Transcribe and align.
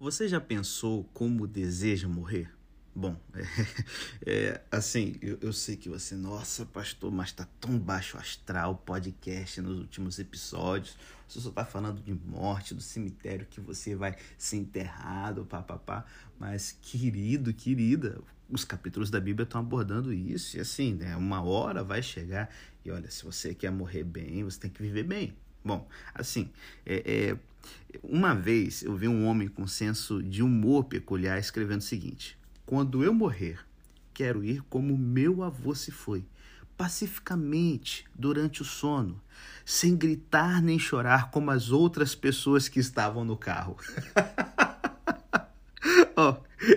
Você 0.00 0.26
já 0.26 0.40
pensou 0.40 1.04
como 1.12 1.46
deseja 1.46 2.08
morrer? 2.08 2.50
Bom, 2.94 3.20
é, 3.34 3.42
é, 4.26 4.60
assim, 4.70 5.14
eu, 5.20 5.36
eu, 5.42 5.52
sei 5.52 5.76
que 5.76 5.90
você, 5.90 6.16
nossa, 6.16 6.64
pastor, 6.64 7.12
mas 7.12 7.32
tá 7.32 7.46
tão 7.60 7.78
baixo 7.78 8.16
astral 8.16 8.76
podcast 8.76 9.60
nos 9.60 9.78
últimos 9.78 10.18
episódios. 10.18 10.96
Você 11.28 11.38
só 11.38 11.50
tá 11.50 11.66
falando 11.66 12.00
de 12.00 12.14
morte, 12.14 12.74
do 12.74 12.80
cemitério 12.80 13.44
que 13.44 13.60
você 13.60 13.94
vai 13.94 14.16
ser 14.38 14.56
enterrado, 14.56 15.44
papapá. 15.44 16.06
Mas, 16.38 16.78
querido, 16.80 17.52
querida, 17.52 18.22
os 18.48 18.64
capítulos 18.64 19.10
da 19.10 19.20
Bíblia 19.20 19.44
estão 19.44 19.60
abordando 19.60 20.14
isso. 20.14 20.56
E 20.56 20.60
assim, 20.60 20.94
né, 20.94 21.14
uma 21.14 21.42
hora 21.42 21.84
vai 21.84 22.02
chegar. 22.02 22.48
E 22.82 22.90
olha, 22.90 23.10
se 23.10 23.22
você 23.22 23.54
quer 23.54 23.70
morrer 23.70 24.04
bem, 24.04 24.44
você 24.44 24.60
tem 24.60 24.70
que 24.70 24.80
viver 24.80 25.04
bem. 25.04 25.36
Bom, 25.64 25.86
assim, 26.14 26.50
é, 26.86 27.28
é 27.30 27.36
uma 28.02 28.34
vez 28.34 28.82
eu 28.82 28.96
vi 28.96 29.08
um 29.08 29.26
homem 29.26 29.48
com 29.48 29.66
senso 29.66 30.22
de 30.22 30.42
humor 30.42 30.84
peculiar 30.84 31.38
escrevendo 31.38 31.80
o 31.80 31.84
seguinte: 31.84 32.38
Quando 32.64 33.04
eu 33.04 33.12
morrer, 33.12 33.58
quero 34.14 34.44
ir 34.44 34.62
como 34.68 34.96
meu 34.96 35.42
avô 35.42 35.74
se 35.74 35.90
foi, 35.90 36.24
pacificamente 36.76 38.06
durante 38.14 38.62
o 38.62 38.64
sono, 38.64 39.20
sem 39.64 39.96
gritar 39.96 40.62
nem 40.62 40.78
chorar 40.78 41.30
como 41.30 41.50
as 41.50 41.70
outras 41.70 42.14
pessoas 42.14 42.68
que 42.68 42.80
estavam 42.80 43.24
no 43.24 43.36
carro. 43.36 43.76
oh, 46.16 46.36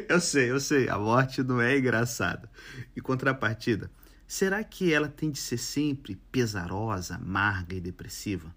eu 0.10 0.20
sei, 0.20 0.52
eu 0.52 0.60
sei, 0.60 0.90
a 0.90 0.98
morte 0.98 1.42
não 1.42 1.62
é 1.62 1.78
engraçada. 1.78 2.50
Em 2.96 3.02
contrapartida, 3.02 3.90
será 4.28 4.62
que 4.64 4.92
ela 4.94 5.08
tem 5.08 5.32
de 5.32 5.40
ser 5.40 5.58
sempre 5.58 6.16
pesarosa, 6.32 7.16
amarga 7.16 7.76
e 7.76 7.80
depressiva? 7.80 8.54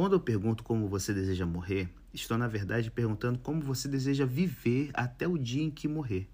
Quando 0.00 0.14
eu 0.14 0.20
pergunto 0.20 0.64
como 0.64 0.88
você 0.88 1.12
deseja 1.12 1.44
morrer, 1.44 1.86
estou 2.14 2.38
na 2.38 2.48
verdade 2.48 2.90
perguntando 2.90 3.38
como 3.38 3.60
você 3.60 3.86
deseja 3.86 4.24
viver 4.24 4.90
até 4.94 5.28
o 5.28 5.36
dia 5.36 5.62
em 5.62 5.70
que 5.70 5.86
morrer. 5.86 6.26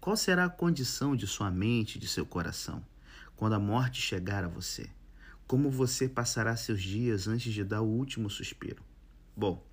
Qual 0.00 0.16
será 0.16 0.44
a 0.44 0.48
condição 0.48 1.16
de 1.16 1.26
sua 1.26 1.50
mente, 1.50 1.98
de 1.98 2.06
seu 2.06 2.24
coração, 2.24 2.86
quando 3.34 3.54
a 3.54 3.58
morte 3.58 4.00
chegar 4.00 4.44
a 4.44 4.48
você? 4.48 4.88
Como 5.44 5.72
você 5.72 6.08
passará 6.08 6.54
seus 6.54 6.80
dias 6.80 7.26
antes 7.26 7.52
de 7.52 7.64
dar 7.64 7.80
o 7.80 7.88
último 7.88 8.30
suspiro? 8.30 8.80
Bom, 9.36 9.66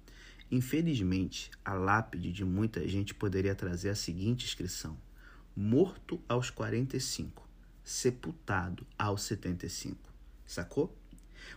infelizmente, 0.50 1.52
a 1.64 1.76
lápide 1.76 2.32
de 2.32 2.44
muita 2.44 2.88
gente 2.88 3.14
poderia 3.14 3.54
trazer 3.54 3.90
a 3.92 3.96
seguinte 3.96 4.46
inscrição: 4.46 4.98
Morto 5.56 6.20
aos 6.28 6.50
45, 6.50 7.48
sepultado 7.84 8.84
aos 8.98 9.22
75. 9.22 10.12
Sacou? 10.44 10.98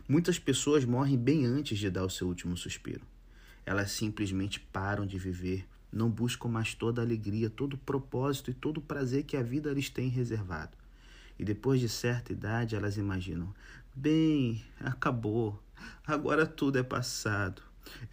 Muitas 0.09 0.39
pessoas 0.39 0.85
morrem 0.85 1.19
bem 1.19 1.47
antes 1.47 1.79
de 1.79 1.91
dar 1.91 2.05
o 2.05 2.11
seu 2.11 2.27
último 2.27 2.57
suspiro. 2.57 3.03
Elas 3.65 3.91
simplesmente 3.93 4.59
param 4.59 5.07
de 5.07 5.19
viver, 5.19 5.67
não 5.93 6.11
buscam 6.11 6.49
mais 6.49 6.75
toda 6.75 7.01
a 7.01 7.05
alegria, 7.05 7.51
todo 7.51 7.75
o 7.75 7.79
propósito 7.79 8.51
e 8.51 8.55
todo 8.55 8.79
o 8.79 8.83
prazer 8.83 9.25
que 9.25 9.37
a 9.37 9.43
vida 9.43 9.73
lhes 9.73 9.91
tem 9.91 10.09
reservado. 10.09 10.77
E 11.39 11.45
depois 11.45 11.81
de 11.81 11.89
certa 11.89 12.33
idade, 12.33 12.77
elas 12.77 12.97
imaginam: 12.97 13.55
bem, 13.95 14.63
acabou, 14.79 15.63
agora 16.07 16.47
tudo 16.47 16.79
é 16.79 16.83
passado. 16.83 17.63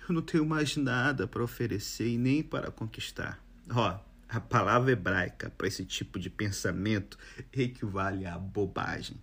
Eu 0.07 0.15
não 0.15 0.21
tenho 0.21 0.45
mais 0.45 0.77
nada 0.77 1.27
para 1.27 1.43
oferecer 1.43 2.07
e 2.07 2.17
nem 2.17 2.41
para 2.41 2.71
conquistar. 2.71 3.43
Ó, 3.69 3.91
oh, 3.91 4.07
a 4.29 4.39
palavra 4.39 4.91
hebraica 4.91 5.49
para 5.49 5.67
esse 5.67 5.85
tipo 5.85 6.19
de 6.19 6.29
pensamento 6.29 7.17
equivale 7.53 8.25
a 8.25 8.37
bobagem. 8.37 9.17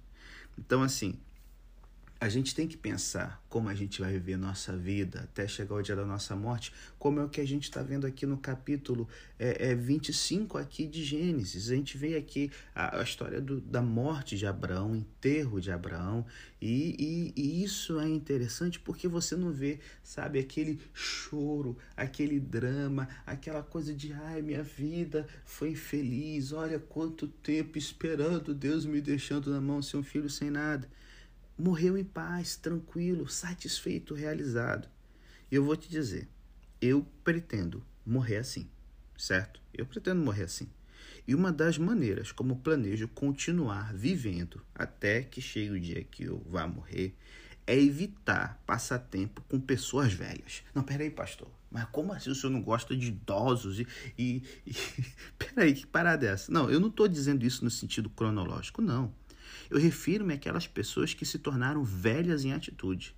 Então, 0.58 0.82
assim, 0.82 1.18
a 2.20 2.28
gente 2.28 2.54
tem 2.54 2.66
que 2.66 2.76
pensar 2.76 3.42
como 3.48 3.68
a 3.68 3.74
gente 3.74 4.00
vai 4.00 4.12
viver 4.12 4.36
nossa 4.36 4.76
vida 4.76 5.20
até 5.20 5.46
chegar 5.46 5.74
o 5.74 5.82
dia 5.82 5.94
da 5.94 6.04
nossa 6.04 6.34
morte, 6.34 6.72
como 6.98 7.20
é 7.20 7.24
o 7.24 7.28
que 7.28 7.40
a 7.40 7.46
gente 7.46 7.64
está 7.64 7.82
vendo 7.82 8.06
aqui 8.06 8.24
no 8.24 8.38
capítulo 8.38 9.08
é, 9.38 9.70
é 9.70 9.74
25 9.74 10.56
aqui 10.56 10.86
de 10.86 11.04
Gênesis. 11.04 11.70
A 11.70 11.74
gente 11.74 11.98
vê 11.98 12.16
aqui 12.16 12.50
a, 12.74 12.98
a 12.98 13.02
história 13.02 13.40
do, 13.40 13.60
da 13.60 13.82
morte 13.82 14.36
de 14.36 14.46
Abraão, 14.46 14.96
enterro 14.96 15.60
de 15.60 15.70
Abraão, 15.70 16.24
e, 16.60 17.32
e, 17.36 17.40
e 17.40 17.62
isso 17.62 18.00
é 18.00 18.08
interessante 18.08 18.80
porque 18.80 19.06
você 19.06 19.36
não 19.36 19.52
vê, 19.52 19.78
sabe, 20.02 20.38
aquele 20.38 20.80
choro, 20.92 21.76
aquele 21.96 22.40
drama, 22.40 23.08
aquela 23.26 23.62
coisa 23.62 23.92
de 23.92 24.12
ai, 24.12 24.40
minha 24.40 24.62
vida 24.62 25.26
foi 25.44 25.70
infeliz, 25.70 26.52
olha 26.52 26.78
quanto 26.78 27.28
tempo 27.28 27.76
esperando 27.76 28.54
Deus 28.54 28.86
me 28.86 29.00
deixando 29.00 29.50
na 29.50 29.60
mão 29.60 29.82
ser 29.82 29.98
um 29.98 30.02
filho 30.02 30.30
sem 30.30 30.48
nada 30.48 30.88
morreu 31.58 31.96
em 31.96 32.04
paz, 32.04 32.56
tranquilo, 32.56 33.28
satisfeito, 33.28 34.14
realizado. 34.14 34.88
E 35.50 35.54
eu 35.54 35.64
vou 35.64 35.76
te 35.76 35.88
dizer, 35.88 36.28
eu 36.80 37.06
pretendo 37.22 37.84
morrer 38.04 38.38
assim, 38.38 38.68
certo? 39.16 39.60
Eu 39.72 39.86
pretendo 39.86 40.22
morrer 40.22 40.44
assim. 40.44 40.68
E 41.26 41.34
uma 41.34 41.52
das 41.52 41.78
maneiras 41.78 42.32
como 42.32 42.56
planejo 42.56 43.08
continuar 43.08 43.94
vivendo 43.94 44.60
até 44.74 45.22
que 45.22 45.40
chegue 45.40 45.70
o 45.70 45.80
dia 45.80 46.04
que 46.04 46.24
eu 46.24 46.44
vá 46.50 46.66
morrer 46.66 47.16
é 47.66 47.78
evitar 47.78 48.62
passar 48.66 48.98
tempo 48.98 49.42
com 49.48 49.58
pessoas 49.58 50.12
velhas. 50.12 50.62
Não, 50.74 50.82
peraí, 50.82 51.10
pastor. 51.10 51.48
Mas 51.70 51.86
como 51.86 52.12
assim 52.12 52.30
o 52.30 52.34
senhor 52.34 52.52
não 52.52 52.62
gosta 52.62 52.94
de 52.96 53.08
idosos? 53.08 53.80
E, 53.80 53.86
e, 54.18 54.42
e... 54.66 54.74
peraí, 55.38 55.74
que 55.74 55.86
parada 55.86 56.26
é 56.26 56.30
essa? 56.30 56.52
Não, 56.52 56.70
eu 56.70 56.78
não 56.78 56.88
estou 56.88 57.08
dizendo 57.08 57.44
isso 57.44 57.64
no 57.64 57.70
sentido 57.70 58.10
cronológico, 58.10 58.82
não. 58.82 59.12
Eu 59.70 59.78
refiro-me 59.78 60.34
àquelas 60.34 60.66
pessoas 60.66 61.14
que 61.14 61.24
se 61.24 61.38
tornaram 61.38 61.82
velhas 61.84 62.44
em 62.44 62.52
atitude. 62.52 63.14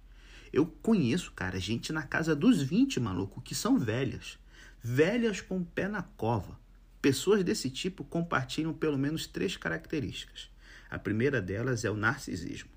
Eu 0.53 0.67
conheço, 0.67 1.33
cara, 1.33 1.59
gente 1.59 1.93
na 1.93 2.03
casa 2.03 2.35
dos 2.35 2.63
20, 2.63 3.01
maluco, 3.01 3.41
que 3.41 3.55
são 3.55 3.79
velhas. 3.79 4.39
Velhas 4.83 5.41
com 5.41 5.59
o 5.59 5.65
pé 5.65 5.89
na 5.89 6.03
cova. 6.03 6.59
Pessoas 7.03 7.45
desse 7.45 7.71
tipo 7.71 8.05
compartilham 8.05 8.73
pelo 8.73 8.99
menos 8.99 9.27
três 9.27 9.57
características. 9.57 10.51
A 10.89 10.99
primeira 10.99 11.43
delas 11.43 11.85
é 11.85 11.91
o 11.91 11.97
narcisismo. 11.97 12.71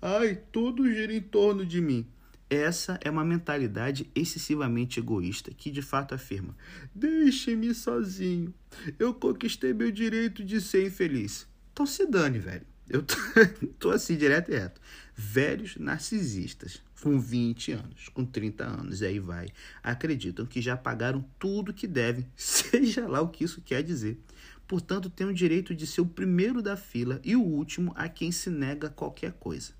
Ai, 0.00 0.40
tudo 0.50 0.90
gira 0.90 1.12
em 1.12 1.20
torno 1.20 1.64
de 1.64 1.80
mim. 1.80 2.06
Essa 2.48 2.98
é 3.00 3.08
uma 3.08 3.24
mentalidade 3.24 4.10
excessivamente 4.12 4.98
egoísta 4.98 5.52
que 5.52 5.70
de 5.70 5.82
fato 5.82 6.14
afirma: 6.14 6.56
Deixe-me 6.92 7.72
sozinho. 7.72 8.52
Eu 8.98 9.14
conquistei 9.14 9.72
meu 9.72 9.92
direito 9.92 10.42
de 10.44 10.60
ser 10.60 10.86
infeliz. 10.86 11.46
Então 11.72 11.86
se 11.86 12.04
dane, 12.06 12.40
velho. 12.40 12.66
Eu 12.90 13.02
tô, 13.04 13.14
tô 13.78 13.90
assim, 13.90 14.16
direto 14.16 14.50
e 14.50 14.58
reto. 14.58 14.80
Velhos 15.16 15.76
narcisistas, 15.76 16.82
com 17.00 17.20
20 17.20 17.72
anos, 17.72 18.08
com 18.08 18.24
30 18.24 18.64
anos, 18.64 19.00
e 19.00 19.06
aí 19.06 19.20
vai, 19.20 19.48
acreditam 19.80 20.44
que 20.44 20.60
já 20.60 20.76
pagaram 20.76 21.24
tudo 21.38 21.72
que 21.72 21.86
devem, 21.86 22.26
seja 22.36 23.06
lá 23.06 23.20
o 23.20 23.28
que 23.28 23.44
isso 23.44 23.60
quer 23.60 23.84
dizer. 23.84 24.18
Portanto, 24.66 25.08
têm 25.08 25.28
o 25.28 25.34
direito 25.34 25.72
de 25.74 25.86
ser 25.86 26.00
o 26.00 26.06
primeiro 26.06 26.60
da 26.60 26.76
fila 26.76 27.20
e 27.22 27.36
o 27.36 27.42
último 27.42 27.92
a 27.94 28.08
quem 28.08 28.32
se 28.32 28.50
nega 28.50 28.90
qualquer 28.90 29.32
coisa. 29.34 29.72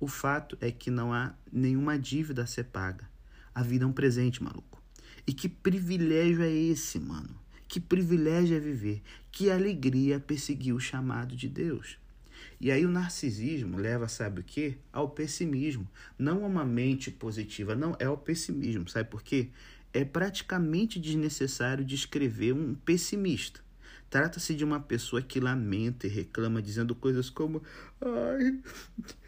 O 0.00 0.08
fato 0.08 0.56
é 0.60 0.70
que 0.70 0.90
não 0.90 1.12
há 1.12 1.34
nenhuma 1.52 1.98
dívida 1.98 2.42
a 2.42 2.46
ser 2.46 2.64
paga. 2.64 3.08
A 3.54 3.62
vida 3.62 3.84
é 3.84 3.86
um 3.86 3.92
presente, 3.92 4.42
maluco. 4.42 4.82
E 5.26 5.32
que 5.32 5.48
privilégio 5.48 6.42
é 6.42 6.50
esse, 6.50 6.98
mano? 6.98 7.34
Que 7.68 7.80
privilégio 7.80 8.56
é 8.56 8.60
viver? 8.60 9.02
Que 9.30 9.50
alegria 9.50 10.20
perseguir 10.20 10.74
o 10.74 10.80
chamado 10.80 11.34
de 11.34 11.48
Deus? 11.48 11.98
E 12.60 12.70
aí 12.70 12.84
o 12.84 12.90
narcisismo 12.90 13.76
leva, 13.76 14.08
sabe 14.08 14.40
o 14.40 14.44
quê? 14.44 14.76
Ao 14.92 15.08
pessimismo. 15.08 15.88
Não 16.18 16.44
a 16.44 16.46
uma 16.46 16.64
mente 16.64 17.10
positiva, 17.10 17.74
não, 17.74 17.96
é 17.98 18.04
ao 18.04 18.16
pessimismo. 18.16 18.88
Sabe 18.88 19.08
por 19.08 19.22
quê? 19.22 19.50
É 19.92 20.04
praticamente 20.04 20.98
desnecessário 20.98 21.84
descrever 21.84 22.52
um 22.52 22.74
pessimista. 22.74 23.60
Trata-se 24.08 24.54
de 24.54 24.64
uma 24.64 24.80
pessoa 24.80 25.20
que 25.20 25.40
lamenta 25.40 26.06
e 26.06 26.10
reclama, 26.10 26.62
dizendo 26.62 26.94
coisas 26.94 27.28
como: 27.28 27.62
Ai, 28.00 28.60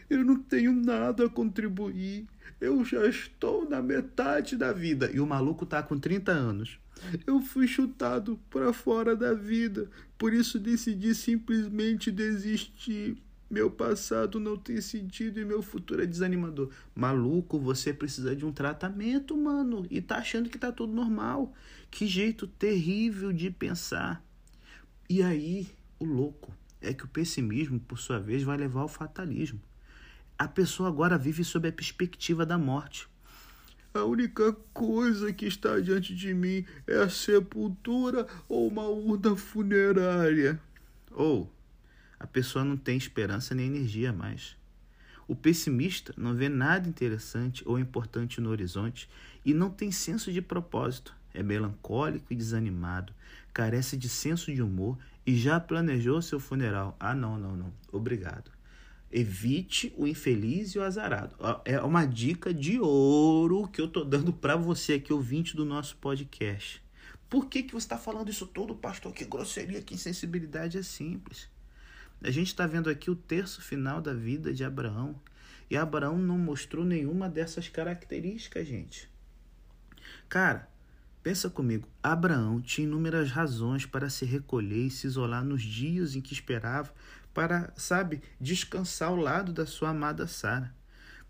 eu 0.09 0.25
não 0.25 0.39
tenho 0.39 0.73
nada 0.73 1.27
a 1.27 1.29
contribuir, 1.29 2.27
eu 2.61 2.85
já 2.85 3.07
estou 3.07 3.69
na 3.69 3.83
metade 3.83 4.57
da 4.57 4.73
vida. 4.73 5.11
E 5.13 5.21
o 5.21 5.27
maluco 5.27 5.67
tá 5.67 5.83
com 5.83 5.99
30 5.99 6.33
anos. 6.33 6.79
Eu 7.27 7.41
fui 7.41 7.66
chutado 7.66 8.39
para 8.51 8.72
fora 8.72 9.15
da 9.15 9.33
vida, 9.33 9.89
por 10.18 10.34
isso 10.34 10.59
decidi 10.59 11.15
simplesmente 11.15 12.10
desistir. 12.10 13.16
Meu 13.48 13.70
passado 13.70 14.38
não 14.38 14.59
tem 14.59 14.78
sentido 14.80 15.41
e 15.41 15.44
meu 15.44 15.62
futuro 15.62 16.03
é 16.03 16.06
desanimador. 16.06 16.70
Maluco, 16.94 17.59
você 17.59 17.94
precisa 17.94 18.36
de 18.36 18.44
um 18.44 18.53
tratamento, 18.53 19.34
mano, 19.36 19.86
e 19.88 20.03
tá 20.03 20.16
achando 20.16 20.50
que 20.50 20.59
tá 20.59 20.70
tudo 20.70 20.92
normal. 20.92 21.54
Que 21.91 22.06
jeito 22.06 22.47
terrível 22.47 23.32
de 23.32 23.50
pensar. 23.50 24.22
E 25.09 25.22
aí, 25.22 25.68
o 25.98 26.04
louco 26.04 26.53
é 26.82 26.92
que 26.92 27.04
o 27.04 27.09
pessimismo, 27.09 27.80
por 27.80 27.98
sua 27.98 28.18
vez, 28.18 28.42
vai 28.42 28.59
levar 28.59 28.80
ao 28.80 28.88
fatalismo. 28.88 29.60
A 30.36 30.47
pessoa 30.47 30.88
agora 30.88 31.16
vive 31.16 31.42
sob 31.42 31.68
a 31.68 31.72
perspectiva 31.72 32.44
da 32.44 32.59
morte. 32.59 33.09
A 33.98 34.04
única 34.04 34.53
coisa 34.72 35.33
que 35.33 35.45
está 35.45 35.80
diante 35.80 36.15
de 36.15 36.33
mim 36.33 36.65
é 36.86 36.98
a 36.98 37.09
sepultura 37.09 38.28
ou 38.48 38.68
uma 38.68 38.84
urna 38.84 39.34
funerária. 39.34 40.60
Ou 41.10 41.53
a 42.18 42.24
pessoa 42.24 42.65
não 42.65 42.77
tem 42.77 42.97
esperança 42.97 43.56
nem 43.56 43.66
energia 43.66 44.12
mais. 44.12 44.56
O 45.27 45.34
pessimista 45.34 46.15
não 46.16 46.33
vê 46.33 46.48
nada 46.48 46.89
interessante 46.89 47.65
ou 47.66 47.77
importante 47.77 48.41
no 48.41 48.50
horizonte 48.50 49.10
e 49.45 49.53
não 49.53 49.68
tem 49.68 49.91
senso 49.91 50.33
de 50.33 50.41
propósito. 50.41 51.12
é 51.34 51.42
melancólico 51.42 52.33
e 52.33 52.36
desanimado, 52.36 53.12
carece 53.53 53.97
de 53.97 54.09
senso 54.09 54.54
de 54.54 54.62
humor 54.62 54.97
e 55.27 55.36
já 55.36 55.59
planejou 55.59 56.22
seu 56.22 56.39
funeral. 56.39 56.97
Ah, 57.01 57.15
não, 57.16 57.36
não, 57.36 57.56
não. 57.56 57.72
Obrigado. 57.92 58.58
Evite 59.10 59.93
o 59.97 60.07
infeliz 60.07 60.72
e 60.75 60.78
o 60.78 60.83
azarado. 60.83 61.34
É 61.65 61.81
uma 61.81 62.05
dica 62.05 62.53
de 62.53 62.78
ouro 62.78 63.66
que 63.69 63.81
eu 63.81 63.89
tô 63.89 64.05
dando 64.05 64.33
para 64.33 64.55
você 64.55 64.95
aqui, 64.95 65.13
ouvinte 65.13 65.57
do 65.57 65.65
nosso 65.65 65.97
podcast. 65.97 66.83
Por 67.28 67.47
que, 67.47 67.63
que 67.63 67.72
você 67.72 67.87
está 67.87 67.99
falando 67.99 68.31
isso 68.31 68.47
todo, 68.47 68.75
pastor? 68.75 69.13
Que 69.13 69.25
grosseria, 69.25 69.83
que 69.83 69.95
insensibilidade 69.95 70.78
é 70.78 70.83
simples. 70.83 71.49
A 72.22 72.31
gente 72.31 72.49
está 72.49 72.66
vendo 72.66 72.91
aqui 72.91 73.10
o 73.10 73.16
terço 73.16 73.63
final 73.63 74.01
da 74.01 74.13
vida 74.13 74.53
de 74.53 74.65
Abraão. 74.65 75.21
E 75.71 75.77
Abraão 75.77 76.19
não 76.19 76.39
mostrou 76.39 76.84
nenhuma 76.84 77.28
dessas 77.28 77.69
características, 77.69 78.66
gente. 78.66 79.09
Cara, 80.28 80.69
pensa 81.22 81.51
comigo. 81.51 81.87
Abraão 82.03 82.61
tinha 82.61 82.87
inúmeras 82.87 83.31
razões 83.31 83.84
para 83.84 84.09
se 84.09 84.25
recolher 84.25 84.87
e 84.87 84.91
se 84.91 85.07
isolar 85.07 85.45
nos 85.45 85.63
dias 85.63 86.16
em 86.16 86.21
que 86.21 86.33
esperava 86.33 86.93
para, 87.39 87.73
sabe, 87.77 88.21
descansar 88.41 89.11
ao 89.11 89.15
lado 89.15 89.53
da 89.53 89.65
sua 89.65 89.91
amada 89.91 90.27
Sara. 90.27 90.75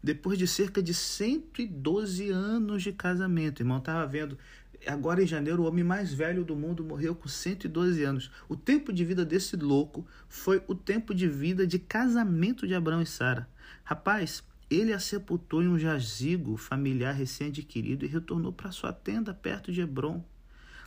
Depois 0.02 0.38
de 0.38 0.46
cerca 0.46 0.82
de 0.82 0.94
112 0.94 2.30
anos 2.30 2.82
de 2.82 2.94
casamento, 2.94 3.60
irmão, 3.60 3.76
estava 3.76 4.06
vendo 4.06 4.38
agora 4.86 5.22
em 5.22 5.26
janeiro, 5.26 5.62
o 5.62 5.66
homem 5.66 5.84
mais 5.84 6.14
velho 6.14 6.46
do 6.46 6.56
mundo 6.56 6.82
morreu 6.82 7.14
com 7.14 7.28
112 7.28 8.02
anos. 8.04 8.30
O 8.48 8.56
tempo 8.56 8.90
de 8.90 9.04
vida 9.04 9.22
desse 9.22 9.54
louco 9.54 10.06
foi 10.30 10.62
o 10.66 10.74
tempo 10.74 11.14
de 11.14 11.28
vida 11.28 11.66
de 11.66 11.78
casamento 11.78 12.66
de 12.66 12.74
Abraão 12.74 13.02
e 13.02 13.06
Sara. 13.06 13.46
Rapaz, 13.84 14.42
ele 14.70 14.94
a 14.94 14.98
sepultou 14.98 15.62
em 15.62 15.68
um 15.68 15.78
jazigo 15.78 16.56
familiar 16.56 17.12
recém-adquirido 17.12 18.06
e 18.06 18.08
retornou 18.08 18.50
para 18.50 18.72
sua 18.72 18.94
tenda 18.94 19.34
perto 19.34 19.70
de 19.70 19.82
Hebron. 19.82 20.24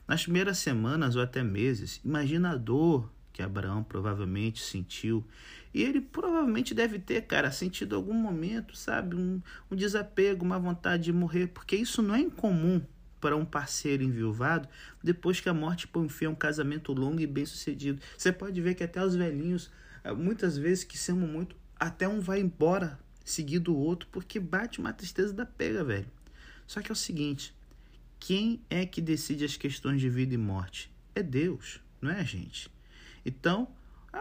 Nas 0.08 0.24
primeiras 0.24 0.58
semanas 0.58 1.16
ou 1.16 1.22
até 1.22 1.44
meses, 1.44 2.02
imagina 2.04 2.54
a 2.54 2.58
dor 2.58 3.08
que 3.42 3.44
Abraão 3.44 3.84
provavelmente 3.84 4.62
sentiu. 4.62 5.26
E 5.74 5.82
ele 5.82 6.00
provavelmente 6.00 6.74
deve 6.76 7.00
ter, 7.00 7.24
cara, 7.24 7.52
sentido 7.52 7.96
algum 7.96 8.14
momento, 8.14 8.78
sabe, 8.78 9.16
um, 9.16 9.42
um 9.70 9.76
desapego, 9.76 10.46
uma 10.46 10.60
vontade 10.60 11.06
de 11.06 11.14
morrer, 11.14 11.48
porque 11.48 11.76
isso 11.76 12.02
não 12.02 12.14
é 12.14 12.20
incomum 12.20 12.82
para 13.20 13.36
um 13.36 13.46
parceiro 13.46 14.04
enviuvado 14.04 14.68
depois 15.04 15.40
que 15.40 15.50
a 15.50 15.54
morte 15.54 15.88
põe 15.88 16.08
fim 16.10 16.26
a 16.26 16.30
um 16.30 16.36
casamento 16.36 16.94
longo 16.94 17.20
e 17.20 17.28
bem 17.28 17.46
sucedido. 17.46 18.02
Você 18.18 18.32
pode 18.32 18.60
ver 18.62 18.76
que 18.76 18.84
até 18.84 19.04
os 19.04 19.16
velhinhos, 19.16 19.72
eh, 20.04 20.12
muitas 20.14 20.58
vezes 20.58 20.84
que 20.84 20.98
se 20.98 21.12
amam 21.12 21.28
muito, 21.28 21.56
até 21.80 22.08
um 22.08 22.20
vai 22.20 22.40
embora 22.40 23.00
seguido 23.24 23.74
o 23.74 23.78
outro 23.78 24.08
porque 24.12 24.40
bate 24.40 24.80
uma 24.80 24.94
tristeza 24.94 25.34
da 25.34 25.46
pega, 25.46 25.84
velho. 25.84 26.08
Só 26.68 26.82
que 26.82 26.92
é 26.92 26.94
o 26.94 26.96
seguinte: 26.96 27.56
quem 28.20 28.62
é 28.70 28.86
que 28.86 29.02
decide 29.02 29.46
as 29.46 29.56
questões 29.56 30.02
de 30.02 30.10
vida 30.10 30.34
e 30.34 30.38
morte? 30.38 30.92
É 31.14 31.22
Deus, 31.22 31.80
não 32.02 32.12
é 32.12 32.20
a 32.20 32.24
gente. 32.24 32.70
Então, 33.26 33.68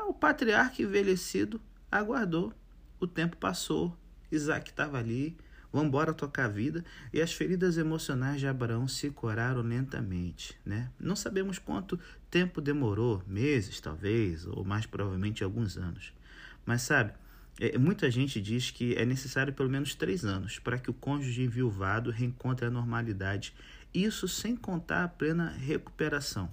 o 0.09 0.13
patriarca 0.13 0.83
envelhecido 0.83 1.61
aguardou, 1.91 2.53
o 2.99 3.07
tempo 3.07 3.37
passou, 3.37 3.97
Isaac 4.31 4.71
estava 4.71 4.99
ali, 4.99 5.37
vamos 5.73 5.89
embora 5.89 6.13
tocar 6.13 6.45
a 6.45 6.49
vida. 6.49 6.85
E 7.13 7.21
as 7.21 7.33
feridas 7.33 7.79
emocionais 7.79 8.41
de 8.41 8.47
Abraão 8.47 8.87
se 8.87 9.11
curaram 9.11 9.63
lentamente. 9.63 10.59
Né? 10.65 10.91
Não 10.99 11.17
sabemos 11.17 11.59
quanto 11.59 11.99
tempo 12.31 12.61
demorou, 12.61 13.23
meses 13.27 13.81
talvez, 13.81 14.47
ou 14.47 14.65
mais 14.65 14.87
provavelmente 14.87 15.43
alguns 15.43 15.77
anos. 15.77 16.13
Mas 16.65 16.83
sabe, 16.83 17.13
é, 17.59 17.77
muita 17.77 18.11
gente 18.11 18.41
diz 18.41 18.71
que 18.71 18.95
é 18.95 19.05
necessário 19.05 19.53
pelo 19.53 19.69
menos 19.69 19.95
três 19.95 20.25
anos 20.25 20.59
para 20.59 20.79
que 20.79 20.91
o 20.91 20.95
cônjuge 20.95 21.43
enviuvado 21.43 22.11
reencontre 22.11 22.67
a 22.67 22.71
normalidade. 22.71 23.55
Isso 23.93 24.29
sem 24.29 24.55
contar 24.55 25.05
a 25.05 25.09
plena 25.09 25.51
recuperação. 25.51 26.51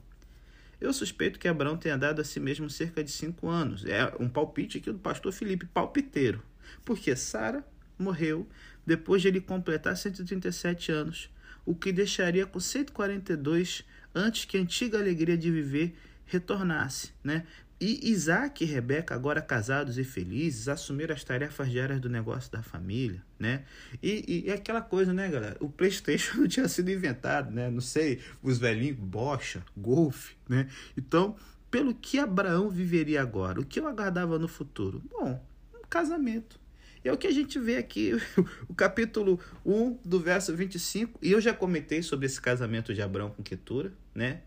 Eu 0.79 0.93
suspeito 0.93 1.39
que 1.39 1.47
Abraão 1.47 1.75
tenha 1.75 1.97
dado 1.97 2.21
a 2.21 2.23
si 2.23 2.39
mesmo 2.39 2.69
cerca 2.69 3.03
de 3.03 3.11
cinco 3.11 3.49
anos. 3.49 3.83
É 3.85 4.13
um 4.19 4.29
palpite 4.29 4.77
aqui 4.77 4.91
do 4.91 4.99
pastor 4.99 5.31
Felipe, 5.31 5.65
palpiteiro. 5.65 6.43
Porque 6.85 7.15
Sara 7.15 7.65
morreu 7.97 8.47
depois 8.85 9.21
de 9.21 9.27
ele 9.27 9.41
completar 9.41 9.97
137 9.97 10.91
anos, 10.91 11.29
o 11.65 11.75
que 11.75 11.91
deixaria 11.91 12.45
com 12.45 12.59
142 12.59 13.83
antes 14.15 14.45
que 14.45 14.57
a 14.57 14.61
antiga 14.61 14.97
alegria 14.97 15.37
de 15.37 15.51
viver 15.51 15.97
retornasse, 16.25 17.11
né? 17.23 17.45
E 17.79 18.09
Isaac 18.09 18.63
e 18.63 18.67
Rebeca, 18.67 19.13
agora 19.13 19.39
casados 19.39 19.99
e 19.99 20.03
felizes, 20.03 20.67
assumiram 20.67 21.13
as 21.13 21.23
tarefas 21.23 21.69
diárias 21.69 22.01
do 22.01 22.09
negócio 22.09 22.51
da 22.51 22.63
família, 22.63 23.23
né? 23.37 23.65
E, 24.01 24.45
e, 24.47 24.51
aquela 24.51 24.81
coisa, 24.81 25.13
né, 25.13 25.29
galera? 25.29 25.57
O 25.59 25.69
Playstation 25.69 26.37
não 26.41 26.47
tinha 26.47 26.67
sido 26.67 26.89
inventado, 26.89 27.51
né? 27.51 27.69
Não 27.69 27.81
sei, 27.81 28.19
os 28.41 28.57
velhinhos, 28.57 28.97
bocha, 28.97 29.63
golfe, 29.75 30.35
né? 30.49 30.67
Então, 30.97 31.35
pelo 31.69 31.93
que 31.93 32.17
Abraão 32.17 32.67
viveria 32.67 33.21
agora? 33.21 33.61
O 33.61 33.65
que 33.65 33.79
eu 33.79 33.87
aguardava 33.87 34.39
no 34.39 34.47
futuro? 34.47 35.03
Bom, 35.11 35.39
um 35.75 35.87
casamento, 35.87 36.59
é 37.03 37.13
o 37.13 37.17
que 37.17 37.27
a 37.27 37.31
gente 37.31 37.59
vê 37.59 37.77
aqui, 37.77 38.13
o 38.67 38.73
capítulo 38.73 39.39
1 39.63 39.99
do 40.03 40.19
verso 40.19 40.55
25. 40.55 41.19
E 41.21 41.31
eu 41.31 41.39
já 41.39 41.53
comentei 41.53 42.01
sobre 42.01 42.25
esse 42.25 42.41
casamento 42.41 42.91
de 42.93 43.03
Abraão 43.03 43.29
com 43.29 43.43
Ketura, 43.43 43.93
né? 44.15 44.41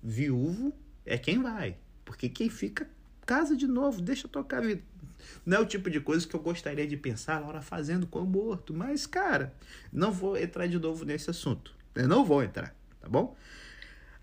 Viúvo 0.00 0.72
é 1.04 1.18
quem 1.18 1.42
vai. 1.42 1.76
Porque 2.08 2.26
quem 2.26 2.48
fica, 2.48 2.88
casa 3.26 3.54
de 3.54 3.66
novo, 3.66 4.00
deixa 4.00 4.26
tocar 4.26 4.58
a 4.58 4.66
vida. 4.66 4.82
Não 5.44 5.58
é 5.58 5.60
o 5.60 5.66
tipo 5.66 5.90
de 5.90 6.00
coisa 6.00 6.26
que 6.26 6.34
eu 6.34 6.40
gostaria 6.40 6.86
de 6.86 6.96
pensar 6.96 7.36
a 7.36 7.40
Laura 7.40 7.60
fazendo 7.60 8.06
com 8.06 8.20
o 8.20 8.26
morto. 8.26 8.72
Mas, 8.72 9.06
cara, 9.06 9.52
não 9.92 10.10
vou 10.10 10.34
entrar 10.34 10.66
de 10.66 10.78
novo 10.78 11.04
nesse 11.04 11.28
assunto. 11.28 11.74
Eu 11.94 12.08
não 12.08 12.24
vou 12.24 12.42
entrar, 12.42 12.74
tá 12.98 13.06
bom? 13.06 13.36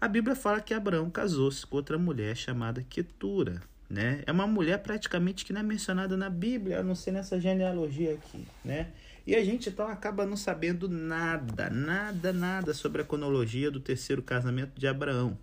A 0.02 0.08
Bíblia 0.08 0.36
fala 0.36 0.60
que 0.62 0.74
Abraão 0.74 1.12
casou-se 1.12 1.64
com 1.64 1.76
outra 1.76 1.96
mulher 1.96 2.36
chamada 2.36 2.84
Ketura. 2.90 3.62
Né? 3.88 4.24
É 4.26 4.32
uma 4.32 4.48
mulher 4.48 4.80
praticamente 4.80 5.46
que 5.46 5.54
não 5.54 5.62
é 5.62 5.64
mencionada 5.64 6.18
na 6.18 6.28
Bíblia, 6.28 6.80
a 6.80 6.84
não 6.84 6.96
ser 6.96 7.12
nessa 7.12 7.40
genealogia 7.40 8.16
aqui, 8.16 8.48
né? 8.64 8.88
E 9.28 9.36
a 9.36 9.46
gente 9.46 9.70
então 9.70 9.88
acaba 9.88 10.26
não 10.26 10.36
sabendo 10.36 10.90
nada, 10.90 11.70
nada, 11.70 12.34
nada 12.34 12.74
sobre 12.74 13.04
a 13.04 13.06
cronologia 13.06 13.70
do 13.70 13.80
terceiro 13.80 14.24
casamento 14.24 14.72
de 14.76 14.88
Abraão. 14.88 15.38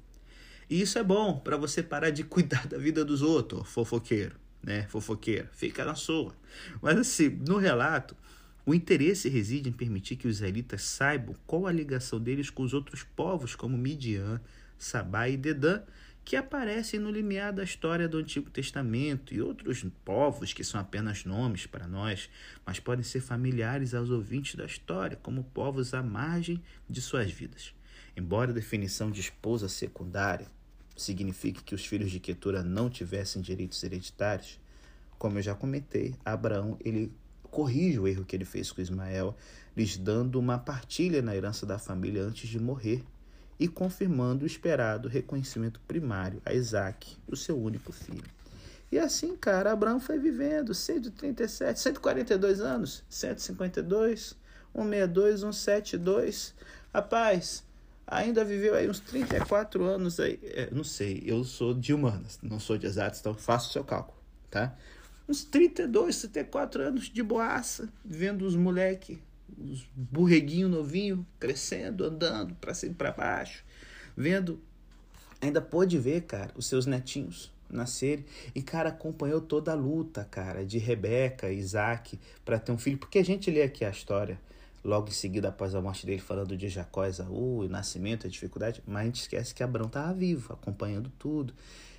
E 0.73 0.81
isso 0.81 0.99
é 0.99 1.05
bom 1.05 1.39
para 1.39 1.59
você 1.59 1.83
parar 1.83 2.09
de 2.09 2.25
cuidar 2.25 2.65
da 2.67 2.79
vida 2.79 3.05
dos 3.05 3.21
outros, 3.21 3.69
fofoqueiro, 3.69 4.37
né? 4.63 4.87
Fofoqueira, 4.89 5.51
fica 5.53 5.85
na 5.85 5.95
sua. 5.95 6.35
Mas 6.81 6.97
assim, 6.97 7.29
no 7.29 7.59
relato, 7.59 8.17
o 8.65 8.73
interesse 8.73 9.29
reside 9.29 9.69
em 9.69 9.73
permitir 9.73 10.17
que 10.17 10.27
os 10.27 10.37
israelitas 10.37 10.81
saibam 10.81 11.37
qual 11.47 11.67
a 11.67 11.73
ligação 11.73 12.19
deles 12.19 12.49
com 12.49 12.63
os 12.63 12.73
outros 12.73 13.03
povos, 13.03 13.55
como 13.55 13.77
Midian, 13.77 14.41
Sabá 14.79 15.29
e 15.29 15.37
Dedã, 15.37 15.83
que 16.25 16.37
aparecem 16.37 16.99
no 16.99 17.11
limiar 17.11 17.53
da 17.53 17.65
história 17.65 18.09
do 18.09 18.17
Antigo 18.17 18.49
Testamento 18.49 19.35
e 19.35 19.43
outros 19.43 19.85
povos 20.03 20.55
que 20.55 20.65
são 20.65 20.81
apenas 20.81 21.27
nomes 21.27 21.67
para 21.67 21.87
nós, 21.87 22.31
mas 22.65 22.81
podem 22.81 23.05
ser 23.05 23.21
familiares 23.21 23.93
aos 23.93 24.09
ouvintes 24.09 24.55
da 24.55 24.65
história, 24.65 25.19
como 25.23 25.45
povos 25.45 25.93
à 25.93 26.03
margem 26.03 26.63
de 26.89 27.03
suas 27.03 27.31
vidas. 27.31 27.75
Embora 28.17 28.53
a 28.53 28.55
definição 28.55 29.11
de 29.11 29.21
esposa 29.21 29.69
secundária 29.69 30.51
signifique 30.97 31.63
que 31.63 31.75
os 31.75 31.85
filhos 31.85 32.11
de 32.11 32.21
Quetura 32.21 32.63
não 32.63 32.91
tivessem 32.91 33.41
direitos 33.43 33.83
hereditários, 33.83 34.61
como 35.19 35.39
eu 35.39 35.43
já 35.43 35.55
comentei, 35.55 36.15
Abraão 36.25 36.77
ele 36.85 37.13
corrige 37.43 37.99
o 37.99 38.09
erro 38.09 38.25
que 38.25 38.35
ele 38.35 38.45
fez 38.45 38.73
com 38.73 38.81
Ismael, 38.81 39.37
lhes 39.77 39.97
dando 39.97 40.39
uma 40.39 40.59
partilha 40.59 41.23
na 41.23 41.37
herança 41.37 41.65
da 41.65 41.79
família 41.79 42.23
antes 42.23 42.49
de 42.49 42.59
morrer 42.59 43.05
e 43.59 43.69
confirmando 43.69 44.45
o 44.45 44.47
esperado 44.47 45.09
reconhecimento 45.09 45.81
primário 45.87 46.43
a 46.45 46.53
Isaac, 46.53 47.17
o 47.29 47.37
seu 47.37 47.57
único 47.57 47.93
filho. 47.93 48.25
E 48.91 48.99
assim, 48.99 49.37
cara, 49.37 49.73
Abraão 49.73 50.01
foi 50.01 50.19
vivendo 50.19 50.75
137, 50.75 51.79
142 51.79 52.61
anos, 52.61 53.05
152, 53.09 54.37
162, 54.75 55.41
172. 55.41 56.55
Rapaz, 56.93 57.65
ainda 58.07 58.45
viveu 58.45 58.75
aí 58.75 58.89
uns 58.89 59.01
34 59.01 59.85
anos 59.85 60.21
aí. 60.21 60.39
É, 60.43 60.69
não 60.71 60.85
sei, 60.85 61.23
eu 61.25 61.45
sou 61.45 61.75
de 61.75 61.93
humanas, 61.93 62.39
não 62.43 62.61
sou 62.61 62.77
de 62.77 62.87
exatos, 62.87 63.21
então 63.21 63.35
faça 63.35 63.69
o 63.69 63.73
seu 63.73 63.85
cálculo, 63.85 64.19
tá? 64.51 64.77
Uns 65.29 65.45
32, 65.45 66.21
34 66.21 66.83
anos 66.83 67.05
de 67.09 67.23
boaça, 67.23 67.89
vendo 68.05 68.45
os 68.45 68.57
moleque 68.57 69.21
os 69.59 69.87
burreguinho 69.95 70.69
novinho 70.69 71.27
crescendo, 71.39 72.05
andando 72.05 72.55
para 72.57 72.75
cima 72.75 72.93
e 72.93 72.97
para 72.97 73.13
baixo, 73.13 73.65
vendo. 74.17 74.61
Ainda 75.41 75.61
pôde 75.61 75.99
ver, 75.99 76.23
cara, 76.23 76.53
os 76.55 76.67
seus 76.67 76.87
netinhos 76.87 77.51
nascerem. 77.69 78.25
E, 78.55 78.63
cara, 78.63 78.91
acompanhou 78.91 79.41
toda 79.41 79.73
a 79.73 79.75
luta, 79.75 80.25
cara, 80.31 80.65
de 80.65 80.79
Rebeca, 80.79 81.51
Isaac, 81.51 82.19
para 82.45 82.61
ter 82.61 82.71
um 82.71 82.79
filho. 82.79 82.97
Porque 82.97 83.19
a 83.19 83.25
gente 83.25 83.51
lê 83.51 83.63
aqui 83.63 83.85
a 83.85 83.91
história, 83.91 84.41
logo 84.85 85.09
em 85.09 85.13
seguida, 85.13 85.49
após 85.49 85.75
a 85.75 85.81
morte 85.81 86.07
dele, 86.07 86.21
falando 86.21 86.57
de 86.57 86.69
Jacó, 86.69 87.05
Esaú, 87.05 87.61
o 87.61 87.69
nascimento, 87.69 88.27
a 88.27 88.31
dificuldade. 88.31 88.83
Mas 88.87 89.03
a 89.03 89.05
gente 89.07 89.21
esquece 89.21 89.55
que 89.55 89.63
Abraão 89.63 89.87
estava 89.87 90.13
vivo, 90.13 90.53
acompanhando 90.53 91.11
tudo. 91.19 91.55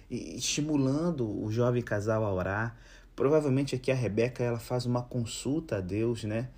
E 0.09 0.37
estimulando 0.37 1.27
o 1.27 1.51
jovem 1.51 1.81
casal 1.81 2.25
a 2.25 2.33
orar. 2.33 2.77
Provavelmente 3.15 3.75
aqui 3.75 3.91
a 3.91 3.95
Rebeca 3.95 4.43
ela 4.43 4.59
faz 4.59 4.85
uma 4.85 5.01
consulta 5.01 5.77
a 5.77 5.81
Deus, 5.81 6.23
né? 6.23 6.49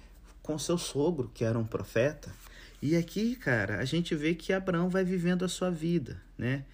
com 0.45 0.59
seu 0.59 0.77
sogro, 0.77 1.31
que 1.33 1.43
era 1.43 1.57
um 1.57 1.65
profeta, 1.65 2.31
E 2.79 2.95
aqui, 2.95 3.35
cara, 3.35 3.79
a 3.79 3.85
gente 3.85 4.13
vê 4.13 4.35
que 4.35 4.53
Abraão 4.53 4.89
vai 4.89 5.03
vivendo 5.03 5.43
a 5.43 5.47
sua 5.47 5.71
vida, 5.71 6.21
né? 6.37 6.65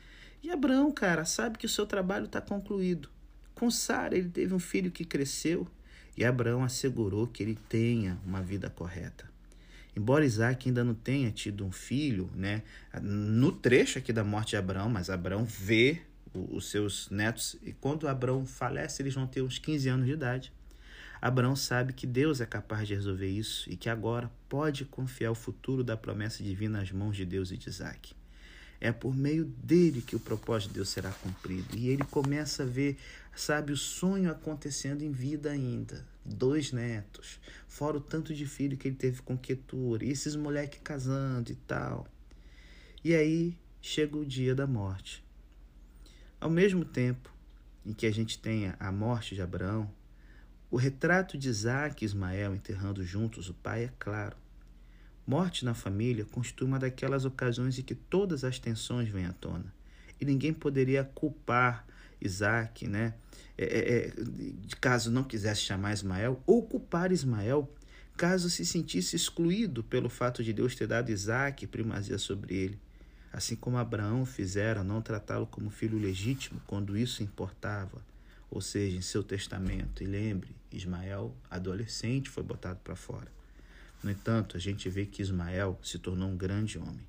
E 0.44 0.50
Abraão, 0.50 0.92
cara, 0.92 1.24
sabe 1.24 1.58
que 1.58 1.66
o 1.66 1.70
seu 1.70 1.86
trabalho 1.86 2.26
está 2.26 2.42
concluído. 2.42 3.08
Com 3.56 3.72
Sara, 3.72 4.18
ele 4.18 4.28
teve 4.28 4.54
um 4.54 4.60
filho 4.60 4.92
que 4.92 5.06
cresceu 5.06 5.66
e 6.18 6.26
Abraão 6.26 6.66
assegurou 6.66 7.28
que 7.28 7.42
ele 7.42 7.58
tenha 7.70 8.20
uma 8.26 8.42
vida 8.42 8.70
correta. 8.70 9.26
Embora 9.96 10.26
Isaac 10.26 10.70
ainda 10.70 10.84
não 10.84 10.94
tenha 10.94 11.32
tido 11.32 11.66
um 11.66 11.72
filho, 11.72 12.30
né, 12.34 12.64
no 13.02 13.52
trecho 13.52 14.00
aqui 14.00 14.14
da 14.14 14.24
morte 14.24 14.52
de 14.52 14.58
Abraão, 14.58 14.90
mas 14.90 15.10
Abraão 15.10 15.44
vê 15.44 16.02
os 16.34 16.70
seus 16.70 17.10
netos 17.10 17.58
e 17.62 17.74
quando 17.74 18.08
Abraão 18.08 18.46
falece, 18.46 19.02
eles 19.02 19.14
vão 19.14 19.28
ter 19.28 19.42
uns 19.42 19.58
15 19.58 19.90
anos 19.90 20.06
de 20.06 20.14
idade. 20.14 20.54
Abraão 21.22 21.56
sabe 21.56 21.94
que 21.94 22.08
Deus 22.08 22.42
é 22.42 22.46
capaz 22.46 22.88
de 22.88 22.96
resolver 22.96 23.28
isso 23.28 23.70
e 23.70 23.76
que 23.76 23.90
agora 23.90 24.32
pode 24.50 24.86
confiar 24.86 25.32
o 25.32 25.36
futuro 25.36 25.84
da 25.84 25.96
promessa 25.96 26.42
divina 26.42 26.80
nas 26.80 26.92
mãos 26.92 27.16
de 27.16 27.26
Deus 27.26 27.52
e 27.52 27.58
de 27.58 27.70
Isaac. 27.70 28.16
É 28.84 28.92
por 28.92 29.16
meio 29.16 29.46
dele 29.46 30.02
que 30.02 30.16
o 30.16 30.20
propósito 30.20 30.70
de 30.70 30.76
Deus 30.76 30.90
será 30.90 31.12
cumprido. 31.12 31.78
E 31.78 31.90
ele 31.90 32.04
começa 32.04 32.64
a 32.64 32.66
ver, 32.66 32.98
sabe, 33.36 33.72
o 33.72 33.78
sonho 33.78 34.32
acontecendo 34.32 35.04
em 35.04 35.12
vida 35.12 35.52
ainda. 35.52 36.04
Dois 36.26 36.72
netos, 36.72 37.40
fora 37.68 37.98
o 37.98 38.02
tanto 38.02 38.34
de 38.34 38.48
filho 38.48 38.76
que 38.76 38.88
ele 38.88 38.96
teve 38.96 39.22
com 39.22 39.38
Ketura, 39.38 40.04
e 40.04 40.10
esses 40.10 40.36
moleques 40.36 40.82
casando 40.84 41.52
e 41.52 41.56
tal. 41.56 42.08
E 43.04 43.14
aí 43.14 43.56
chega 43.80 44.18
o 44.18 44.26
dia 44.26 44.56
da 44.56 44.66
morte. 44.66 45.24
Ao 46.40 46.50
mesmo 46.50 46.84
tempo 46.84 47.32
em 47.86 47.94
que 47.94 48.08
a 48.08 48.12
gente 48.12 48.40
tem 48.40 48.74
a 48.80 48.92
morte 48.92 49.36
de 49.36 49.42
Abraão, 49.42 49.92
o 50.72 50.76
retrato 50.76 51.38
de 51.38 51.50
Isaac 51.50 52.04
e 52.04 52.06
Ismael 52.06 52.56
enterrando 52.56 53.04
juntos 53.04 53.48
o 53.48 53.54
pai 53.54 53.84
é 53.86 53.92
claro. 54.00 54.41
Morte 55.26 55.64
na 55.64 55.74
família 55.74 56.26
constitui 56.26 56.68
uma 56.68 56.80
daquelas 56.80 57.26
ocasiões 57.26 57.78
em 57.78 57.84
que 57.84 57.96
todas 57.96 58.44
as 58.44 58.60
tensões 58.60 59.10
vêm 59.10 59.26
à 59.26 59.34
tona. 59.34 59.74
E 60.20 60.26
ninguém 60.26 60.54
poderia 60.54 61.04
culpar 61.04 61.86
Isaac, 62.20 62.88
né? 62.88 63.14
É, 63.58 63.66
é, 63.66 64.08
é 64.08 64.14
caso 64.80 65.12
não 65.12 65.24
quisesse 65.24 65.62
chamar 65.62 65.94
Ismael, 65.94 66.42
ou 66.46 66.64
culpar 66.64 67.12
Ismael 67.12 67.72
caso 68.18 68.50
se 68.50 68.66
sentisse 68.66 69.16
excluído 69.16 69.84
pelo 69.84 70.10
fato 70.10 70.44
de 70.44 70.54
Deus 70.54 70.76
ter 70.76 70.88
dado 70.88 71.10
Isaac 71.10 71.66
primazia 71.66 72.18
sobre 72.18 72.56
ele. 72.56 72.80
Assim 73.34 73.56
como 73.56 73.78
Abraão 73.78 74.26
fizera 74.26 74.84
não 74.84 75.02
tratá-lo 75.02 75.48
como 75.48 75.70
filho 75.70 75.98
legítimo 75.98 76.62
quando 76.68 76.98
isso 76.98 77.24
importava, 77.24 78.02
ou 78.50 78.62
seja, 78.62 78.98
em 78.98 79.02
seu 79.02 79.24
testamento. 79.24 80.04
E 80.04 80.06
lembre, 80.06 80.54
Ismael, 80.72 81.34
adolescente, 81.50 82.30
foi 82.30 82.44
botado 82.44 82.80
para 82.84 82.96
fora. 82.96 83.41
No 84.04 84.10
entanto, 84.10 84.58
a 84.58 84.60
gente 84.60 84.90
vê 84.90 85.06
que 85.06 85.22
Ismael 85.22 85.80
se 85.84 86.00
tornou 86.00 86.30
um 86.30 86.38
grande 86.38 86.78
homem. 86.80 87.06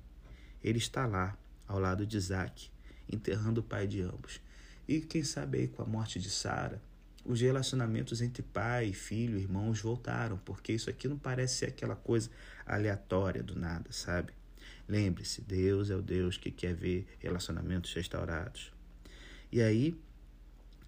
Ele 0.63 0.77
está 0.77 1.05
lá, 1.05 1.37
ao 1.67 1.79
lado 1.79 2.05
de 2.05 2.17
Isaac, 2.17 2.69
enterrando 3.11 3.61
o 3.61 3.63
pai 3.63 3.87
de 3.87 4.01
ambos. 4.01 4.39
E 4.87 5.01
quem 5.01 5.23
sabe 5.23 5.59
aí 5.59 5.67
com 5.67 5.81
a 5.81 5.85
morte 5.85 6.19
de 6.19 6.29
Sara, 6.29 6.81
os 7.25 7.39
relacionamentos 7.39 8.21
entre 8.21 8.43
pai, 8.43 8.91
filho, 8.91 9.39
irmãos 9.39 9.79
voltaram, 9.79 10.37
porque 10.39 10.73
isso 10.73 10.89
aqui 10.89 11.07
não 11.07 11.17
parece 11.17 11.55
ser 11.55 11.65
aquela 11.67 11.95
coisa 11.95 12.29
aleatória 12.65 13.41
do 13.41 13.57
nada, 13.57 13.91
sabe? 13.91 14.33
Lembre-se, 14.87 15.41
Deus 15.41 15.89
é 15.89 15.95
o 15.95 16.01
Deus 16.01 16.37
que 16.37 16.51
quer 16.51 16.75
ver 16.75 17.07
relacionamentos 17.19 17.93
restaurados. 17.93 18.73
E 19.51 19.61
aí, 19.61 19.95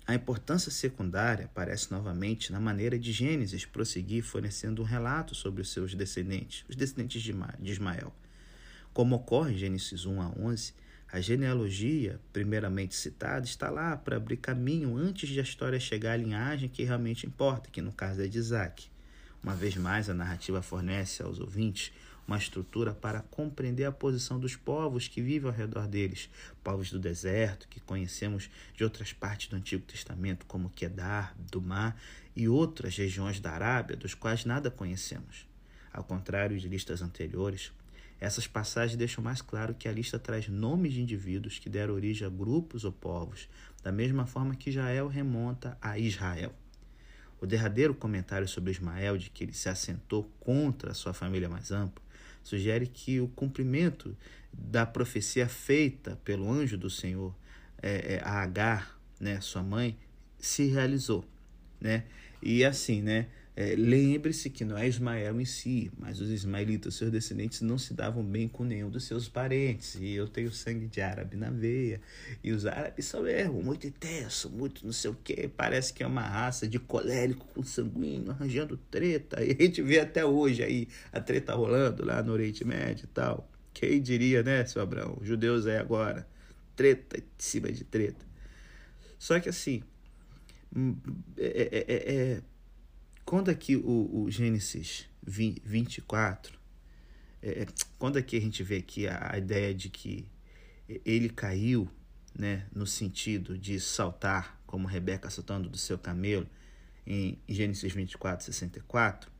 a 0.08 0.14
importância 0.14 0.72
secundária 0.72 1.46
aparece 1.46 1.92
novamente 1.92 2.52
na 2.52 2.60
maneira 2.60 2.98
de 2.98 3.12
Gênesis 3.12 3.66
prosseguir 3.66 4.24
fornecendo 4.24 4.84
um 4.84 4.86
relato 4.86 5.34
sobre 5.34 5.64
os 5.64 5.72
seus 5.72 5.96
descendentes, 5.96 6.64
os 6.70 6.76
descendentes 6.76 7.24
de 7.24 7.34
Ismael. 7.72 8.14
Como 8.94 9.16
ocorre 9.16 9.54
em 9.54 9.58
Gênesis 9.58 10.06
1 10.06 10.22
a 10.22 10.30
11, 10.38 10.74
a 11.12 11.20
genealogia, 11.20 12.20
primeiramente 12.32 12.94
citada, 12.94 13.46
está 13.46 13.70
lá 13.70 13.98
para 13.98 14.18
abrir 14.18 14.38
caminho 14.38 14.96
antes 14.96 15.28
de 15.28 15.40
a 15.40 15.44
história 15.44 15.80
chegar 15.80 16.14
à 16.14 16.18
linhagem 16.18 16.70
que 16.70 16.84
realmente 16.84 17.26
importa, 17.26 17.70
que 17.72 17.82
no 17.82 17.92
caso 17.92 18.22
é 18.22 18.28
de 18.28 18.38
Isaac. 18.38 18.88
Uma 19.42 19.56
vez 19.56 19.76
mais, 19.76 20.10
a 20.10 20.14
narrativa 20.14 20.62
fornece 20.62 21.24
aos 21.24 21.40
ouvintes 21.40 21.92
uma 22.27 22.38
estrutura 22.38 22.94
para 22.94 23.22
compreender 23.22 23.86
a 23.86 23.91
posição 23.91 24.39
dos 24.39 24.55
povos 24.55 25.08
que 25.08 25.22
vivem 25.22 25.50
ao 25.50 25.55
redor 25.55 25.88
deles, 25.88 26.29
povos 26.63 26.89
do 26.89 27.00
deserto, 27.00 27.67
que 27.67 27.79
conhecemos 27.79 28.50
de 28.75 28.84
outras 28.84 29.13
partes 29.13 29.48
do 29.48 29.55
Antigo 29.55 29.84
Testamento, 29.86 30.46
como 30.46 30.70
Quedar, 30.70 31.36
Dumá 31.51 31.96
e 32.36 32.48
outras 32.48 32.98
regiões 32.98 33.39
da 33.39 33.51
Arábia, 33.51 33.96
dos 33.96 34.13
quais 34.13 34.46
nada 34.46 34.72
conhecemos. 34.72 35.48
Ao 35.94 36.03
contrário 36.03 36.60
de 36.60 36.67
listas 36.67 37.01
anteriores, 37.01 37.72
essas 38.20 38.48
passagens 38.48 38.98
deixam 38.98 39.24
mais 39.24 39.41
claro 39.41 39.75
que 39.75 39.88
a 39.88 39.91
lista 39.91 40.17
traz 40.17 40.48
nomes 40.48 40.94
de 40.94 41.01
indivíduos 41.01 41.60
que 41.60 41.70
deram 41.70 41.94
origem 41.94 42.25
a 42.25 42.29
grupos 42.29 42.84
ou 42.84 42.91
povos, 42.91 43.48
da 43.84 43.91
mesma 43.91 44.25
forma 44.25 44.55
que 44.55 44.70
Israel 44.70 45.08
remonta 45.08 45.77
a 45.82 46.00
Israel. 46.00 46.53
O 47.46 47.48
derradeiro 47.48 47.94
comentário 47.94 48.48
sobre 48.48 48.72
Ismael, 48.72 49.20
de 49.20 49.30
que 49.30 49.44
ele 49.44 49.54
se 49.54 49.70
assentou 49.70 50.24
contra 50.40 50.90
a 50.90 50.94
sua 50.96 51.14
família 51.14 51.48
mais 51.48 51.72
ampla, 51.72 52.04
sugere 52.42 52.88
que 52.88 53.22
o 53.22 53.28
cumprimento 53.28 54.18
da 54.52 54.84
profecia 54.84 55.48
feita 55.48 56.20
pelo 56.25 56.52
anjo 56.52 56.75
do 56.75 56.90
Senhor 56.90 57.36
é, 57.84 58.16
é, 58.16 58.22
a 58.24 58.42
Agar, 58.42 59.00
né, 59.20 59.40
sua 59.42 59.62
mãe, 59.62 59.96
se 60.40 60.66
realizou, 60.66 61.24
né? 61.80 62.06
E 62.42 62.66
assim, 62.66 63.04
né? 63.04 63.28
É, 63.58 63.74
Lembre-se 63.78 64.50
que 64.50 64.66
não 64.66 64.78
é 64.78 64.86
Ismael 64.86 65.40
em 65.40 65.46
si, 65.46 65.90
mas 65.98 66.20
os 66.20 66.30
ismaelitas, 66.30 66.96
seus 66.96 67.10
descendentes, 67.10 67.62
não 67.62 67.78
se 67.78 67.94
davam 67.94 68.22
bem 68.22 68.50
com 68.50 68.66
nenhum 68.66 68.90
dos 68.90 69.06
seus 69.06 69.30
parentes. 69.30 69.96
E 69.96 70.14
eu 70.14 70.28
tenho 70.28 70.52
sangue 70.52 70.88
de 70.88 71.00
árabe 71.00 71.38
na 71.38 71.50
veia. 71.50 72.02
E 72.44 72.52
os 72.52 72.66
árabes 72.66 73.06
são 73.06 73.24
mesmo 73.24 73.64
muito 73.64 73.88
intenso, 73.88 74.50
muito 74.50 74.86
não 74.86 74.92
sei 74.92 75.10
o 75.10 75.16
que. 75.16 75.48
Parece 75.48 75.94
que 75.94 76.04
é 76.04 76.08
uma 76.08 76.22
raça 76.22 76.68
de 76.68 76.78
colérico 76.78 77.48
com 77.54 77.64
sanguíneo, 77.64 78.32
arranjando 78.32 78.78
treta. 78.92 79.44
E 79.46 79.52
a 79.52 79.64
gente 79.64 79.82
vê 79.82 80.00
até 80.00 80.26
hoje 80.26 80.64
aí 80.64 80.88
a 81.14 81.22
treta 81.22 81.54
rolando 81.54 82.04
lá 82.04 82.22
no 82.24 82.34
Oriente 82.34 82.66
Médio 82.66 83.06
e 83.06 83.08
tal. 83.08 83.50
Quem 83.74 84.02
diria, 84.02 84.42
né, 84.44 84.66
seu 84.66 84.82
Abraão? 84.82 85.18
Judeus 85.22 85.66
é 85.68 85.78
agora. 85.78 86.28
Treta 86.76 87.18
em 87.20 87.24
cima 87.38 87.72
de 87.72 87.84
treta. 87.84 88.26
Só 89.20 89.40
que 89.40 89.50
assim, 89.50 89.84
hum, 90.76 90.96
é, 91.38 91.46
é, 91.46 91.86
é, 91.88 92.14
é 92.14 92.42
quando 93.25 93.50
aqui 93.50 93.75
o, 93.75 94.24
o 94.24 94.29
Gênesis 94.29 95.08
20, 95.25 95.62
24, 95.65 96.60
é, 97.41 97.63
é, 97.63 97.67
quando 97.98 98.17
aqui 98.17 98.38
a 98.38 98.39
gente 98.39 98.62
vê 98.62 98.77
aqui 98.77 99.08
a, 99.08 99.34
a 99.34 99.38
ideia 99.38 99.74
de 99.74 99.89
que 99.89 100.27
ele 101.03 101.29
caiu, 101.29 101.89
né, 102.38 102.67
no 102.74 102.86
sentido 102.86 103.58
de 103.58 103.79
saltar, 103.79 104.62
como 104.67 104.88
Rebeca 104.88 105.29
saltando 105.29 105.67
do 105.67 105.77
seu 105.77 105.98
camelo, 105.98 106.48
em 107.08 107.39
Gênesis 107.50 107.91
24, 107.91 108.46
64, 108.46 109.32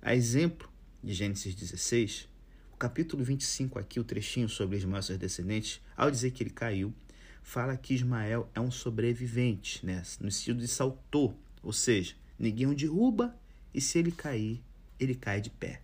a 0.00 0.14
exemplo 0.14 0.70
de 1.04 1.12
Gênesis 1.12 1.54
16, 1.54 2.28
o 2.72 2.76
capítulo 2.76 3.22
25 3.22 3.78
aqui, 3.78 4.00
o 4.00 4.04
trechinho 4.04 4.48
sobre 4.48 4.78
Ismael 4.78 5.00
e 5.00 5.04
seus 5.04 5.18
descendentes, 5.18 5.80
ao 5.94 6.10
dizer 6.10 6.30
que 6.30 6.42
ele 6.42 6.50
caiu, 6.50 6.94
fala 7.42 7.76
que 7.76 7.94
Ismael 7.94 8.50
é 8.54 8.60
um 8.60 8.70
sobrevivente, 8.70 9.84
né, 9.84 10.02
no 10.20 10.30
sentido 10.30 10.60
de 10.60 10.68
saltou, 10.68 11.38
ou 11.62 11.72
seja, 11.72 12.14
Ninguém 12.40 12.66
o 12.66 12.74
derruba 12.74 13.36
e 13.74 13.82
se 13.82 13.98
ele 13.98 14.10
cair, 14.10 14.62
ele 14.98 15.14
cai 15.14 15.42
de 15.42 15.50
pé. 15.50 15.82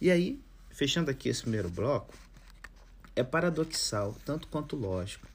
E 0.00 0.10
aí, 0.10 0.40
fechando 0.68 1.12
aqui 1.12 1.28
esse 1.28 1.42
primeiro 1.42 1.70
bloco, 1.70 2.12
é 3.14 3.22
paradoxal, 3.22 4.16
tanto 4.24 4.48
quanto 4.48 4.74
lógico, 4.74 5.28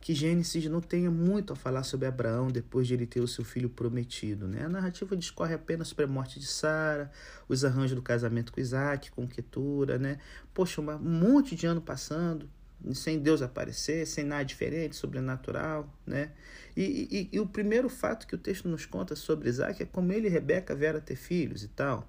que 0.00 0.14
Gênesis 0.14 0.64
não 0.66 0.80
tenha 0.80 1.10
muito 1.10 1.52
a 1.52 1.56
falar 1.56 1.82
sobre 1.82 2.06
Abraão 2.06 2.48
depois 2.48 2.86
de 2.86 2.94
ele 2.94 3.06
ter 3.06 3.20
o 3.20 3.28
seu 3.28 3.44
filho 3.44 3.68
prometido. 3.68 4.48
Né? 4.48 4.64
A 4.64 4.68
narrativa 4.68 5.14
discorre 5.14 5.52
apenas 5.52 5.88
sobre 5.88 6.06
a 6.06 6.08
morte 6.08 6.40
de 6.40 6.46
Sara, 6.46 7.10
os 7.46 7.62
arranjos 7.62 7.96
do 7.96 8.02
casamento 8.02 8.52
com 8.52 8.60
Isaac, 8.60 9.10
com 9.10 9.26
Ketura, 9.26 9.98
né? 9.98 10.18
Poxa, 10.54 10.80
um 10.80 10.98
monte 10.98 11.54
de 11.54 11.66
ano 11.66 11.82
passando, 11.82 12.48
sem 12.92 13.18
Deus 13.18 13.42
aparecer, 13.42 14.06
sem 14.06 14.24
nada 14.24 14.44
diferente, 14.44 14.96
sobrenatural, 14.96 15.92
né? 16.06 16.32
E, 16.76 17.28
e, 17.32 17.36
e, 17.36 17.40
o 17.40 17.46
primeiro 17.46 17.88
fato 17.88 18.26
que 18.26 18.34
o 18.34 18.38
texto 18.38 18.68
nos 18.68 18.84
conta 18.84 19.16
sobre 19.16 19.48
Isaac 19.48 19.82
é 19.82 19.86
como 19.86 20.12
ele 20.12 20.26
e 20.26 20.30
Rebeca 20.30 20.74
vieram 20.74 20.98
a 20.98 21.02
ter 21.02 21.16
filhos 21.16 21.62
e 21.62 21.68
tal. 21.68 22.08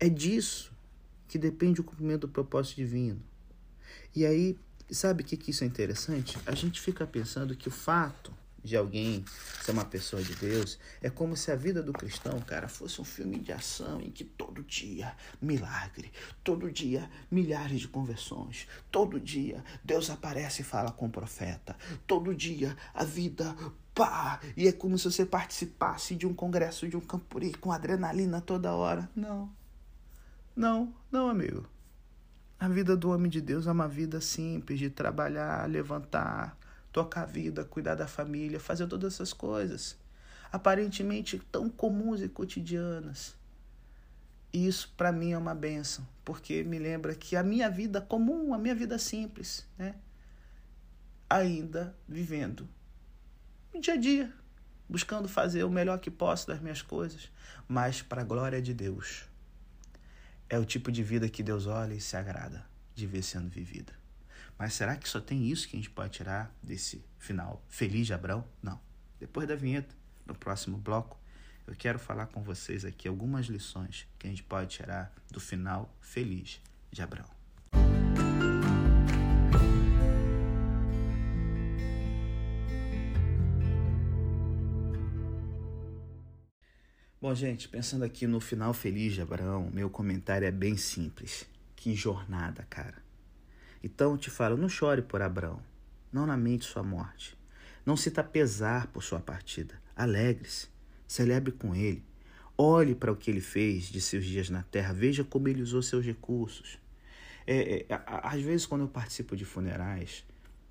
É 0.00 0.08
disso 0.08 0.72
que 1.28 1.38
depende 1.38 1.80
o 1.80 1.84
cumprimento 1.84 2.22
do 2.22 2.28
propósito 2.28 2.76
divino. 2.76 3.22
E 4.14 4.24
aí, 4.24 4.58
sabe 4.90 5.22
o 5.22 5.26
que, 5.26 5.36
que 5.36 5.50
isso 5.50 5.64
é 5.64 5.66
interessante? 5.66 6.38
A 6.46 6.54
gente 6.54 6.80
fica 6.80 7.06
pensando 7.06 7.56
que 7.56 7.68
o 7.68 7.70
fato 7.70 8.32
de 8.64 8.76
alguém 8.76 9.24
ser 9.62 9.72
uma 9.72 9.84
pessoa 9.84 10.22
de 10.22 10.34
Deus, 10.34 10.78
é 11.02 11.10
como 11.10 11.36
se 11.36 11.52
a 11.52 11.56
vida 11.56 11.82
do 11.82 11.92
cristão, 11.92 12.40
cara, 12.40 12.66
fosse 12.66 13.00
um 13.00 13.04
filme 13.04 13.38
de 13.38 13.52
ação 13.52 14.00
em 14.00 14.10
que 14.10 14.24
todo 14.24 14.62
dia 14.64 15.14
milagre, 15.40 16.10
todo 16.42 16.72
dia 16.72 17.08
milhares 17.30 17.80
de 17.80 17.88
conversões, 17.88 18.66
todo 18.90 19.20
dia 19.20 19.62
Deus 19.84 20.08
aparece 20.08 20.62
e 20.62 20.64
fala 20.64 20.90
com 20.90 21.06
o 21.06 21.10
profeta, 21.10 21.76
todo 22.06 22.34
dia 22.34 22.74
a 22.94 23.04
vida 23.04 23.54
pá, 23.94 24.40
e 24.56 24.66
é 24.66 24.72
como 24.72 24.98
se 24.98 25.04
você 25.04 25.24
participasse 25.24 26.16
de 26.16 26.26
um 26.26 26.34
congresso 26.34 26.88
de 26.88 26.96
um 26.96 27.00
campuri 27.00 27.52
com 27.52 27.70
adrenalina 27.70 28.40
toda 28.40 28.72
hora. 28.72 29.08
Não. 29.14 29.52
Não, 30.56 30.94
não, 31.12 31.28
amigo. 31.28 31.66
A 32.58 32.68
vida 32.68 32.96
do 32.96 33.10
homem 33.10 33.30
de 33.30 33.40
Deus 33.40 33.66
é 33.66 33.72
uma 33.72 33.88
vida 33.88 34.20
simples 34.20 34.78
de 34.78 34.88
trabalhar, 34.88 35.68
levantar, 35.68 36.56
tocar 36.94 37.22
a 37.22 37.26
vida, 37.26 37.64
cuidar 37.64 37.96
da 37.96 38.06
família, 38.06 38.60
fazer 38.60 38.86
todas 38.86 39.14
essas 39.14 39.32
coisas, 39.32 39.98
aparentemente 40.52 41.42
tão 41.50 41.68
comuns 41.68 42.22
e 42.22 42.28
cotidianas. 42.28 43.34
E 44.52 44.68
isso 44.68 44.94
para 44.96 45.10
mim 45.10 45.32
é 45.32 45.36
uma 45.36 45.56
benção, 45.56 46.06
porque 46.24 46.62
me 46.62 46.78
lembra 46.78 47.12
que 47.16 47.34
a 47.34 47.42
minha 47.42 47.68
vida 47.68 48.00
comum, 48.00 48.54
a 48.54 48.58
minha 48.58 48.76
vida 48.76 48.96
simples, 48.96 49.66
né? 49.76 49.96
Ainda 51.28 51.96
vivendo 52.08 52.68
no 53.74 53.80
dia 53.80 53.94
a 53.94 53.96
dia, 53.96 54.32
buscando 54.88 55.28
fazer 55.28 55.64
o 55.64 55.70
melhor 55.70 55.98
que 55.98 56.12
posso 56.12 56.46
das 56.46 56.60
minhas 56.60 56.80
coisas, 56.80 57.28
mas 57.66 58.02
para 58.02 58.22
a 58.22 58.24
glória 58.24 58.62
de 58.62 58.72
Deus. 58.72 59.24
É 60.48 60.56
o 60.60 60.64
tipo 60.64 60.92
de 60.92 61.02
vida 61.02 61.28
que 61.28 61.42
Deus 61.42 61.66
olha 61.66 61.94
e 61.94 62.00
se 62.00 62.16
agrada 62.16 62.64
de 62.94 63.04
ver 63.04 63.24
sendo 63.24 63.48
vivida. 63.48 64.03
Mas 64.58 64.74
será 64.74 64.96
que 64.96 65.08
só 65.08 65.20
tem 65.20 65.48
isso 65.48 65.68
que 65.68 65.76
a 65.76 65.78
gente 65.78 65.90
pode 65.90 66.12
tirar 66.12 66.54
desse 66.62 67.04
final 67.18 67.62
feliz 67.68 68.06
de 68.06 68.14
Abraão? 68.14 68.44
Não. 68.62 68.80
Depois 69.18 69.48
da 69.48 69.56
vinheta, 69.56 69.94
no 70.26 70.34
próximo 70.34 70.76
bloco, 70.76 71.18
eu 71.66 71.74
quero 71.74 71.98
falar 71.98 72.26
com 72.26 72.42
vocês 72.42 72.84
aqui 72.84 73.08
algumas 73.08 73.46
lições 73.46 74.06
que 74.18 74.26
a 74.26 74.30
gente 74.30 74.42
pode 74.42 74.70
tirar 74.70 75.12
do 75.30 75.40
final 75.40 75.94
feliz 76.00 76.60
de 76.90 77.02
Abraão. 77.02 77.28
Bom, 87.20 87.34
gente, 87.34 87.70
pensando 87.70 88.04
aqui 88.04 88.26
no 88.26 88.38
final 88.38 88.74
feliz 88.74 89.14
de 89.14 89.22
Abraão, 89.22 89.70
meu 89.72 89.88
comentário 89.88 90.46
é 90.46 90.50
bem 90.50 90.76
simples. 90.76 91.46
Que 91.74 91.94
jornada, 91.94 92.66
cara. 92.68 93.03
Então 93.84 94.16
te 94.16 94.30
falo, 94.30 94.56
não 94.56 94.66
chore 94.66 95.02
por 95.02 95.20
Abraão, 95.20 95.60
não 96.10 96.24
lamente 96.24 96.64
sua 96.64 96.82
morte. 96.82 97.36
Não 97.84 97.98
sinta 97.98 98.24
pesar 98.24 98.86
por 98.86 99.04
sua 99.04 99.20
partida. 99.20 99.74
Alegre-se, 99.94 100.68
celebre 101.06 101.52
com 101.52 101.74
ele. 101.74 102.02
Olhe 102.56 102.94
para 102.94 103.12
o 103.12 103.16
que 103.16 103.30
ele 103.30 103.42
fez 103.42 103.84
de 103.84 104.00
seus 104.00 104.24
dias 104.24 104.48
na 104.48 104.62
terra, 104.62 104.94
veja 104.94 105.22
como 105.22 105.48
ele 105.48 105.60
usou 105.60 105.82
seus 105.82 106.02
recursos. 106.02 106.78
É, 107.46 107.84
é, 107.86 108.02
às 108.06 108.40
vezes, 108.40 108.64
quando 108.64 108.82
eu 108.82 108.88
participo 108.88 109.36
de 109.36 109.44
funerais, 109.44 110.24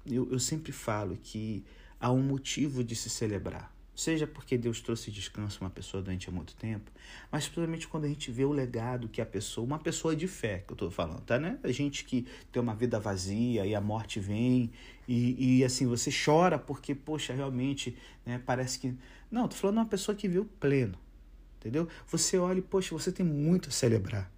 eu, 0.07 0.27
eu 0.31 0.39
sempre 0.39 0.71
falo 0.71 1.15
que 1.21 1.63
há 1.99 2.11
um 2.11 2.23
motivo 2.23 2.83
de 2.83 2.95
se 2.95 3.11
celebrar. 3.11 3.71
Seja 3.95 4.25
porque 4.25 4.57
Deus 4.57 4.81
trouxe 4.81 5.11
descanso 5.11 5.59
a 5.61 5.65
uma 5.65 5.69
pessoa 5.69 6.01
durante 6.01 6.31
muito 6.31 6.55
tempo, 6.55 6.91
mas 7.31 7.45
principalmente 7.45 7.87
quando 7.87 8.05
a 8.05 8.07
gente 8.07 8.31
vê 8.31 8.43
o 8.43 8.51
legado 8.51 9.07
que 9.07 9.21
a 9.21 9.25
pessoa, 9.25 9.63
uma 9.63 9.77
pessoa 9.77 10.15
de 10.15 10.27
fé, 10.27 10.63
que 10.65 10.71
eu 10.71 10.75
estou 10.75 10.89
falando, 10.89 11.21
tá, 11.21 11.39
né? 11.39 11.59
A 11.61 11.71
gente 11.71 12.03
que 12.03 12.25
tem 12.51 12.59
uma 12.59 12.73
vida 12.73 12.99
vazia 12.99 13.67
e 13.67 13.75
a 13.75 13.79
morte 13.79 14.19
vem 14.19 14.71
e, 15.07 15.59
e 15.59 15.63
assim, 15.63 15.85
você 15.85 16.09
chora 16.11 16.57
porque, 16.57 16.95
poxa, 16.95 17.33
realmente, 17.33 17.95
né, 18.25 18.41
parece 18.43 18.79
que... 18.79 18.95
Não, 19.29 19.47
tô 19.47 19.55
falando 19.55 19.75
de 19.75 19.81
uma 19.81 19.89
pessoa 19.89 20.15
que 20.15 20.27
viu 20.27 20.45
pleno, 20.59 20.97
entendeu? 21.59 21.87
Você 22.07 22.35
olha 22.37 22.57
e, 22.59 22.63
poxa, 22.63 22.95
você 22.95 23.11
tem 23.11 23.25
muito 23.25 23.69
a 23.69 23.71
celebrar. 23.71 24.31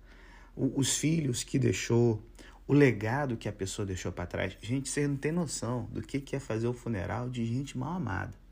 O, 0.54 0.80
os 0.80 0.98
filhos 0.98 1.46
que 1.46 1.58
deixou, 1.58 2.22
o 2.68 2.74
legado 2.74 3.38
que 3.38 3.48
a 3.48 3.54
pessoa 3.54 3.86
deixou 3.86 4.12
para 4.12 4.26
trás. 4.26 4.58
Gente, 4.62 4.90
você 4.90 5.08
não 5.08 5.16
tem 5.16 5.32
noção 5.32 5.88
do 5.94 6.02
que, 6.02 6.20
que 6.20 6.36
é 6.36 6.40
fazer 6.42 6.68
o 6.68 6.74
funeral 6.74 7.30
de 7.30 7.46
gente 7.46 7.78
mal 7.78 7.94
amada. 7.94 8.45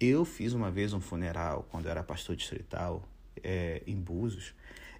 Eu 0.00 0.24
fiz 0.24 0.52
uma 0.52 0.70
vez 0.70 0.92
um 0.92 1.00
funeral, 1.00 1.66
quando 1.70 1.86
eu 1.86 1.90
era 1.90 2.04
pastor 2.04 2.36
distrital, 2.36 3.02
é, 3.42 3.82
em 3.84 3.96
Búzios, 3.96 4.54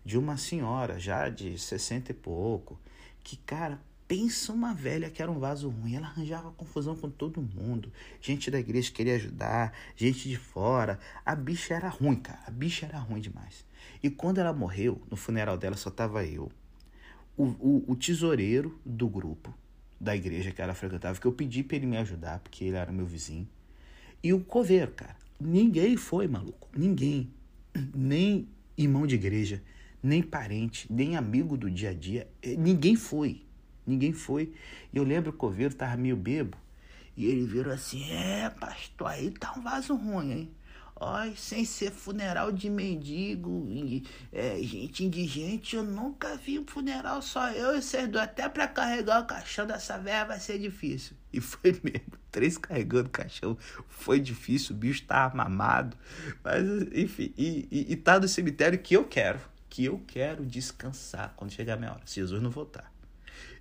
de 0.05 0.19
uma 0.19 0.37
senhora 0.37 0.99
já 0.99 1.29
de 1.29 1.57
60 1.57 2.11
e 2.11 2.15
pouco, 2.15 2.81
que, 3.23 3.37
cara, 3.37 3.81
pensa 4.09 4.53
uma 4.53 4.75
velha 4.75 5.09
que 5.09 5.23
era 5.23 5.31
um 5.31 5.39
vaso 5.39 5.69
ruim. 5.69 5.95
Ela 5.95 6.07
arranjava 6.07 6.51
confusão 6.51 6.97
com 6.97 7.09
todo 7.09 7.41
mundo. 7.41 7.93
Gente 8.21 8.51
da 8.51 8.59
igreja 8.59 8.91
queria 8.91 9.15
ajudar, 9.15 9.73
gente 9.95 10.29
de 10.29 10.37
fora. 10.37 10.99
A 11.25 11.37
bicha 11.37 11.75
era 11.75 11.89
ruim, 11.89 12.17
cara. 12.17 12.41
A 12.47 12.51
bicha 12.51 12.87
era 12.87 12.99
ruim 12.99 13.21
demais. 13.21 13.65
E 14.03 14.11
quando 14.11 14.39
ela 14.39 14.53
morreu, 14.53 15.01
no 15.09 15.17
funeral 15.17 15.57
dela 15.57 15.77
só 15.77 15.91
tava 15.91 16.25
eu, 16.25 16.51
o, 17.37 17.45
o, 17.45 17.85
o 17.87 17.95
tesoureiro 17.95 18.81
do 18.85 19.09
grupo 19.09 19.55
da 20.01 20.17
igreja 20.17 20.51
que 20.51 20.61
ela 20.61 20.75
frequentava, 20.75 21.21
que 21.21 21.27
eu 21.27 21.33
pedi 21.33 21.63
para 21.63 21.77
ele 21.77 21.87
me 21.87 21.99
ajudar, 21.99 22.41
porque 22.41 22.65
ele 22.65 22.77
era 22.77 22.91
meu 22.91 23.07
vizinho. 23.07 23.49
E 24.23 24.33
o 24.33 24.41
coveiro, 24.41 24.93
cara. 24.93 25.17
Ninguém 25.41 25.97
foi, 25.97 26.27
maluco. 26.27 26.69
Ninguém. 26.77 27.31
Nem 27.95 28.49
irmão 28.77 29.07
de 29.07 29.15
igreja, 29.15 29.63
nem 30.03 30.23
parente, 30.23 30.93
nem 30.93 31.17
amigo 31.17 31.57
do 31.57 31.71
dia 31.71 31.91
a 31.91 31.95
dia. 31.95 32.29
Eh, 32.43 32.57
ninguém 32.57 32.97
foi. 32.97 33.43
Ninguém 33.87 34.13
foi. 34.13 34.53
E 34.93 34.97
eu 34.97 35.05
lembro 35.05 35.33
que 35.33 35.37
o 35.37 35.41
coveiro 35.41 35.75
tava 35.75 35.97
meio 35.97 36.17
bebo. 36.17 36.57
E 37.17 37.27
ele 37.27 37.47
virou 37.47 37.73
assim: 37.73 38.11
É, 38.11 38.51
pastor, 38.51 39.09
aí 39.09 39.31
tá 39.31 39.55
um 39.57 39.63
vaso 39.63 39.95
ruim, 39.95 40.33
hein? 40.33 40.51
Ai, 41.01 41.35
sem 41.37 41.65
ser 41.65 41.93
funeral 41.93 42.51
de 42.51 42.69
mendigo, 42.69 43.67
é, 44.33 44.61
gente 44.61 45.05
indigente, 45.05 45.77
eu 45.77 45.85
nunca 45.85 46.37
vi 46.37 46.59
um 46.59 46.67
funeral 46.67 47.23
só 47.23 47.51
eu 47.53 47.77
e 47.77 47.83
vocês 47.83 48.09
dois. 48.09 48.25
Até 48.25 48.49
para 48.49 48.67
carregar 48.67 49.23
o 49.23 49.27
caixão 49.27 49.65
dessa 49.65 49.97
velha 49.97 50.25
vai 50.25 50.41
ser 50.41 50.59
difícil. 50.59 51.17
E 51.33 51.41
foi 51.41 51.73
mesmo, 51.85 52.13
três 52.31 52.57
carregando 52.57 53.11
caixão. 53.11 53.57
Foi 53.89 54.21
difícil, 54.21 54.75
o 54.75 54.79
bicho 54.79 55.05
tava 55.05 55.37
mamado. 55.37 55.97
Mas, 56.43 56.65
enfim, 56.93 57.33
e, 57.37 57.69
e, 57.71 57.93
e 57.93 57.97
tá 57.97 58.19
no 58.19 58.29
cemitério 58.29 58.79
que 58.79 58.95
eu 58.95 59.05
quero. 59.05 59.41
Que 59.69 59.85
eu 59.85 60.03
quero 60.07 60.47
descansar 60.47 61.35
quando 61.37 61.53
chegar 61.53 61.75
a 61.75 61.77
minha 61.77 61.93
hora, 61.93 62.03
se 62.07 62.17
Jesus 62.17 62.43
não 62.43 62.51
voltar. 62.51 62.93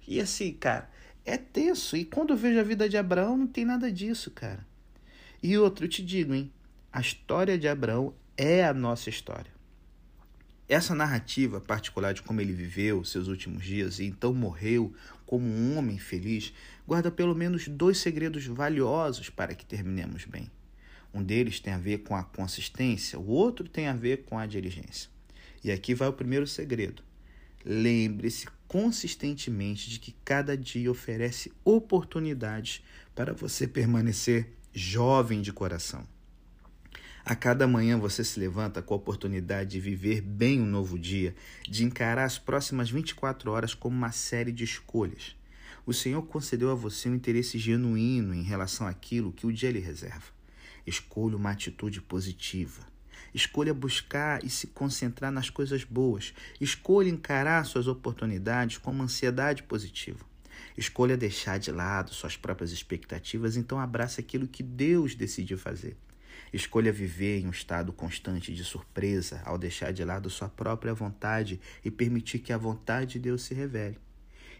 E 0.07 0.21
assim, 0.21 0.53
cara, 0.53 0.89
é 1.25 1.37
tenso. 1.37 1.97
E 1.97 2.05
quando 2.05 2.31
eu 2.31 2.37
vejo 2.37 2.59
a 2.59 2.63
vida 2.63 2.87
de 2.87 2.97
Abraão, 2.97 3.37
não 3.37 3.47
tem 3.47 3.65
nada 3.65 3.91
disso, 3.91 4.31
cara. 4.31 4.65
E 5.43 5.57
outro, 5.57 5.85
eu 5.85 5.89
te 5.89 6.03
digo, 6.03 6.33
hein? 6.33 6.51
A 6.91 7.01
história 7.01 7.57
de 7.57 7.67
Abraão 7.67 8.13
é 8.37 8.63
a 8.63 8.73
nossa 8.73 9.09
história. 9.09 9.51
Essa 10.69 10.95
narrativa 10.95 11.61
particular 11.61 12.13
de 12.13 12.21
como 12.21 12.41
ele 12.41 12.53
viveu 12.53 13.03
seus 13.03 13.27
últimos 13.27 13.63
dias 13.63 13.99
e 13.99 14.05
então 14.05 14.33
morreu 14.33 14.93
como 15.27 15.45
um 15.45 15.77
homem 15.77 15.99
feliz 15.99 16.51
guarda 16.87 17.11
pelo 17.11 17.35
menos 17.35 17.67
dois 17.67 17.99
segredos 17.99 18.47
valiosos 18.47 19.29
para 19.29 19.53
que 19.53 19.65
terminemos 19.65 20.25
bem. 20.25 20.49
Um 21.13 21.21
deles 21.21 21.59
tem 21.59 21.73
a 21.73 21.77
ver 21.77 21.99
com 21.99 22.15
a 22.15 22.23
consistência, 22.23 23.19
o 23.19 23.27
outro 23.27 23.69
tem 23.69 23.87
a 23.87 23.93
ver 23.93 24.23
com 24.23 24.39
a 24.39 24.47
diligência. 24.47 25.09
E 25.63 25.71
aqui 25.71 25.93
vai 25.93 26.07
o 26.07 26.13
primeiro 26.13 26.47
segredo. 26.47 27.03
Lembre-se 27.65 28.47
consistentemente 28.67 29.89
de 29.89 29.99
que 29.99 30.15
cada 30.23 30.57
dia 30.57 30.89
oferece 30.89 31.51
oportunidades 31.63 32.83
para 33.13 33.33
você 33.33 33.67
permanecer 33.67 34.53
jovem 34.73 35.41
de 35.41 35.51
coração. 35.51 36.07
A 37.29 37.35
cada 37.35 37.67
manhã 37.67 37.99
você 37.99 38.23
se 38.23 38.39
levanta 38.39 38.81
com 38.81 38.93
a 38.93 38.97
oportunidade 38.97 39.71
de 39.71 39.81
viver 39.81 40.21
bem 40.21 40.61
um 40.61 40.65
novo 40.65 40.97
dia, 40.97 41.35
de 41.67 41.83
encarar 41.83 42.23
as 42.23 42.39
próximas 42.39 42.89
24 42.89 43.51
horas 43.51 43.73
como 43.73 43.97
uma 43.97 44.13
série 44.13 44.49
de 44.49 44.63
escolhas. 44.63 45.35
O 45.85 45.93
Senhor 45.93 46.21
concedeu 46.21 46.71
a 46.71 46.73
você 46.73 47.09
um 47.09 47.15
interesse 47.15 47.59
genuíno 47.59 48.33
em 48.33 48.43
relação 48.43 48.87
àquilo 48.87 49.33
que 49.33 49.45
o 49.45 49.51
dia 49.51 49.69
lhe 49.69 49.79
reserva. 49.79 50.31
Escolha 50.85 51.35
uma 51.35 51.51
atitude 51.51 51.99
positiva. 51.99 52.87
Escolha 53.33 53.73
buscar 53.73 54.41
e 54.45 54.49
se 54.49 54.67
concentrar 54.67 55.29
nas 55.29 55.49
coisas 55.49 55.83
boas. 55.83 56.33
Escolha 56.61 57.09
encarar 57.09 57.65
suas 57.65 57.89
oportunidades 57.89 58.77
com 58.77 58.91
uma 58.91 59.03
ansiedade 59.03 59.63
positiva. 59.63 60.25
Escolha 60.77 61.17
deixar 61.17 61.59
de 61.59 61.73
lado 61.73 62.13
suas 62.13 62.37
próprias 62.37 62.71
expectativas, 62.71 63.57
então 63.57 63.81
abrace 63.81 64.21
aquilo 64.21 64.47
que 64.47 64.63
Deus 64.63 65.13
decidiu 65.13 65.57
fazer. 65.57 65.97
Escolha 66.53 66.91
viver 66.91 67.39
em 67.39 67.47
um 67.47 67.51
estado 67.51 67.91
constante 67.91 68.53
de 68.53 68.63
surpresa 68.63 69.41
ao 69.45 69.57
deixar 69.57 69.91
de 69.91 70.03
lado 70.03 70.29
sua 70.29 70.47
própria 70.47 70.93
vontade 70.93 71.59
e 71.83 71.91
permitir 71.91 72.39
que 72.39 72.53
a 72.53 72.57
vontade 72.57 73.13
de 73.13 73.19
Deus 73.19 73.43
se 73.43 73.53
revele. 73.53 73.97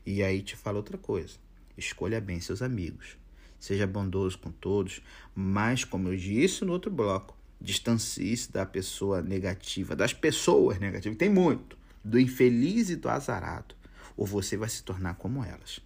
E 0.06 0.24
aí 0.24 0.42
te 0.42 0.56
falo 0.56 0.78
outra 0.78 0.98
coisa: 0.98 1.38
escolha 1.78 2.20
bem 2.20 2.40
seus 2.40 2.62
amigos. 2.62 3.18
Seja 3.60 3.88
bondoso 3.88 4.38
com 4.38 4.52
todos, 4.52 5.02
mas, 5.34 5.84
como 5.84 6.10
eu 6.10 6.16
disse 6.16 6.64
no 6.64 6.74
outro 6.74 6.92
bloco, 6.92 7.36
distancie-se 7.60 8.52
da 8.52 8.66
pessoa 8.66 9.22
negativa, 9.22 9.96
das 9.96 10.14
pessoas 10.14 10.78
negativas, 10.78 11.18
tem 11.18 11.30
muito, 11.30 11.76
do 12.04 12.20
infeliz 12.20 12.92
e 12.92 12.96
do 12.96 13.10
azarado, 13.10 13.74
ou 14.16 14.28
você 14.28 14.56
vai 14.56 14.70
se 14.70 14.84
tornar 14.84 15.16
como 15.16 15.44
elas. 15.44 15.80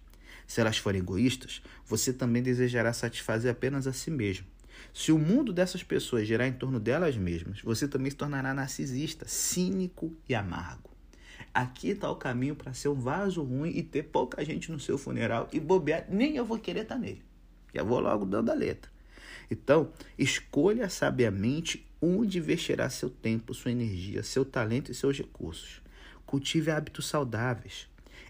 Se 0.46 0.60
elas 0.60 0.76
forem 0.76 1.00
egoístas, 1.00 1.62
você 1.86 2.12
também 2.12 2.42
desejará 2.42 2.92
satisfazer 2.92 3.50
apenas 3.50 3.86
a 3.86 3.92
si 3.92 4.10
mesmo 4.10 4.46
se 4.92 5.12
o 5.12 5.18
mundo 5.18 5.52
dessas 5.52 5.82
pessoas 5.82 6.26
girar 6.26 6.46
em 6.46 6.52
torno 6.52 6.80
delas 6.80 7.16
mesmas, 7.16 7.60
você 7.62 7.86
também 7.86 8.10
se 8.10 8.16
tornará 8.16 8.52
narcisista, 8.54 9.26
cínico 9.28 10.16
e 10.28 10.34
amargo. 10.34 10.90
Aqui 11.54 11.90
está 11.90 12.10
o 12.10 12.16
caminho 12.16 12.56
para 12.56 12.72
ser 12.72 12.88
um 12.88 12.94
vaso 12.94 13.42
ruim 13.42 13.70
e 13.70 13.82
ter 13.82 14.04
pouca 14.04 14.44
gente 14.44 14.72
no 14.72 14.80
seu 14.80 14.96
funeral 14.96 15.48
e 15.52 15.60
bobear, 15.60 16.06
nem 16.08 16.36
eu 16.36 16.44
vou 16.44 16.58
querer 16.58 16.82
estar 16.82 16.94
tá 16.94 17.00
nele. 17.00 17.22
Já 17.74 17.82
vou 17.82 18.00
logo 18.00 18.24
dando 18.24 18.50
a 18.50 18.54
letra. 18.54 18.90
Então, 19.50 19.92
escolha 20.18 20.88
sabiamente 20.88 21.86
onde 22.00 22.38
investirá 22.38 22.88
seu 22.88 23.10
tempo, 23.10 23.52
sua 23.52 23.70
energia, 23.70 24.22
seu 24.22 24.44
talento 24.44 24.90
e 24.90 24.94
seus 24.94 25.18
recursos. 25.18 25.82
Cultive 26.24 26.70
hábitos 26.70 27.06
saudáveis. 27.06 27.86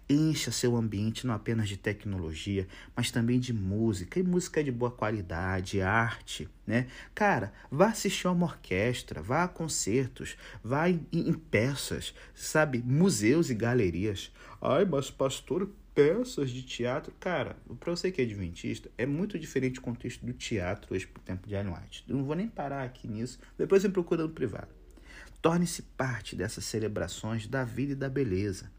Encha 0.08 0.50
seu 0.50 0.76
ambiente 0.76 1.26
não 1.26 1.34
apenas 1.34 1.68
de 1.68 1.76
tecnologia, 1.76 2.66
mas 2.94 3.10
também 3.10 3.38
de 3.38 3.52
música, 3.52 4.18
e 4.18 4.22
música 4.22 4.62
de 4.62 4.70
boa 4.70 4.90
qualidade, 4.90 5.80
arte, 5.80 6.48
né? 6.66 6.86
Cara, 7.14 7.52
vá 7.70 7.86
assistir 7.86 8.26
a 8.26 8.32
uma 8.32 8.46
orquestra, 8.46 9.22
vá 9.22 9.44
a 9.44 9.48
concertos, 9.48 10.36
vá 10.62 10.90
em, 10.90 11.06
em 11.12 11.32
peças, 11.32 12.14
sabe? 12.34 12.82
Museus 12.82 13.48
e 13.48 13.54
galerias. 13.54 14.32
Ai, 14.60 14.84
mas 14.84 15.10
pastor, 15.10 15.70
peças 15.94 16.50
de 16.50 16.62
teatro. 16.62 17.12
Cara, 17.18 17.56
para 17.78 17.90
você 17.90 18.10
que 18.10 18.20
é 18.20 18.24
adventista, 18.24 18.90
é 18.98 19.06
muito 19.06 19.38
diferente 19.38 19.78
o 19.78 19.82
contexto 19.82 20.24
do 20.24 20.32
teatro 20.32 20.94
hoje 20.94 21.06
pro 21.06 21.22
tempo 21.22 21.48
de 21.48 21.56
White. 21.56 22.04
Eu 22.08 22.16
não 22.16 22.24
vou 22.24 22.34
nem 22.34 22.48
parar 22.48 22.82
aqui 22.82 23.06
nisso, 23.08 23.38
depois 23.56 23.84
eu 23.84 23.90
procuro 23.90 24.22
no 24.22 24.30
privado. 24.30 24.68
Torne-se 25.40 25.82
parte 25.82 26.36
dessas 26.36 26.64
celebrações 26.64 27.46
da 27.46 27.64
vida 27.64 27.92
e 27.92 27.96
da 27.96 28.08
beleza. 28.08 28.70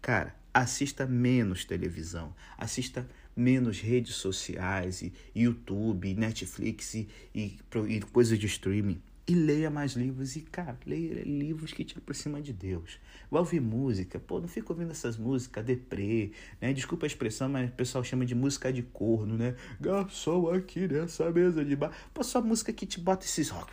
Cara, 0.00 0.34
assista 0.54 1.04
menos 1.04 1.64
televisão, 1.64 2.32
assista 2.56 3.06
menos 3.36 3.80
redes 3.80 4.14
sociais, 4.14 5.02
e 5.02 5.12
YouTube, 5.34 6.14
Netflix 6.14 6.94
e, 6.94 7.08
e, 7.34 7.58
e 7.88 8.00
coisas 8.00 8.38
de 8.38 8.46
streaming. 8.46 9.02
E 9.26 9.34
leia 9.34 9.70
mais 9.70 9.94
livros. 9.94 10.36
E, 10.36 10.42
cara, 10.42 10.78
leia 10.86 11.22
livros 11.24 11.72
que 11.72 11.82
te 11.82 11.96
aproximam 11.96 12.42
de 12.42 12.52
Deus. 12.52 13.00
Vai 13.30 13.40
ouvir 13.40 13.58
música. 13.58 14.20
Pô, 14.20 14.38
não 14.38 14.46
fica 14.46 14.70
ouvindo 14.70 14.90
essas 14.90 15.16
músicas 15.16 15.64
deprê, 15.64 16.32
né? 16.60 16.74
Desculpa 16.74 17.06
a 17.06 17.08
expressão, 17.08 17.48
mas 17.48 17.70
o 17.70 17.72
pessoal 17.72 18.04
chama 18.04 18.26
de 18.26 18.34
música 18.34 18.70
de 18.70 18.82
corno, 18.82 19.38
né? 19.38 19.56
Garçom 19.80 20.50
aqui 20.50 20.86
nessa 20.86 21.30
mesa 21.30 21.64
de 21.64 21.74
bar. 21.74 21.90
Pô, 22.12 22.22
só 22.22 22.42
música 22.42 22.70
que 22.70 22.84
te 22.84 23.00
bota 23.00 23.24
esses 23.24 23.48
rock 23.48 23.72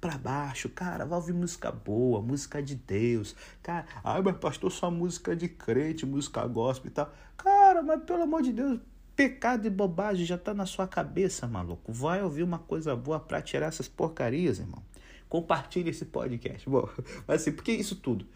para 0.00 0.18
baixo, 0.18 0.68
cara, 0.68 1.04
vai 1.04 1.18
ouvir 1.18 1.32
música 1.32 1.70
boa, 1.70 2.20
música 2.20 2.62
de 2.62 2.74
Deus, 2.74 3.34
cara, 3.62 3.86
ai, 4.02 4.22
mas 4.22 4.36
pastor, 4.36 4.70
só 4.70 4.90
música 4.90 5.34
de 5.34 5.48
crente, 5.48 6.06
música 6.06 6.46
gospel 6.46 6.88
e 6.88 6.90
tal, 6.90 7.12
cara, 7.36 7.82
mas 7.82 8.02
pelo 8.04 8.22
amor 8.22 8.42
de 8.42 8.52
Deus, 8.52 8.80
pecado 9.14 9.66
e 9.66 9.70
bobagem 9.70 10.26
já 10.26 10.36
tá 10.36 10.52
na 10.52 10.66
sua 10.66 10.86
cabeça, 10.86 11.46
maluco, 11.46 11.92
vai 11.92 12.22
ouvir 12.22 12.42
uma 12.42 12.58
coisa 12.58 12.94
boa 12.94 13.18
para 13.18 13.40
tirar 13.40 13.66
essas 13.66 13.88
porcarias, 13.88 14.58
irmão, 14.58 14.82
compartilhe 15.28 15.90
esse 15.90 16.04
podcast, 16.04 16.68
bom, 16.68 16.88
assim, 17.26 17.52
porque 17.52 17.72
isso 17.72 17.96
tudo, 17.96 18.26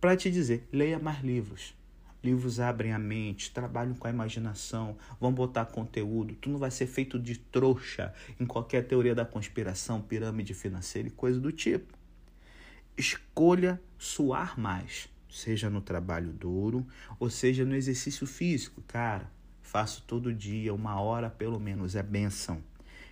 para 0.00 0.16
te 0.16 0.30
dizer, 0.30 0.68
leia 0.72 0.98
mais 0.98 1.22
livros, 1.22 1.74
Livros 2.22 2.60
abrem 2.60 2.92
a 2.92 2.98
mente, 2.98 3.50
trabalham 3.50 3.94
com 3.94 4.06
a 4.06 4.10
imaginação, 4.10 4.96
vão 5.20 5.32
botar 5.32 5.66
conteúdo. 5.66 6.34
Tu 6.34 6.48
não 6.48 6.58
vai 6.58 6.70
ser 6.70 6.86
feito 6.86 7.18
de 7.18 7.36
trouxa 7.36 8.14
em 8.38 8.46
qualquer 8.46 8.86
teoria 8.86 9.14
da 9.14 9.24
conspiração, 9.24 10.00
pirâmide 10.00 10.54
financeira 10.54 11.08
e 11.08 11.10
coisa 11.10 11.40
do 11.40 11.50
tipo. 11.50 11.98
Escolha 12.96 13.80
suar 13.98 14.58
mais, 14.58 15.08
seja 15.28 15.68
no 15.68 15.80
trabalho 15.80 16.32
duro 16.32 16.86
ou 17.18 17.28
seja 17.28 17.64
no 17.64 17.74
exercício 17.74 18.26
físico. 18.26 18.82
Cara, 18.82 19.28
faço 19.60 20.04
todo 20.06 20.32
dia, 20.32 20.72
uma 20.72 21.00
hora 21.00 21.28
pelo 21.28 21.58
menos, 21.58 21.96
é 21.96 22.02
benção. 22.02 22.62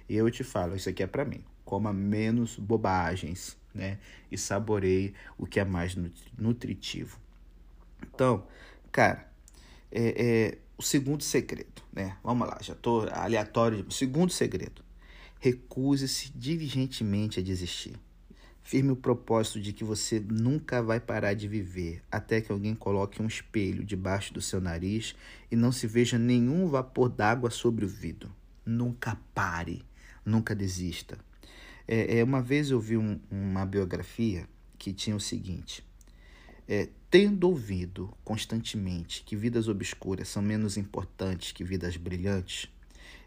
E 0.09 0.15
eu 0.15 0.31
te 0.31 0.45
falo, 0.45 0.77
isso 0.77 0.89
aqui 0.89 1.03
é 1.03 1.07
para 1.07 1.25
mim. 1.25 1.43
Coma 1.65 1.93
menos 1.93 2.57
bobagens, 2.57 3.57
né? 3.75 3.99
E 4.31 4.37
saboreie 4.37 5.15
o 5.39 5.47
que 5.47 5.59
é 5.59 5.65
mais 5.65 5.97
nutritivo. 6.37 7.19
Então, 8.03 8.45
Cara, 8.93 9.31
é, 9.91 10.15
é, 10.17 10.59
o 10.77 10.83
segundo 10.83 11.23
segredo, 11.23 11.83
né? 11.93 12.17
Vamos 12.25 12.49
lá, 12.49 12.59
já 12.61 12.75
tô 12.75 13.09
aleatório. 13.13 13.91
Segundo 13.91 14.33
segredo: 14.33 14.83
recuse-se 15.39 16.33
diligentemente 16.35 17.39
a 17.39 17.43
desistir. 17.43 17.95
Firme 18.63 18.93
o 18.93 18.97
propósito 18.97 19.61
de 19.61 19.73
que 19.73 19.83
você 19.83 20.21
nunca 20.21 20.83
vai 20.83 21.01
parar 21.01 21.35
de 21.35 21.49
viver 21.49 22.03
até 22.11 22.41
que 22.41 22.53
alguém 22.53 22.75
coloque 22.75 23.21
um 23.21 23.27
espelho 23.27 23.85
debaixo 23.85 24.33
do 24.33 24.41
seu 24.41 24.61
nariz 24.61 25.15
e 25.51 25.57
não 25.57 25.73
se 25.73 25.87
veja 25.87 26.19
nenhum 26.19 26.69
vapor 26.69 27.09
d'água 27.09 27.51
sobre 27.51 27.85
o 27.85 27.89
vidro. 27.89 28.31
Nunca 28.65 29.19
pare, 29.35 29.83
nunca 30.25 30.55
desista. 30.55 31.19
É, 31.89 32.19
é 32.19 32.25
uma 32.25 32.41
vez 32.41 32.71
eu 32.71 32.79
vi 32.79 32.97
um, 32.97 33.19
uma 33.31 33.67
biografia 33.67 34.49
que 34.79 34.93
tinha 34.93 35.17
o 35.17 35.21
seguinte: 35.21 35.85
é, 36.69 36.89
tendo 37.11 37.49
ouvido 37.49 38.15
constantemente 38.25 39.25
que 39.25 39.35
vidas 39.35 39.67
obscuras 39.67 40.29
são 40.29 40.41
menos 40.41 40.77
importantes 40.77 41.51
que 41.51 41.65
vidas 41.65 41.97
brilhantes, 41.97 42.71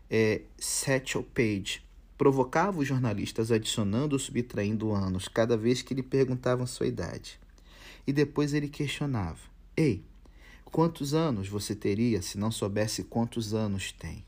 é, 0.09 0.41
Satchel 0.57 1.23
Paige 1.23 1.81
provocava 2.17 2.79
os 2.79 2.87
jornalistas 2.87 3.51
adicionando 3.51 4.13
ou 4.13 4.19
subtraindo 4.19 4.93
anos 4.93 5.27
cada 5.27 5.57
vez 5.57 5.81
que 5.81 5.93
lhe 5.93 6.03
perguntavam 6.03 6.65
sua 6.65 6.87
idade. 6.87 7.39
E 8.07 8.13
depois 8.13 8.53
ele 8.53 8.69
questionava: 8.69 9.39
Ei, 9.75 10.03
quantos 10.63 11.13
anos 11.13 11.49
você 11.49 11.75
teria 11.75 12.21
se 12.21 12.37
não 12.37 12.51
soubesse 12.51 13.03
quantos 13.03 13.53
anos 13.53 13.91
tem? 13.91 14.23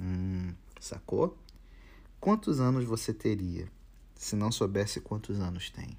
Hum, 0.00 0.54
sacou? 0.80 1.36
Quantos 2.20 2.58
anos 2.60 2.84
você 2.84 3.12
teria 3.12 3.68
se 4.14 4.34
não 4.34 4.50
soubesse 4.50 5.00
quantos 5.00 5.38
anos 5.38 5.70
tem? 5.70 5.96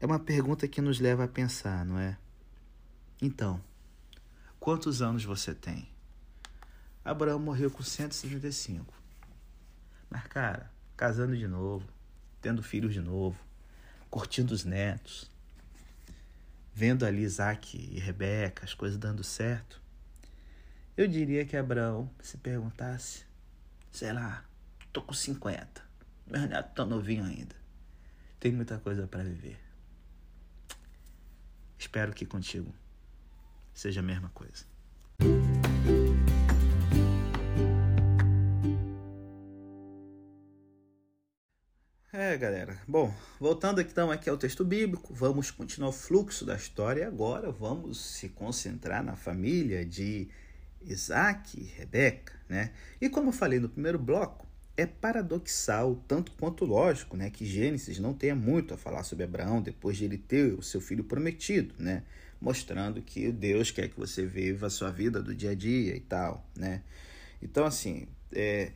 É 0.00 0.06
uma 0.06 0.18
pergunta 0.18 0.66
que 0.66 0.80
nos 0.80 0.98
leva 0.98 1.24
a 1.24 1.28
pensar, 1.28 1.84
não 1.84 1.98
é? 1.98 2.16
Então, 3.20 3.62
quantos 4.58 5.02
anos 5.02 5.22
você 5.24 5.54
tem? 5.54 5.86
Abraão 7.04 7.38
morreu 7.38 7.70
com 7.70 7.82
165. 7.82 8.94
Mas, 10.08 10.22
cara, 10.24 10.72
casando 10.96 11.36
de 11.36 11.46
novo, 11.46 11.86
tendo 12.40 12.62
filhos 12.62 12.94
de 12.94 13.00
novo, 13.02 13.38
curtindo 14.08 14.54
os 14.54 14.64
netos, 14.64 15.30
vendo 16.72 17.04
ali 17.04 17.20
Isaac 17.20 17.76
e 17.76 18.00
Rebeca, 18.00 18.64
as 18.64 18.72
coisas 18.72 18.96
dando 18.96 19.22
certo, 19.22 19.82
eu 20.96 21.06
diria 21.06 21.44
que 21.44 21.58
Abraão 21.58 22.10
se 22.22 22.38
perguntasse, 22.38 23.26
sei 23.92 24.14
lá, 24.14 24.46
tô 24.94 25.02
com 25.02 25.12
50, 25.12 25.82
meus 26.26 26.48
netos 26.48 26.70
estão 26.70 26.86
novinhos 26.86 27.28
ainda, 27.28 27.54
tem 28.38 28.50
muita 28.50 28.78
coisa 28.78 29.06
para 29.06 29.22
viver. 29.22 29.69
Espero 31.80 32.12
que 32.12 32.26
contigo 32.26 32.74
seja 33.72 34.00
a 34.00 34.02
mesma 34.02 34.28
coisa. 34.34 34.66
É, 42.12 42.36
galera. 42.36 42.78
Bom, 42.86 43.10
voltando 43.40 43.80
então 43.80 44.10
aqui 44.10 44.28
ao 44.28 44.36
texto 44.36 44.62
bíblico, 44.62 45.14
vamos 45.14 45.50
continuar 45.50 45.88
o 45.88 45.92
fluxo 45.92 46.44
da 46.44 46.54
história. 46.54 47.08
Agora 47.08 47.50
vamos 47.50 47.98
se 47.98 48.28
concentrar 48.28 49.02
na 49.02 49.16
família 49.16 49.82
de 49.82 50.28
Isaac 50.82 51.58
e 51.58 51.64
Rebeca, 51.64 52.34
né? 52.46 52.74
E 53.00 53.08
como 53.08 53.30
eu 53.30 53.32
falei 53.32 53.58
no 53.58 53.70
primeiro 53.70 53.98
bloco, 53.98 54.46
é 54.76 54.86
paradoxal, 54.86 56.02
tanto 56.08 56.32
quanto 56.32 56.64
lógico, 56.64 57.16
né, 57.16 57.30
que 57.30 57.44
Gênesis 57.44 57.98
não 57.98 58.14
tenha 58.14 58.34
muito 58.34 58.72
a 58.72 58.76
falar 58.76 59.02
sobre 59.02 59.24
Abraão 59.24 59.60
depois 59.60 59.96
de 59.96 60.04
ele 60.04 60.16
ter 60.16 60.54
o 60.54 60.62
seu 60.62 60.80
filho 60.80 61.04
prometido, 61.04 61.74
né, 61.78 62.02
mostrando 62.40 63.02
que 63.02 63.30
Deus 63.30 63.70
quer 63.70 63.88
que 63.88 63.98
você 63.98 64.24
viva 64.24 64.66
a 64.66 64.70
sua 64.70 64.90
vida 64.90 65.22
do 65.22 65.34
dia 65.34 65.50
a 65.50 65.54
dia 65.54 65.94
e 65.94 66.00
tal, 66.00 66.48
né. 66.56 66.82
Então, 67.42 67.64
assim, 67.64 68.06
é, 68.32 68.72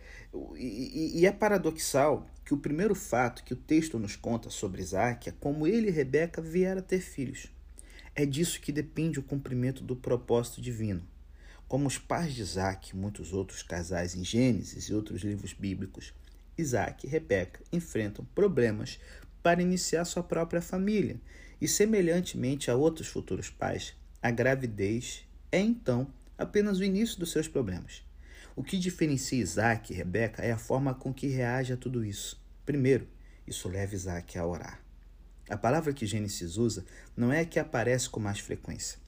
e, 0.56 1.20
e 1.20 1.26
é 1.26 1.32
paradoxal 1.32 2.26
que 2.44 2.52
o 2.52 2.58
primeiro 2.58 2.94
fato 2.94 3.44
que 3.44 3.54
o 3.54 3.56
texto 3.56 3.98
nos 3.98 4.16
conta 4.16 4.50
sobre 4.50 4.82
Isaac 4.82 5.28
é 5.28 5.32
como 5.32 5.66
ele 5.66 5.88
e 5.88 5.90
Rebeca 5.90 6.42
vieram 6.42 6.80
a 6.80 6.82
ter 6.82 7.00
filhos. 7.00 7.50
É 8.14 8.26
disso 8.26 8.60
que 8.60 8.70
depende 8.70 9.18
o 9.18 9.22
cumprimento 9.22 9.82
do 9.82 9.96
propósito 9.96 10.60
divino. 10.60 11.02
Como 11.66 11.86
os 11.86 11.98
pais 11.98 12.34
de 12.34 12.42
Isaac 12.42 12.90
e 12.90 12.96
muitos 12.96 13.32
outros 13.32 13.62
casais 13.62 14.14
em 14.14 14.24
Gênesis 14.24 14.84
e 14.84 14.94
outros 14.94 15.22
livros 15.22 15.52
bíblicos, 15.52 16.12
Isaac 16.56 17.06
e 17.06 17.10
Rebeca 17.10 17.60
enfrentam 17.72 18.24
problemas 18.34 19.00
para 19.42 19.62
iniciar 19.62 20.04
sua 20.04 20.22
própria 20.22 20.62
família, 20.62 21.20
e 21.60 21.68
semelhantemente 21.68 22.70
a 22.70 22.76
outros 22.76 23.08
futuros 23.08 23.48
pais, 23.48 23.94
a 24.22 24.30
gravidez 24.30 25.24
é 25.50 25.60
então 25.60 26.06
apenas 26.36 26.78
o 26.78 26.84
início 26.84 27.18
dos 27.18 27.30
seus 27.30 27.48
problemas. 27.48 28.02
O 28.56 28.62
que 28.62 28.78
diferencia 28.78 29.40
Isaac 29.40 29.92
e 29.92 29.96
Rebeca 29.96 30.42
é 30.42 30.52
a 30.52 30.58
forma 30.58 30.94
com 30.94 31.12
que 31.12 31.26
reage 31.26 31.72
a 31.72 31.76
tudo 31.76 32.04
isso. 32.04 32.40
Primeiro, 32.64 33.08
isso 33.46 33.68
leva 33.68 33.94
Isaac 33.94 34.38
a 34.38 34.46
orar. 34.46 34.80
A 35.48 35.56
palavra 35.56 35.92
que 35.92 36.06
Gênesis 36.06 36.56
usa 36.56 36.84
não 37.16 37.32
é 37.32 37.40
a 37.40 37.44
que 37.44 37.58
aparece 37.58 38.08
com 38.08 38.20
mais 38.20 38.38
frequência. 38.38 38.98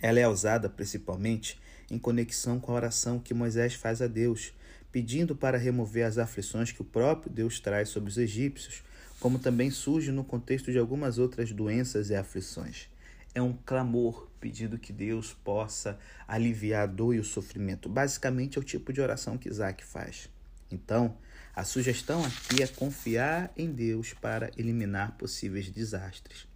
Ela 0.00 0.20
é 0.20 0.28
usada 0.28 0.68
principalmente 0.68 1.60
em 1.90 1.98
conexão 1.98 2.60
com 2.60 2.72
a 2.72 2.76
oração 2.76 3.18
que 3.18 3.34
Moisés 3.34 3.74
faz 3.74 4.02
a 4.02 4.06
Deus, 4.06 4.52
pedindo 4.92 5.34
para 5.34 5.58
remover 5.58 6.06
as 6.06 6.18
aflições 6.18 6.72
que 6.72 6.82
o 6.82 6.84
próprio 6.84 7.32
Deus 7.32 7.60
traz 7.60 7.88
sobre 7.88 8.10
os 8.10 8.18
egípcios, 8.18 8.82
como 9.20 9.38
também 9.38 9.70
surge 9.70 10.12
no 10.12 10.24
contexto 10.24 10.70
de 10.70 10.78
algumas 10.78 11.18
outras 11.18 11.52
doenças 11.52 12.10
e 12.10 12.14
aflições. 12.14 12.88
É 13.34 13.42
um 13.42 13.52
clamor 13.52 14.28
pedindo 14.40 14.78
que 14.78 14.92
Deus 14.92 15.36
possa 15.44 15.98
aliviar 16.26 16.84
a 16.84 16.86
dor 16.86 17.14
e 17.14 17.18
o 17.18 17.24
sofrimento. 17.24 17.88
Basicamente 17.88 18.58
é 18.58 18.60
o 18.60 18.64
tipo 18.64 18.92
de 18.92 19.00
oração 19.00 19.36
que 19.36 19.48
Isaac 19.48 19.84
faz. 19.84 20.28
Então, 20.70 21.16
a 21.54 21.64
sugestão 21.64 22.24
aqui 22.24 22.62
é 22.62 22.66
confiar 22.66 23.50
em 23.56 23.70
Deus 23.70 24.14
para 24.14 24.50
eliminar 24.56 25.16
possíveis 25.16 25.68
desastres. 25.70 26.46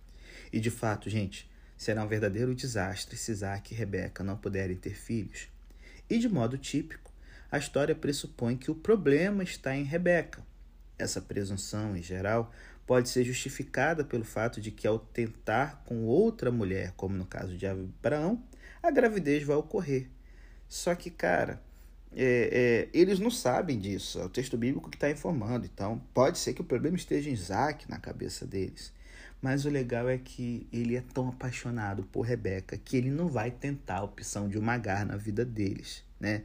E 0.53 0.61
de 0.61 0.71
fato, 0.71 1.11
gente, 1.11 1.51
Será 1.83 2.05
um 2.05 2.07
verdadeiro 2.07 2.55
desastre 2.55 3.17
se 3.17 3.33
Isaac 3.33 3.75
e 3.75 3.77
Rebeca 3.77 4.23
não 4.23 4.37
puderem 4.37 4.77
ter 4.77 4.95
filhos. 4.95 5.49
E 6.09 6.17
de 6.17 6.29
modo 6.29 6.57
típico, 6.57 7.11
a 7.51 7.59
história 7.59 7.93
pressupõe 7.93 8.57
que 8.57 8.71
o 8.71 8.75
problema 8.77 9.43
está 9.43 9.75
em 9.75 9.83
Rebeca. 9.83 10.47
Essa 10.97 11.21
presunção, 11.21 11.97
em 11.97 12.01
geral, 12.01 12.53
pode 12.87 13.09
ser 13.09 13.25
justificada 13.25 14.05
pelo 14.05 14.23
fato 14.23 14.61
de 14.61 14.71
que, 14.71 14.87
ao 14.87 14.97
tentar 14.97 15.83
com 15.85 16.05
outra 16.05 16.53
mulher, 16.53 16.93
como 16.97 17.17
no 17.17 17.27
caso 17.27 17.57
de 17.57 17.67
Abraão, 17.67 18.41
a 18.81 18.89
gravidez 18.93 19.43
vai 19.43 19.57
ocorrer. 19.57 20.07
Só 20.69 20.95
que, 20.95 21.11
cara, 21.11 21.61
é, 22.15 22.89
é, 22.95 22.97
eles 22.97 23.19
não 23.19 23.29
sabem 23.29 23.77
disso. 23.77 24.21
É 24.21 24.25
o 24.25 24.29
texto 24.29 24.57
bíblico 24.57 24.89
que 24.89 24.97
está 24.97 25.11
informando. 25.11 25.67
Então, 25.67 26.01
pode 26.15 26.39
ser 26.39 26.55
que 26.55 26.61
o 26.61 26.65
problema 26.65 26.97
esteja 26.97 27.29
em 27.29 27.33
Isaac 27.33 27.91
na 27.91 27.99
cabeça 27.99 28.47
deles. 28.47 28.93
Mas 29.43 29.65
o 29.65 29.69
legal 29.69 30.09
é 30.09 30.17
que 30.17 30.69
ele 30.73 30.95
é 30.95 31.01
tão 31.01 31.29
apaixonado 31.29 32.05
por 32.05 32.23
Rebeca 32.23 32.79
que 32.79 32.97
ele 32.97 33.11
não 33.11 33.29
vai 33.29 33.51
tentar 33.51 33.99
a 33.99 34.05
opção 34.05 34.49
de 34.49 34.57
uma 34.57 34.75
Agar 34.75 35.05
na 35.05 35.17
vida 35.17 35.45
deles, 35.45 36.05
né? 36.21 36.45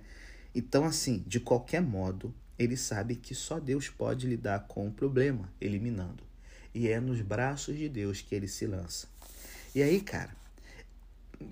Então, 0.53 0.83
assim, 0.83 1.23
de 1.27 1.39
qualquer 1.39 1.81
modo, 1.81 2.33
ele 2.57 2.75
sabe 2.75 3.15
que 3.15 3.35
só 3.35 3.59
Deus 3.59 3.87
pode 3.87 4.25
lidar 4.25 4.65
com 4.67 4.87
o 4.87 4.91
problema, 4.91 5.47
eliminando. 5.61 6.23
E 6.73 6.87
é 6.87 6.99
nos 6.99 7.21
braços 7.21 7.77
de 7.77 7.87
Deus 7.87 8.21
que 8.21 8.33
ele 8.33 8.47
se 8.47 8.65
lança. 8.65 9.07
E 9.75 9.83
aí, 9.83 10.01
cara, 10.01 10.35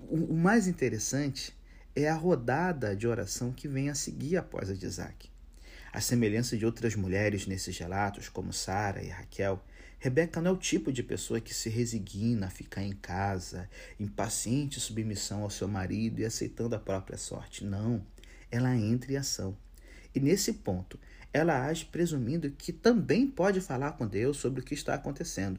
o, 0.08 0.32
o 0.32 0.36
mais 0.36 0.66
interessante 0.66 1.54
é 1.94 2.08
a 2.08 2.14
rodada 2.14 2.96
de 2.96 3.06
oração 3.06 3.52
que 3.52 3.68
vem 3.68 3.88
a 3.88 3.94
seguir 3.94 4.36
após 4.36 4.68
a 4.68 4.74
de 4.74 4.84
Isaac. 4.84 5.30
A 5.92 6.00
semelhança 6.00 6.56
de 6.56 6.66
outras 6.66 6.96
mulheres 6.96 7.46
nesses 7.46 7.78
relatos, 7.78 8.28
como 8.28 8.52
Sara 8.52 9.02
e 9.02 9.08
Raquel, 9.08 9.62
Rebeca 9.98 10.40
não 10.40 10.50
é 10.50 10.54
o 10.54 10.58
tipo 10.58 10.92
de 10.92 11.02
pessoa 11.02 11.40
que 11.40 11.54
se 11.54 11.68
resigna 11.68 12.46
a 12.46 12.50
ficar 12.50 12.82
em 12.82 12.92
casa, 12.92 13.68
em 13.98 14.06
paciente 14.06 14.78
submissão 14.78 15.42
ao 15.42 15.50
seu 15.50 15.66
marido 15.66 16.20
e 16.20 16.24
aceitando 16.24 16.74
a 16.74 16.78
própria 16.78 17.16
sorte. 17.16 17.64
Não, 17.64 18.04
ela 18.50 18.76
entra 18.76 19.12
em 19.12 19.16
ação. 19.16 19.56
E 20.14 20.20
nesse 20.20 20.52
ponto, 20.52 20.98
ela 21.32 21.66
age 21.66 21.86
presumindo 21.86 22.50
que 22.50 22.72
também 22.72 23.26
pode 23.26 23.60
falar 23.60 23.92
com 23.92 24.06
Deus 24.06 24.36
sobre 24.36 24.60
o 24.60 24.64
que 24.64 24.74
está 24.74 24.94
acontecendo. 24.94 25.58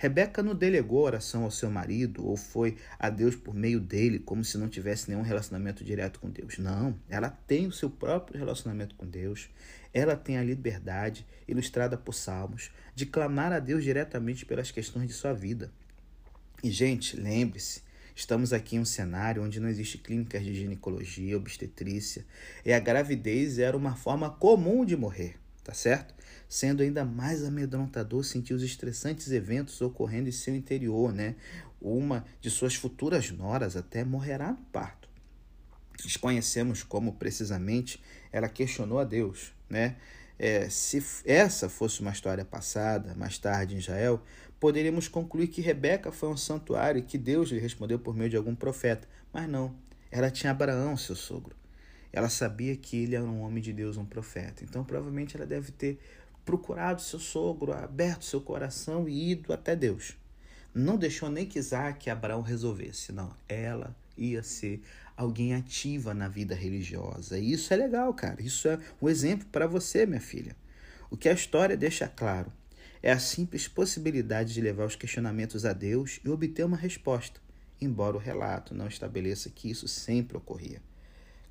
Rebeca 0.00 0.42
não 0.42 0.54
delegou 0.54 1.02
oração 1.02 1.44
ao 1.44 1.50
seu 1.50 1.70
marido 1.70 2.26
ou 2.26 2.34
foi 2.34 2.78
a 2.98 3.10
Deus 3.10 3.36
por 3.36 3.54
meio 3.54 3.78
dele, 3.78 4.18
como 4.18 4.42
se 4.42 4.56
não 4.56 4.66
tivesse 4.66 5.10
nenhum 5.10 5.20
relacionamento 5.20 5.84
direto 5.84 6.18
com 6.20 6.30
Deus. 6.30 6.56
Não, 6.56 6.98
ela 7.08 7.28
tem 7.28 7.66
o 7.66 7.72
seu 7.72 7.90
próprio 7.90 8.38
relacionamento 8.38 8.94
com 8.94 9.06
Deus. 9.06 9.50
Ela 9.92 10.16
tem 10.16 10.38
a 10.38 10.42
liberdade, 10.42 11.26
ilustrada 11.46 11.96
por 11.96 12.14
Salmos, 12.14 12.70
de 12.94 13.06
clamar 13.06 13.52
a 13.52 13.58
Deus 13.58 13.82
diretamente 13.82 14.46
pelas 14.46 14.70
questões 14.70 15.08
de 15.08 15.14
sua 15.14 15.32
vida. 15.32 15.72
E, 16.62 16.70
gente, 16.70 17.16
lembre-se, 17.16 17.88
Estamos 18.12 18.52
aqui 18.52 18.76
em 18.76 18.80
um 18.80 18.84
cenário 18.84 19.42
onde 19.42 19.60
não 19.60 19.68
existe 19.68 19.96
clínicas 19.96 20.44
de 20.44 20.52
ginecologia, 20.52 21.38
obstetrícia, 21.38 22.26
e 22.66 22.70
a 22.70 22.78
gravidez 22.78 23.58
era 23.58 23.74
uma 23.74 23.96
forma 23.96 24.28
comum 24.28 24.84
de 24.84 24.94
morrer, 24.94 25.36
tá 25.64 25.72
certo? 25.72 26.12
sendo 26.50 26.82
ainda 26.82 27.04
mais 27.04 27.44
amedrontador 27.44 28.24
sentir 28.24 28.54
os 28.54 28.64
estressantes 28.64 29.30
eventos 29.30 29.80
ocorrendo 29.80 30.28
em 30.28 30.32
seu 30.32 30.54
interior, 30.56 31.12
né? 31.12 31.36
Uma 31.80 32.24
de 32.40 32.50
suas 32.50 32.74
futuras 32.74 33.30
noras 33.30 33.76
até 33.76 34.04
morrerá 34.04 34.50
no 34.50 34.58
parto. 34.72 35.08
Desconhecemos 36.02 36.82
como 36.82 37.12
precisamente 37.12 38.02
ela 38.32 38.48
questionou 38.48 38.98
a 38.98 39.04
Deus, 39.04 39.52
né? 39.70 39.96
É, 40.38 40.68
se 40.68 41.04
essa 41.24 41.68
fosse 41.68 42.00
uma 42.00 42.10
história 42.10 42.44
passada, 42.44 43.14
mais 43.14 43.38
tarde 43.38 43.74
em 43.74 43.78
Israel, 43.78 44.22
poderíamos 44.58 45.06
concluir 45.06 45.48
que 45.48 45.60
Rebeca 45.60 46.10
foi 46.10 46.28
um 46.28 46.36
santuário 46.36 46.98
e 46.98 47.02
que 47.02 47.16
Deus 47.16 47.50
lhe 47.50 47.58
respondeu 47.58 47.98
por 47.98 48.14
meio 48.16 48.30
de 48.30 48.36
algum 48.36 48.54
profeta. 48.54 49.06
Mas 49.32 49.48
não, 49.48 49.74
ela 50.10 50.30
tinha 50.30 50.50
Abraão, 50.50 50.96
seu 50.96 51.14
sogro. 51.14 51.54
Ela 52.12 52.28
sabia 52.28 52.76
que 52.76 52.96
ele 52.96 53.14
era 53.14 53.24
um 53.24 53.42
homem 53.42 53.62
de 53.62 53.72
Deus, 53.72 53.96
um 53.96 54.04
profeta. 54.04 54.64
Então, 54.64 54.82
provavelmente, 54.82 55.36
ela 55.36 55.46
deve 55.46 55.70
ter 55.70 56.00
procurado 56.44 57.00
seu 57.00 57.20
sogro, 57.20 57.72
aberto 57.72 58.24
seu 58.24 58.40
coração 58.40 59.08
e 59.08 59.32
ido 59.32 59.52
até 59.52 59.76
Deus. 59.76 60.16
Não 60.74 60.96
deixou 60.96 61.28
nem 61.28 61.46
que 61.46 61.58
Isaac 61.58 62.08
e 62.08 62.10
Abraão 62.10 62.42
resolvessem, 62.42 63.14
não. 63.14 63.32
Ela 63.48 63.94
ia 64.16 64.42
ser 64.42 64.82
alguém 65.22 65.54
ativa 65.54 66.14
na 66.14 66.28
vida 66.28 66.54
religiosa. 66.54 67.38
E 67.38 67.52
isso 67.52 67.72
é 67.72 67.76
legal, 67.76 68.12
cara. 68.14 68.42
Isso 68.42 68.68
é 68.68 68.78
um 69.00 69.08
exemplo 69.08 69.46
para 69.50 69.66
você, 69.66 70.06
minha 70.06 70.20
filha. 70.20 70.56
O 71.10 71.16
que 71.16 71.28
a 71.28 71.32
história 71.32 71.76
deixa 71.76 72.08
claro 72.08 72.52
é 73.02 73.10
a 73.10 73.18
simples 73.18 73.66
possibilidade 73.66 74.52
de 74.54 74.60
levar 74.60 74.86
os 74.86 74.96
questionamentos 74.96 75.64
a 75.64 75.72
Deus 75.72 76.20
e 76.24 76.28
obter 76.28 76.64
uma 76.64 76.76
resposta, 76.76 77.40
embora 77.80 78.16
o 78.16 78.20
relato 78.20 78.74
não 78.74 78.86
estabeleça 78.86 79.50
que 79.50 79.70
isso 79.70 79.88
sempre 79.88 80.36
ocorria. 80.36 80.80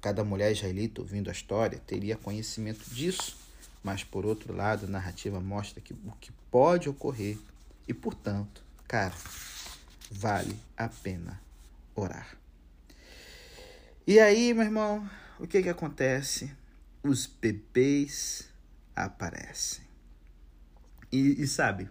Cada 0.01 0.23
mulher 0.23 0.51
israelita 0.51 1.01
ouvindo 1.01 1.29
a 1.29 1.33
história 1.33 1.81
teria 1.85 2.15
conhecimento 2.15 2.89
disso 2.89 3.37
mas, 3.83 4.03
por 4.03 4.25
outro 4.25 4.53
lado, 4.53 4.85
a 4.85 4.89
narrativa 4.89 5.39
mostra 5.39 5.81
que 5.81 5.93
o 5.93 6.11
que 6.19 6.31
pode 6.51 6.89
ocorrer 6.89 7.37
e, 7.87 7.93
portanto, 7.93 8.61
cara, 8.87 9.15
vale 10.11 10.55
a 10.77 10.87
pena 10.87 11.41
orar. 11.95 12.37
E 14.09 14.19
aí, 14.19 14.55
meu 14.55 14.63
irmão, 14.63 15.07
o 15.39 15.45
que 15.45 15.61
que 15.61 15.69
acontece? 15.69 16.51
Os 17.03 17.27
bebês 17.27 18.49
aparecem. 18.95 19.85
E, 21.11 21.39
e 21.39 21.45
sabe, 21.45 21.87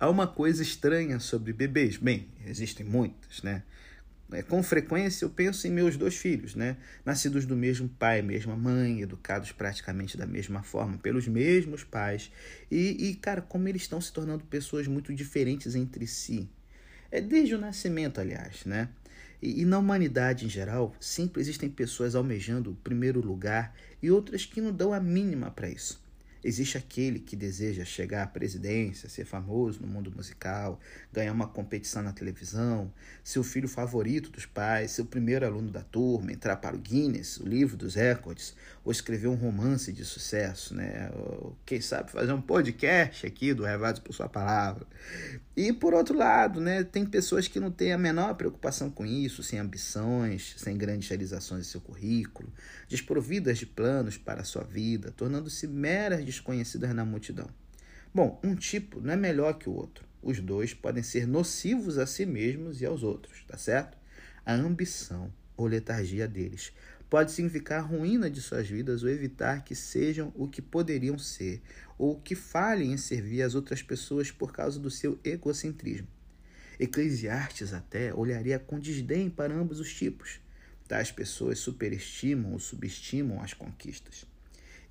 há 0.00 0.10
uma 0.10 0.26
coisa 0.26 0.64
estranha 0.64 1.20
sobre 1.20 1.52
bebês. 1.52 1.96
Bem, 1.96 2.26
existem 2.44 2.84
muitas, 2.84 3.40
né? 3.44 3.62
É, 4.32 4.42
com 4.42 4.64
frequência 4.64 5.24
eu 5.24 5.30
penso 5.30 5.68
em 5.68 5.70
meus 5.70 5.96
dois 5.96 6.16
filhos, 6.16 6.56
né? 6.56 6.76
Nascidos 7.04 7.46
do 7.46 7.54
mesmo 7.54 7.88
pai, 7.88 8.20
mesma 8.20 8.56
mãe, 8.56 9.02
educados 9.02 9.52
praticamente 9.52 10.16
da 10.16 10.26
mesma 10.26 10.64
forma, 10.64 10.98
pelos 10.98 11.28
mesmos 11.28 11.84
pais. 11.84 12.32
E, 12.68 13.10
e, 13.10 13.14
cara, 13.14 13.40
como 13.40 13.68
eles 13.68 13.82
estão 13.82 14.00
se 14.00 14.12
tornando 14.12 14.42
pessoas 14.42 14.88
muito 14.88 15.14
diferentes 15.14 15.76
entre 15.76 16.04
si. 16.08 16.50
É 17.12 17.20
desde 17.20 17.54
o 17.54 17.58
nascimento, 17.58 18.20
aliás, 18.20 18.64
né? 18.64 18.88
E, 19.44 19.60
e 19.60 19.64
na 19.66 19.78
humanidade 19.78 20.46
em 20.46 20.48
geral, 20.48 20.94
sempre 20.98 21.42
existem 21.42 21.68
pessoas 21.68 22.14
almejando 22.14 22.70
o 22.70 22.76
primeiro 22.76 23.20
lugar 23.20 23.76
e 24.02 24.10
outras 24.10 24.46
que 24.46 24.60
não 24.60 24.72
dão 24.72 24.94
a 24.94 24.98
mínima 24.98 25.50
para 25.50 25.68
isso. 25.68 26.03
Existe 26.44 26.76
aquele 26.76 27.18
que 27.18 27.34
deseja 27.34 27.86
chegar 27.86 28.22
à 28.22 28.26
presidência, 28.26 29.08
ser 29.08 29.24
famoso 29.24 29.80
no 29.80 29.86
mundo 29.86 30.12
musical, 30.14 30.78
ganhar 31.10 31.32
uma 31.32 31.48
competição 31.48 32.02
na 32.02 32.12
televisão, 32.12 32.92
ser 33.22 33.38
o 33.38 33.42
filho 33.42 33.66
favorito 33.66 34.30
dos 34.30 34.44
pais, 34.44 34.90
ser 34.90 35.00
o 35.00 35.06
primeiro 35.06 35.46
aluno 35.46 35.70
da 35.70 35.82
turma, 35.82 36.30
entrar 36.30 36.56
para 36.56 36.76
o 36.76 36.78
Guinness, 36.78 37.38
o 37.38 37.48
livro 37.48 37.78
dos 37.78 37.94
recordes, 37.94 38.54
ou 38.84 38.92
escrever 38.92 39.28
um 39.28 39.34
romance 39.34 39.90
de 39.90 40.04
sucesso, 40.04 40.74
né? 40.74 41.10
Ou, 41.14 41.56
quem 41.64 41.80
sabe 41.80 42.10
fazer 42.10 42.32
um 42.32 42.42
podcast 42.42 43.26
aqui 43.26 43.54
do 43.54 43.64
Revados 43.64 44.00
por 44.00 44.12
Sua 44.12 44.28
Palavra. 44.28 44.86
E 45.56 45.72
por 45.72 45.94
outro 45.94 46.18
lado, 46.18 46.60
né, 46.60 46.82
tem 46.82 47.06
pessoas 47.06 47.48
que 47.48 47.60
não 47.60 47.70
têm 47.70 47.92
a 47.92 47.98
menor 47.98 48.34
preocupação 48.34 48.90
com 48.90 49.06
isso, 49.06 49.42
sem 49.42 49.58
ambições, 49.58 50.54
sem 50.58 50.76
grandes 50.76 51.08
realizações 51.08 51.66
em 51.66 51.70
seu 51.70 51.80
currículo, 51.80 52.52
desprovidas 52.88 53.58
de 53.58 53.64
planos 53.64 54.18
para 54.18 54.42
a 54.42 54.44
sua 54.44 54.64
vida, 54.64 55.12
tornando-se 55.16 55.66
meras 55.68 56.24
desconhecidas 56.34 56.94
na 56.94 57.04
multidão. 57.04 57.48
Bom, 58.14 58.40
um 58.44 58.54
tipo 58.54 59.00
não 59.00 59.12
é 59.12 59.16
melhor 59.16 59.54
que 59.54 59.68
o 59.68 59.72
outro. 59.72 60.04
Os 60.22 60.40
dois 60.40 60.72
podem 60.72 61.02
ser 61.02 61.26
nocivos 61.26 61.98
a 61.98 62.06
si 62.06 62.24
mesmos 62.24 62.80
e 62.80 62.86
aos 62.86 63.02
outros, 63.02 63.44
tá 63.46 63.58
certo? 63.58 63.98
A 64.46 64.54
ambição 64.54 65.32
ou 65.56 65.66
letargia 65.66 66.28
deles 66.28 66.72
pode 67.08 67.32
significar 67.32 67.88
ruína 67.88 68.28
de 68.28 68.40
suas 68.40 68.68
vidas 68.68 69.02
ou 69.02 69.08
evitar 69.08 69.64
que 69.64 69.74
sejam 69.74 70.32
o 70.34 70.48
que 70.48 70.60
poderiam 70.60 71.18
ser, 71.18 71.62
ou 71.96 72.20
que 72.20 72.34
falhem 72.34 72.92
em 72.92 72.96
servir 72.96 73.42
as 73.42 73.54
outras 73.54 73.82
pessoas 73.82 74.30
por 74.30 74.52
causa 74.52 74.80
do 74.80 74.90
seu 74.90 75.18
egocentrismo. 75.22 76.08
Eclesiastes 76.78 77.72
até 77.72 78.12
olharia 78.12 78.58
com 78.58 78.80
desdém 78.80 79.30
para 79.30 79.54
ambos 79.54 79.78
os 79.78 79.94
tipos. 79.94 80.40
Tais 80.88 81.12
pessoas 81.12 81.60
superestimam 81.60 82.52
ou 82.52 82.58
subestimam 82.58 83.40
as 83.40 83.54
conquistas. 83.54 84.26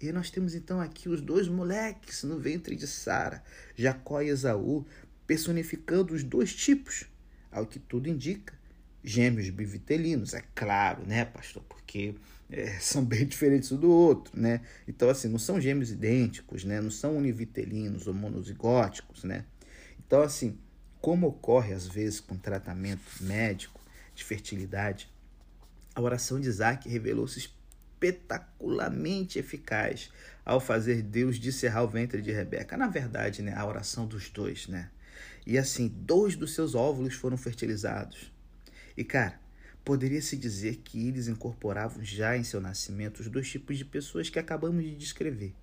E 0.04 0.12
nós 0.12 0.30
temos 0.30 0.54
então 0.54 0.82
aqui 0.82 1.08
os 1.08 1.22
dois 1.22 1.48
moleques 1.48 2.24
no 2.24 2.38
ventre 2.38 2.76
de 2.76 2.86
Sara, 2.86 3.42
Jacó 3.74 4.22
e 4.22 4.28
Esaú, 4.28 4.86
personificando 5.26 6.14
os 6.14 6.26
dois 6.26 6.54
tipos. 6.54 7.06
Ao 7.50 7.66
que 7.66 7.80
tudo 7.80 8.10
indica, 8.10 8.54
gêmeos 9.02 9.50
bivitelinos, 9.50 10.34
é 10.34 10.44
claro, 10.54 11.08
né, 11.08 11.24
pastor? 11.24 11.64
Porque 11.70 12.16
é, 12.52 12.78
são 12.82 13.06
bem 13.06 13.26
diferentes 13.26 13.72
um 13.72 13.78
do 13.78 13.90
outro, 13.90 14.38
né? 14.38 14.60
Então, 14.86 15.08
assim, 15.08 15.30
não 15.30 15.40
são 15.40 15.62
gêmeos 15.62 15.90
idênticos, 15.90 16.66
né? 16.66 16.82
Não 16.82 16.92
são 16.92 17.16
univitelinos 17.16 18.06
ou 18.06 18.14
monozigóticos, 18.14 19.24
né? 19.24 19.46
Então, 20.06 20.22
assim, 20.22 20.58
como 21.00 21.28
ocorre 21.28 21.72
às 21.72 21.88
vezes 21.88 22.20
com 22.20 22.36
tratamento 22.36 23.04
médico 23.22 23.80
de 24.14 24.26
fertilidade, 24.26 25.10
a 25.96 26.02
oração 26.02 26.42
de 26.42 26.50
Isaac 26.50 26.90
revelou-se 26.90 27.40
espetacularmente 28.04 29.40
eficaz 29.40 30.12
ao 30.44 30.60
fazer 30.60 31.02
Deus 31.02 31.40
descerrar 31.40 31.84
o 31.84 31.88
ventre 31.88 32.22
de 32.22 32.32
Rebeca. 32.32 32.76
Na 32.76 32.88
verdade, 32.88 33.42
né, 33.42 33.54
a 33.56 33.66
oração 33.66 34.06
dos 34.06 34.30
dois, 34.30 34.68
né? 34.68 34.90
E 35.46 35.58
assim, 35.58 35.88
dois 35.88 36.36
dos 36.36 36.54
seus 36.54 36.76
óvulos 36.76 37.16
foram 37.16 37.38
fertilizados. 37.38 38.32
E 38.96 39.04
cara, 39.04 39.40
poderia-se 39.84 40.38
dizer 40.38 40.78
que 40.84 41.08
eles 41.08 41.28
incorporavam 41.28 42.04
já 42.04 42.38
em 42.38 42.44
seu 42.44 42.62
nascimento 42.62 43.20
os 43.20 43.30
dois 43.30 43.50
tipos 43.50 43.78
de 43.78 43.86
pessoas 43.86 44.30
que 44.30 44.40
acabamos 44.40 44.84
de 44.84 44.96
descrever. 44.96 45.54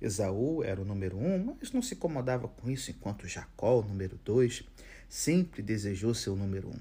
Esaú 0.00 0.62
era 0.62 0.80
o 0.80 0.84
número 0.84 1.16
um, 1.16 1.56
mas 1.58 1.72
não 1.72 1.80
se 1.80 1.94
incomodava 1.94 2.48
com 2.48 2.70
isso, 2.70 2.90
enquanto 2.90 3.26
Jacó, 3.26 3.80
o 3.80 3.82
número 3.82 4.20
dois, 4.24 4.62
sempre 5.08 5.62
desejou 5.62 6.14
ser 6.14 6.30
o 6.30 6.36
número 6.36 6.68
um. 6.68 6.78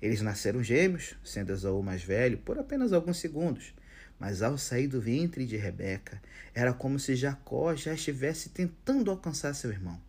Eles 0.00 0.22
nasceram 0.22 0.62
gêmeos, 0.62 1.14
sendo 1.24 1.52
Esaú 1.52 1.82
mais 1.82 2.02
velho, 2.02 2.38
por 2.38 2.58
apenas 2.58 2.92
alguns 2.92 3.18
segundos, 3.18 3.74
mas 4.18 4.42
ao 4.42 4.58
sair 4.58 4.88
do 4.88 5.00
ventre 5.00 5.46
de 5.46 5.56
Rebeca, 5.56 6.20
era 6.54 6.72
como 6.72 6.98
se 6.98 7.14
Jacó 7.14 7.74
já 7.74 7.94
estivesse 7.94 8.50
tentando 8.50 9.10
alcançar 9.10 9.54
seu 9.54 9.70
irmão. 9.70 10.00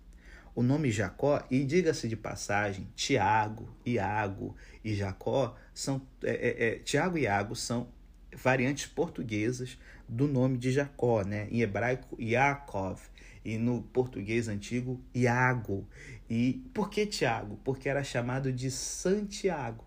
O 0.56 0.63
nome 0.63 0.91
Jacó, 0.91 1.45
e 1.50 1.63
diga-se 1.63 2.08
de 2.08 2.15
passagem, 2.15 2.88
Tiago, 2.95 3.69
Iago 3.86 4.56
e 4.84 4.93
Jacó 4.93 5.56
são. 5.74 6.02
É, 6.24 6.32
é, 6.32 6.67
é, 6.67 6.76
Tiago 6.80 7.17
e 7.17 7.22
Iago 7.22 7.56
são 7.56 7.88
variantes 8.36 8.88
portuguesas 8.88 9.78
do 10.08 10.28
nome 10.28 10.58
de 10.58 10.72
Jacó, 10.72 11.22
né? 11.24 11.48
Em 11.52 11.62
hebraico, 11.62 12.22
Yaakov, 12.22 13.00
e 13.45 13.58
no 13.58 13.84
português 13.84 14.48
antigo, 14.48 15.02
Iago. 15.13 15.88
E 16.30 16.65
por 16.74 16.89
que 16.89 17.06
Tiago? 17.06 17.60
Porque 17.63 17.88
era 17.88 18.04
chamado 18.04 18.52
de 18.52 18.69
Santiago. 18.69 19.86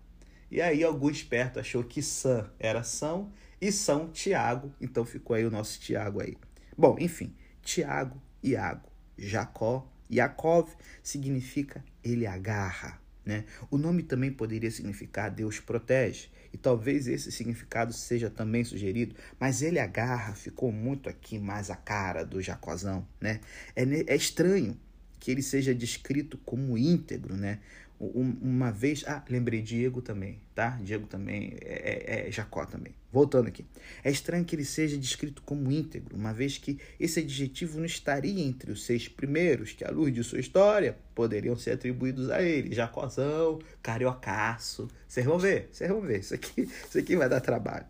E 0.49 0.61
aí 0.61 0.83
algum 0.83 1.09
esperto 1.09 1.59
achou 1.59 1.83
que 1.83 2.01
San 2.01 2.49
era 2.59 2.83
São 2.83 3.31
e 3.63 3.71
São 3.71 4.09
Tiago, 4.09 4.73
então 4.81 5.05
ficou 5.05 5.37
aí 5.37 5.45
o 5.45 5.49
nosso 5.49 5.79
Tiago 5.79 6.21
aí. 6.21 6.35
Bom, 6.77 6.97
enfim, 6.99 7.33
Tiago, 7.61 8.21
Iago, 8.43 8.89
Jacó, 9.17 9.89
Yaakov 10.11 10.69
significa 11.01 11.81
ele 12.03 12.27
agarra, 12.27 12.99
né? 13.25 13.45
O 13.71 13.77
nome 13.77 14.03
também 14.03 14.33
poderia 14.33 14.69
significar 14.69 15.31
Deus 15.31 15.61
protege, 15.61 16.27
e 16.51 16.57
talvez 16.57 17.07
esse 17.07 17.31
significado 17.31 17.93
seja 17.93 18.29
também 18.29 18.65
sugerido, 18.65 19.15
mas 19.39 19.61
ele 19.61 19.79
agarra 19.79 20.33
ficou 20.33 20.69
muito 20.69 21.07
aqui 21.07 21.39
mais 21.39 21.69
a 21.69 21.77
cara 21.77 22.25
do 22.25 22.41
Jacozão, 22.41 23.07
né? 23.21 23.39
É, 23.77 23.83
é 24.07 24.15
estranho 24.15 24.77
que 25.21 25.31
ele 25.31 25.41
seja 25.41 25.73
descrito 25.73 26.37
como 26.39 26.77
íntegro, 26.77 27.37
né? 27.37 27.59
Uma 27.99 28.71
vez. 28.71 29.03
Ah, 29.07 29.23
lembrei 29.29 29.61
Diego 29.61 30.01
também, 30.01 30.39
tá? 30.53 30.77
Diego 30.81 31.07
também 31.07 31.55
é, 31.61 32.23
é, 32.23 32.27
é, 32.27 32.31
Jacó 32.31 32.65
também. 32.65 32.93
Voltando 33.11 33.47
aqui. 33.47 33.65
É 34.03 34.11
estranho 34.11 34.43
que 34.43 34.55
ele 34.55 34.65
seja 34.65 34.97
descrito 34.97 35.41
como 35.43 35.71
íntegro, 35.71 36.15
uma 36.15 36.33
vez 36.33 36.57
que 36.57 36.79
esse 36.99 37.19
adjetivo 37.19 37.77
não 37.77 37.85
estaria 37.85 38.43
entre 38.43 38.71
os 38.71 38.85
seis 38.85 39.07
primeiros, 39.07 39.71
que, 39.71 39.85
à 39.85 39.91
luz 39.91 40.13
de 40.13 40.23
sua 40.23 40.39
história, 40.39 40.97
poderiam 41.13 41.55
ser 41.55 41.71
atribuídos 41.71 42.29
a 42.29 42.41
ele. 42.41 42.73
Jacozão, 42.73 43.59
cariocaço. 43.81 44.87
Vocês 45.07 45.25
vão 45.25 45.37
ver, 45.37 45.69
vocês 45.71 45.89
vão 45.89 46.01
ver. 46.01 46.19
Isso 46.19 46.33
aqui, 46.33 46.61
isso 46.61 46.97
aqui 46.97 47.15
vai 47.15 47.29
dar 47.29 47.39
trabalho. 47.39 47.85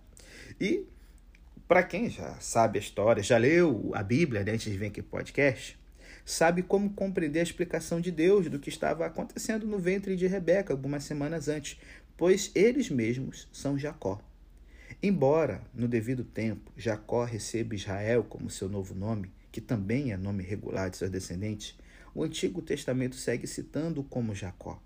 E, 0.59 0.85
para 1.67 1.83
quem 1.83 2.09
já 2.09 2.35
sabe 2.39 2.77
a 2.77 2.81
história, 2.81 3.23
já 3.23 3.37
leu 3.37 3.91
a 3.95 4.03
Bíblia 4.03 4.43
né, 4.43 4.51
antes 4.51 4.71
de 4.71 4.77
vir 4.77 4.87
aqui 4.87 5.01
podcast, 5.01 5.77
sabe 6.25 6.63
como 6.63 6.93
compreender 6.93 7.39
a 7.39 7.43
explicação 7.43 7.99
de 7.99 8.11
Deus 8.11 8.49
do 8.49 8.59
que 8.59 8.69
estava 8.69 9.05
acontecendo 9.05 9.67
no 9.67 9.77
ventre 9.77 10.15
de 10.15 10.27
Rebeca 10.27 10.73
algumas 10.73 11.03
semanas 11.03 11.47
antes, 11.47 11.79
pois 12.17 12.51
eles 12.55 12.89
mesmos 12.89 13.47
são 13.51 13.77
Jacó. 13.77 14.21
Embora, 15.01 15.61
no 15.73 15.87
devido 15.87 16.23
tempo, 16.23 16.71
Jacó 16.77 17.23
receba 17.23 17.75
Israel 17.75 18.23
como 18.23 18.49
seu 18.49 18.69
novo 18.69 18.95
nome, 18.95 19.31
que 19.51 19.59
também 19.59 20.11
é 20.11 20.17
nome 20.17 20.43
regular 20.43 20.89
de 20.89 20.97
seus 20.97 21.11
descendentes, 21.11 21.77
o 22.15 22.23
Antigo 22.23 22.61
Testamento 22.61 23.15
segue 23.15 23.47
citando-o 23.47 24.03
como 24.03 24.35
Jacó. 24.35 24.81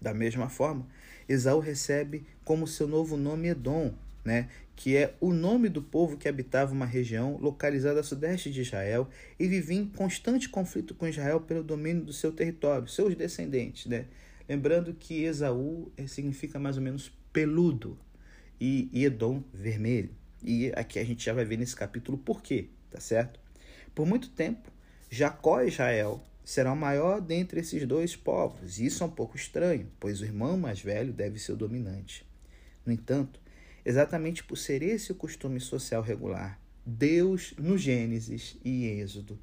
Da 0.00 0.14
mesma 0.14 0.48
forma, 0.48 0.86
Esaú 1.28 1.58
recebe 1.58 2.24
como 2.44 2.66
seu 2.66 2.86
novo 2.86 3.16
nome 3.16 3.48
Edom, 3.48 3.92
né, 4.26 4.48
que 4.74 4.96
é 4.96 5.14
o 5.20 5.32
nome 5.32 5.68
do 5.68 5.80
povo 5.80 6.16
que 6.16 6.28
habitava 6.28 6.72
uma 6.72 6.84
região 6.84 7.38
localizada 7.40 8.00
a 8.00 8.02
sudeste 8.02 8.50
de 8.50 8.60
Israel 8.60 9.08
e 9.38 9.46
vivia 9.46 9.78
em 9.78 9.86
constante 9.86 10.48
conflito 10.48 10.96
com 10.96 11.06
Israel 11.06 11.40
pelo 11.40 11.62
domínio 11.62 12.04
do 12.04 12.12
seu 12.12 12.32
território, 12.32 12.88
seus 12.88 13.14
descendentes. 13.14 13.86
Né? 13.86 14.06
Lembrando 14.48 14.92
que 14.92 15.22
Esaú 15.22 15.92
eh, 15.96 16.08
significa 16.08 16.58
mais 16.58 16.76
ou 16.76 16.82
menos 16.82 17.10
peludo 17.32 17.96
e 18.60 18.90
Edom 18.92 19.44
vermelho. 19.54 20.10
E 20.42 20.72
aqui 20.74 20.98
a 20.98 21.04
gente 21.04 21.24
já 21.24 21.32
vai 21.32 21.44
ver 21.44 21.56
nesse 21.56 21.76
capítulo 21.76 22.18
por 22.18 22.42
quê, 22.42 22.68
tá 22.90 22.98
certo? 22.98 23.38
Por 23.94 24.06
muito 24.06 24.28
tempo, 24.30 24.70
Jacó 25.08 25.62
e 25.62 25.68
Israel 25.68 26.22
serão 26.44 26.74
o 26.74 26.76
maior 26.76 27.20
dentre 27.20 27.60
esses 27.60 27.86
dois 27.86 28.14
povos, 28.14 28.78
e 28.78 28.86
isso 28.86 29.02
é 29.02 29.06
um 29.06 29.10
pouco 29.10 29.36
estranho, 29.36 29.88
pois 29.98 30.20
o 30.20 30.24
irmão 30.24 30.56
mais 30.56 30.80
velho 30.80 31.12
deve 31.12 31.38
ser 31.38 31.52
o 31.52 31.56
dominante. 31.56 32.26
No 32.84 32.92
entanto, 32.92 33.40
Exatamente 33.88 34.42
por 34.42 34.58
ser 34.58 34.82
esse 34.82 35.12
o 35.12 35.14
costume 35.14 35.60
social 35.60 36.02
regular, 36.02 36.58
Deus, 36.84 37.54
no 37.56 37.78
Gênesis 37.78 38.56
e 38.64 38.84
Êxodo, 38.84 39.38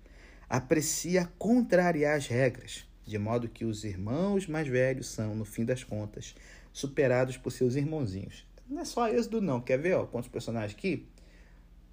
aprecia 0.50 1.32
contrariar 1.38 2.18
as 2.18 2.28
regras, 2.28 2.86
de 3.06 3.18
modo 3.18 3.48
que 3.48 3.64
os 3.64 3.86
irmãos 3.86 4.46
mais 4.46 4.68
velhos 4.68 5.08
são, 5.08 5.34
no 5.34 5.46
fim 5.46 5.64
das 5.64 5.86
contas, 5.86 6.36
superados 6.74 7.38
por 7.38 7.52
seus 7.52 7.76
irmãozinhos. 7.76 8.46
Não 8.68 8.82
é 8.82 8.86
só 8.86 9.08
Êxodo, 9.08 9.40
não. 9.40 9.62
Quer 9.62 9.80
ver 9.80 9.94
ó, 9.94 10.06
quantos 10.06 10.30
personagens 10.30 10.78
aqui? 10.78 11.08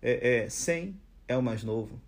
É, 0.03 0.39
é, 0.39 0.51
Sem 0.51 1.01
é 1.29 1.37
o 1.37 1.43
mais 1.43 1.63
novo, 1.63 2.03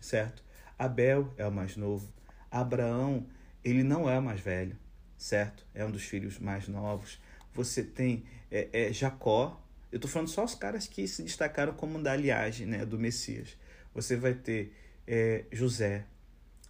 certo? 0.00 0.42
Abel 0.76 1.32
é 1.36 1.46
o 1.46 1.52
mais 1.52 1.76
novo. 1.76 2.12
Abraão, 2.50 3.24
ele 3.62 3.84
não 3.84 4.10
é 4.10 4.18
o 4.18 4.22
mais 4.22 4.40
velho, 4.40 4.76
certo? 5.16 5.64
É 5.72 5.84
um 5.84 5.92
dos 5.92 6.02
filhos 6.02 6.40
mais 6.40 6.66
novos. 6.66 7.20
Você 7.54 7.84
tem 7.84 8.24
é, 8.50 8.88
é 8.88 8.92
Jacó, 8.92 9.62
eu 9.90 9.96
estou 9.96 10.10
falando 10.10 10.28
só 10.28 10.44
os 10.44 10.54
caras 10.54 10.86
que 10.86 11.06
se 11.06 11.22
destacaram 11.22 11.74
como 11.74 12.02
da 12.02 12.12
aliagem 12.12 12.66
né, 12.66 12.84
do 12.84 12.98
Messias. 12.98 13.56
Você 13.94 14.16
vai 14.16 14.34
ter 14.34 14.74
é, 15.06 15.44
José, 15.52 16.04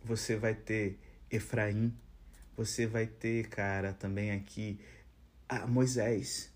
você 0.05 0.37
vai 0.37 0.55
ter 0.55 1.01
Efraim, 1.31 1.93
você 2.57 2.87
vai 2.87 3.07
ter, 3.07 3.49
cara, 3.49 3.93
também 3.93 4.31
aqui 4.31 4.79
ah, 5.49 5.67
Moisés, 5.67 6.53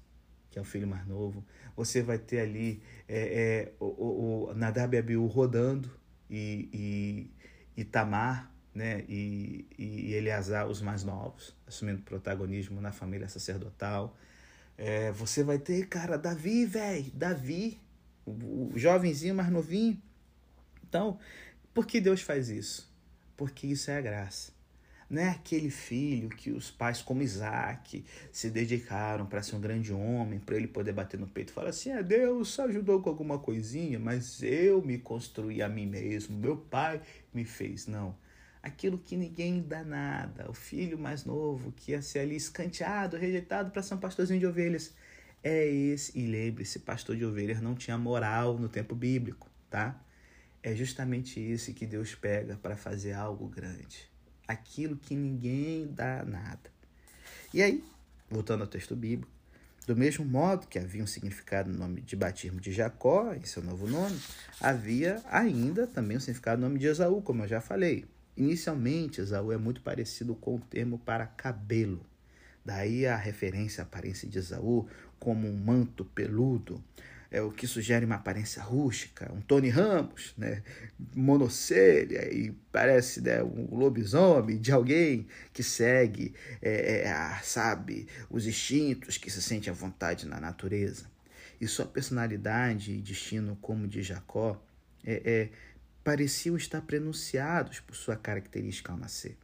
que 0.51 0.59
é 0.59 0.63
o 0.63 0.65
filho 0.65 0.87
mais 0.87 1.07
novo. 1.07 1.45
Você 1.77 2.03
vai 2.03 2.19
ter 2.19 2.41
ali 2.41 2.83
é, 3.09 3.19
é, 3.19 3.73
o, 3.81 3.87
o, 3.87 4.51
o 4.51 4.55
Nadab 4.55 4.95
e 4.95 4.99
Abiú 4.99 5.27
rodando 5.27 5.91
e, 6.29 6.69
e, 6.73 7.81
e 7.81 7.85
Tamar 7.85 8.53
né, 8.75 9.05
e, 9.09 9.67
e 9.79 10.15
Eleazar, 10.15 10.67
os 10.69 10.81
mais 10.81 11.03
novos, 11.03 11.57
assumindo 11.67 12.03
protagonismo 12.03 12.81
na 12.81 12.93
família 12.93 13.29
sacerdotal. 13.29 14.17
É, 14.83 15.13
você 15.13 15.45
vai 15.45 15.59
ter, 15.59 15.87
cara, 15.89 16.17
Davi, 16.17 16.65
velho, 16.65 17.13
Davi, 17.13 17.79
o, 18.25 18.73
jovenzinho 18.77 19.35
mais 19.35 19.51
novinho. 19.51 20.01
Então, 20.89 21.19
por 21.75 21.87
que 21.87 22.01
Deus 22.01 22.23
faz 22.23 22.49
isso? 22.49 22.91
Porque 23.37 23.67
isso 23.67 23.91
é 23.91 23.99
a 23.99 24.01
graça. 24.01 24.53
Não 25.11 25.21
é 25.21 25.29
aquele 25.29 25.69
filho 25.69 26.31
que 26.31 26.51
os 26.51 26.71
pais, 26.71 27.03
como 27.03 27.21
Isaac, 27.21 28.03
se 28.33 28.49
dedicaram 28.49 29.27
para 29.27 29.43
ser 29.43 29.57
um 29.57 29.61
grande 29.61 29.93
homem, 29.93 30.39
para 30.41 30.57
ele 30.57 30.67
poder 30.67 30.95
bater 30.95 31.21
no 31.21 31.27
peito 31.29 31.51
e 31.51 31.53
falar 31.53 31.69
assim: 31.69 31.91
é, 31.91 32.03
Deus 32.03 32.59
ajudou 32.59 33.03
com 33.03 33.11
alguma 33.11 33.39
coisinha, 33.39 33.99
mas 33.99 34.43
eu 34.43 34.81
me 34.81 34.97
construí 34.97 35.61
a 35.61 35.69
mim 35.69 35.85
mesmo, 35.85 36.39
meu 36.39 36.57
pai 36.57 37.03
me 37.35 37.45
fez. 37.45 37.87
Não 37.87 38.17
aquilo 38.63 38.99
que 38.99 39.17
ninguém 39.17 39.63
dá 39.63 39.83
nada, 39.83 40.51
o 40.51 40.55
filho 40.55 40.99
mais 40.99 41.25
novo 41.25 41.73
que 41.73 41.93
ia 41.93 42.03
ser 42.03 42.21
ali 42.21 42.37
escanteado, 42.37 43.17
rejeitado 43.17 43.71
para 43.71 43.83
ser 43.83 43.95
um 43.95 43.99
pastorzinho 43.99 44.41
de 44.41 44.47
ovelhas. 44.47 44.95
É 45.43 45.67
esse, 45.67 46.19
e 46.19 46.27
lembre-se, 46.27 46.81
pastor 46.81 47.17
de 47.17 47.25
ovelhas 47.25 47.61
não 47.63 47.75
tinha 47.75 47.97
moral 47.97 48.59
no 48.59 48.69
tempo 48.69 48.95
bíblico, 48.95 49.49
tá? 49.71 49.99
É 50.63 50.75
justamente 50.75 51.41
isso 51.41 51.73
que 51.73 51.87
Deus 51.87 52.15
pega 52.15 52.57
para 52.57 52.77
fazer 52.77 53.15
algo 53.15 53.49
grande. 53.49 54.11
Aquilo 54.47 54.97
que 54.97 55.15
ninguém 55.15 55.87
dá 55.91 56.23
nada. 56.25 56.71
E 57.55 57.63
aí, 57.63 57.83
voltando 58.29 58.61
ao 58.61 58.67
texto 58.67 58.95
bíblico, 58.95 59.33
do 59.87 59.97
mesmo 59.97 60.25
modo 60.27 60.67
que 60.67 60.79
havia 60.79 61.03
um 61.03 61.07
significado 61.07 61.71
no 61.71 61.79
nome 61.79 62.03
de 62.03 62.15
batismo 62.15 62.61
de 62.61 62.71
Jacó, 62.71 63.33
em 63.33 63.45
seu 63.45 63.63
novo 63.63 63.89
nome, 63.89 64.21
havia 64.61 65.23
ainda 65.31 65.87
também 65.87 66.19
um 66.19 66.21
significado 66.21 66.61
no 66.61 66.69
nome 66.69 66.79
de 66.79 66.87
Esaú, 66.87 67.23
como 67.23 67.45
eu 67.45 67.49
já 67.49 67.63
falei. 67.63 68.05
Inicialmente, 68.37 69.21
Esaú 69.21 69.53
é 69.53 69.57
muito 69.57 69.81
parecido 69.83 70.35
com 70.35 70.57
o 70.57 70.61
termo 70.61 70.99
para 70.99 71.27
cabelo. 71.27 72.05
Daí 72.65 73.07
a 73.07 73.17
referência 73.17 73.83
à 73.83 73.85
aparência 73.85 74.29
de 74.29 74.39
Esaú 74.39 74.89
como 75.19 75.47
um 75.49 75.57
manto 75.57 76.05
peludo, 76.05 76.83
é 77.31 77.41
o 77.41 77.53
que 77.53 77.67
sugere 77.67 78.05
uma 78.05 78.17
aparência 78.17 78.61
rústica, 78.61 79.33
um 79.33 79.41
Tony 79.41 79.69
Ramos, 79.69 80.35
né, 80.37 80.63
monocelha 81.15 82.33
e 82.33 82.51
parece 82.73 83.21
né, 83.21 83.43
um 83.43 83.77
lobisomem 83.77 84.59
de 84.59 84.73
alguém 84.73 85.29
que 85.53 85.63
segue, 85.63 86.35
é, 86.61 87.03
é, 87.03 87.13
a, 87.13 87.39
sabe, 87.43 88.09
os 88.29 88.47
instintos, 88.47 89.17
que 89.17 89.31
se 89.31 89.41
sente 89.41 89.71
à 89.71 89.73
vontade 89.73 90.27
na 90.27 90.41
natureza. 90.41 91.07
E 91.61 91.69
sua 91.69 91.87
personalidade 91.87 92.93
e 92.93 93.01
destino 93.01 93.57
como 93.61 93.87
de 93.87 94.03
Jacó 94.03 94.61
é, 95.05 95.23
é 95.25 95.49
pareciam 96.03 96.57
estar 96.57 96.81
prenunciados 96.83 97.81
por 97.81 97.95
sua 97.95 98.17
característica 98.17 98.93
ao 98.93 98.99
nascer. 98.99 99.37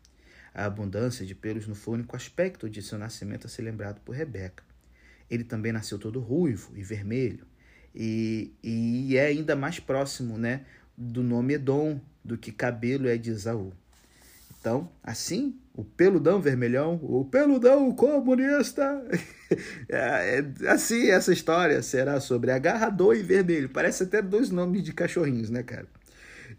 A 0.55 0.65
abundância 0.65 1.27
de 1.27 1.35
pelos 1.35 1.67
não 1.67 1.75
foi 1.75 1.93
o 1.93 1.97
único 1.99 2.17
aspecto 2.17 2.69
de 2.69 2.83
seu 2.83 2.99
nascimento 2.99 3.47
a 3.47 3.51
ser 3.51 3.63
lembrado 3.63 4.01
por 4.01 4.15
Rebeca. 4.15 4.65
Ele 5.31 5.45
também 5.45 5.73
nasceu 5.73 5.99
todo 5.99 6.21
ruivo 6.21 6.73
e 6.75 6.83
vermelho. 6.83 7.47
E, 7.95 8.53
e 8.63 9.17
é 9.17 9.27
ainda 9.27 9.55
mais 9.55 9.81
próximo 9.81 10.39
né, 10.39 10.65
do 10.97 11.23
nome 11.23 11.55
Edom 11.55 12.01
do 12.25 12.37
que 12.37 12.53
cabelo 12.53 13.09
é 13.09 13.17
de 13.17 13.31
Esaú. 13.31 13.73
Então, 14.59 14.91
assim, 15.03 15.59
o 15.75 15.85
peludão 15.85 16.41
vermelhão, 16.41 16.99
o 17.03 17.25
peludão 17.25 17.93
comunista. 17.93 18.83
é, 19.89 20.39
é, 20.39 20.69
assim, 20.69 21.11
essa 21.11 21.33
história 21.33 21.83
será 21.83 22.19
sobre 22.19 22.51
agarrador 22.51 23.15
e 23.15 23.23
vermelho. 23.23 23.69
Parece 23.69 24.05
até 24.05 24.21
dois 24.21 24.51
nomes 24.51 24.83
de 24.83 24.93
cachorrinhos, 24.93 25.51
né, 25.51 25.63
cara? 25.63 25.87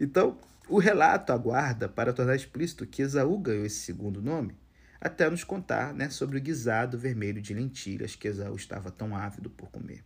Então, 0.00 0.38
o 0.68 0.78
relato 0.78 1.32
aguarda 1.32 1.88
para 1.88 2.12
tornar 2.12 2.36
explícito 2.36 2.86
que 2.86 3.02
Esaú 3.02 3.38
ganhou 3.38 3.64
esse 3.64 3.80
segundo 3.80 4.20
nome, 4.20 4.54
até 5.00 5.28
nos 5.30 5.44
contar 5.44 5.94
né, 5.94 6.10
sobre 6.10 6.38
o 6.38 6.40
guisado 6.40 6.98
vermelho 6.98 7.40
de 7.40 7.54
lentilhas 7.54 8.14
que 8.14 8.28
Esaú 8.28 8.56
estava 8.56 8.90
tão 8.90 9.16
ávido 9.16 9.48
por 9.48 9.70
comer. 9.70 10.02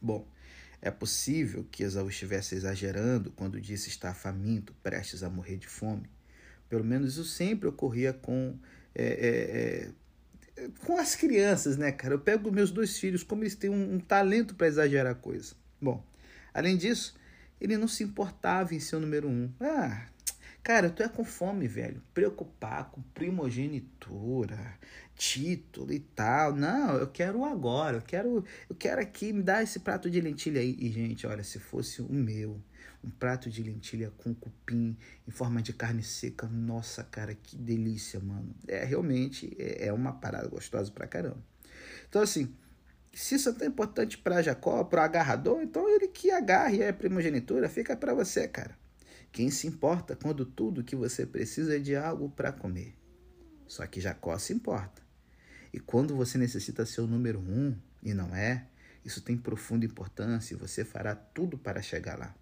Bom, 0.00 0.26
é 0.82 0.90
possível 0.90 1.66
que 1.70 1.82
Esaú 1.82 2.08
estivesse 2.08 2.54
exagerando 2.54 3.30
quando 3.32 3.60
disse 3.60 3.88
estar 3.88 4.14
faminto, 4.14 4.74
prestes 4.82 5.22
a 5.22 5.30
morrer 5.30 5.56
de 5.56 5.66
fome. 5.66 6.08
Pelo 6.68 6.84
menos 6.84 7.12
isso 7.12 7.24
sempre 7.24 7.68
ocorria 7.68 8.12
com, 8.12 8.58
é, 8.94 9.92
é, 10.56 10.62
é, 10.62 10.68
com 10.84 10.96
as 10.96 11.14
crianças, 11.14 11.76
né, 11.76 11.92
cara? 11.92 12.14
Eu 12.14 12.20
pego 12.20 12.50
meus 12.50 12.70
dois 12.70 12.98
filhos, 12.98 13.22
como 13.22 13.42
eles 13.42 13.54
têm 13.54 13.70
um, 13.70 13.94
um 13.94 14.00
talento 14.00 14.54
para 14.54 14.68
exagerar 14.68 15.14
coisa. 15.16 15.54
Bom, 15.80 16.04
além 16.54 16.76
disso, 16.76 17.14
ele 17.60 17.76
não 17.76 17.88
se 17.88 18.02
importava 18.02 18.74
em 18.74 18.80
ser 18.80 18.96
o 18.96 19.00
número 19.00 19.28
um. 19.28 19.50
Ah, 19.60 20.06
Cara, 20.62 20.90
tu 20.90 21.02
é 21.02 21.08
com 21.08 21.24
fome, 21.24 21.66
velho. 21.66 22.02
Preocupar 22.12 22.90
com 22.90 23.00
primogenitura, 23.14 24.78
título 25.16 25.90
e 25.92 26.00
tal. 26.00 26.54
Não, 26.54 26.96
eu 26.96 27.06
quero 27.06 27.44
agora. 27.44 27.96
Eu 27.96 28.02
quero, 28.02 28.44
eu 28.68 28.76
quero 28.76 29.00
aqui 29.00 29.32
me 29.32 29.42
dar 29.42 29.62
esse 29.62 29.80
prato 29.80 30.10
de 30.10 30.20
lentilha 30.20 30.60
aí. 30.60 30.76
E 30.78 30.90
gente, 30.90 31.26
olha, 31.26 31.42
se 31.42 31.58
fosse 31.58 32.02
o 32.02 32.12
meu, 32.12 32.60
um 33.02 33.08
prato 33.08 33.48
de 33.48 33.62
lentilha 33.62 34.12
com 34.18 34.34
cupim 34.34 34.96
em 35.26 35.30
forma 35.30 35.62
de 35.62 35.72
carne 35.72 36.02
seca, 36.02 36.46
nossa, 36.46 37.02
cara, 37.04 37.34
que 37.34 37.56
delícia, 37.56 38.20
mano. 38.20 38.54
É 38.68 38.84
realmente 38.84 39.56
é, 39.58 39.86
é 39.86 39.92
uma 39.92 40.12
parada 40.12 40.46
gostosa 40.48 40.90
pra 40.90 41.06
caramba. 41.06 41.42
Então 42.08 42.20
assim, 42.20 42.54
se 43.12 43.34
isso 43.34 43.48
é 43.48 43.52
tão 43.52 43.66
importante 43.66 44.18
para 44.18 44.42
Jacó, 44.42 44.84
para 44.84 45.02
o 45.02 45.04
agarrador, 45.04 45.60
então 45.62 45.88
ele 45.88 46.08
que 46.08 46.30
agarre 46.30 46.86
a 46.86 46.92
primogenitura, 46.92 47.68
fica 47.68 47.96
para 47.96 48.14
você, 48.14 48.46
cara. 48.46 48.78
Quem 49.32 49.50
se 49.50 49.66
importa 49.66 50.16
quando 50.16 50.44
tudo 50.44 50.84
que 50.84 50.96
você 50.96 51.24
precisa 51.24 51.76
é 51.76 51.78
de 51.78 51.94
algo 51.94 52.30
para 52.30 52.52
comer? 52.52 52.96
Só 53.66 53.86
que 53.86 54.00
Jacó 54.00 54.36
se 54.38 54.52
importa. 54.52 55.02
E 55.72 55.78
quando 55.78 56.16
você 56.16 56.36
necessita 56.36 56.84
ser 56.84 57.00
o 57.00 57.06
número 57.06 57.38
um 57.38 57.76
e 58.02 58.12
não 58.12 58.34
é, 58.34 58.66
isso 59.04 59.20
tem 59.20 59.36
profunda 59.36 59.86
importância 59.86 60.54
e 60.54 60.56
você 60.56 60.84
fará 60.84 61.14
tudo 61.14 61.56
para 61.56 61.80
chegar 61.80 62.18
lá. 62.18 62.34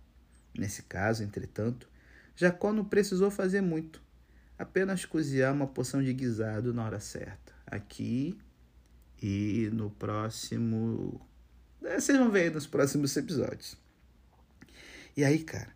Nesse 0.56 0.82
caso, 0.82 1.22
entretanto, 1.22 1.88
Jacó 2.34 2.72
não 2.72 2.84
precisou 2.84 3.30
fazer 3.30 3.60
muito, 3.60 4.02
apenas 4.58 5.04
cozinhar 5.04 5.52
uma 5.52 5.66
porção 5.66 6.02
de 6.02 6.12
guisado 6.12 6.72
na 6.72 6.84
hora 6.84 7.00
certa. 7.00 7.52
Aqui 7.66 8.38
e 9.22 9.70
no 9.72 9.90
próximo. 9.90 11.20
É, 11.82 12.00
vocês 12.00 12.18
vão 12.18 12.30
ver 12.30 12.42
aí 12.42 12.50
nos 12.50 12.66
próximos 12.66 13.16
episódios. 13.16 13.76
E 15.16 15.24
aí, 15.24 15.40
cara, 15.40 15.70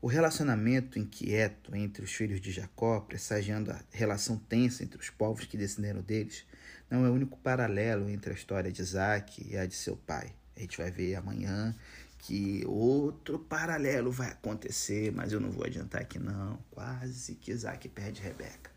o 0.00 0.06
relacionamento 0.06 0.98
inquieto 0.98 1.74
entre 1.74 2.04
os 2.04 2.12
filhos 2.12 2.40
de 2.40 2.50
Jacó, 2.50 3.00
pressagiando 3.00 3.70
a 3.70 3.80
relação 3.90 4.36
tensa 4.36 4.82
entre 4.82 4.98
os 4.98 5.10
povos 5.10 5.44
que 5.44 5.56
descenderam 5.56 6.02
deles, 6.02 6.44
não 6.90 7.06
é 7.06 7.08
o 7.08 7.12
único 7.12 7.38
paralelo 7.38 8.10
entre 8.10 8.32
a 8.32 8.34
história 8.34 8.70
de 8.70 8.82
Isaac 8.82 9.46
e 9.48 9.56
a 9.56 9.64
de 9.64 9.74
seu 9.74 9.96
pai. 9.96 10.34
A 10.56 10.60
gente 10.60 10.76
vai 10.76 10.90
ver 10.90 11.14
amanhã 11.14 11.74
que 12.18 12.62
outro 12.66 13.38
paralelo 13.38 14.12
vai 14.12 14.30
acontecer, 14.30 15.10
mas 15.12 15.32
eu 15.32 15.40
não 15.40 15.50
vou 15.50 15.64
adiantar 15.64 16.02
aqui 16.02 16.18
não. 16.18 16.58
Quase 16.70 17.34
que 17.34 17.50
Isaac 17.50 17.88
perde 17.88 18.20
Rebeca. 18.20 18.70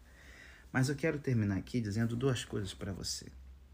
Mas 0.71 0.89
eu 0.89 0.95
quero 0.95 1.19
terminar 1.19 1.57
aqui 1.57 1.79
dizendo 1.81 2.15
duas 2.15 2.45
coisas 2.45 2.73
para 2.73 2.93
você. 2.93 3.25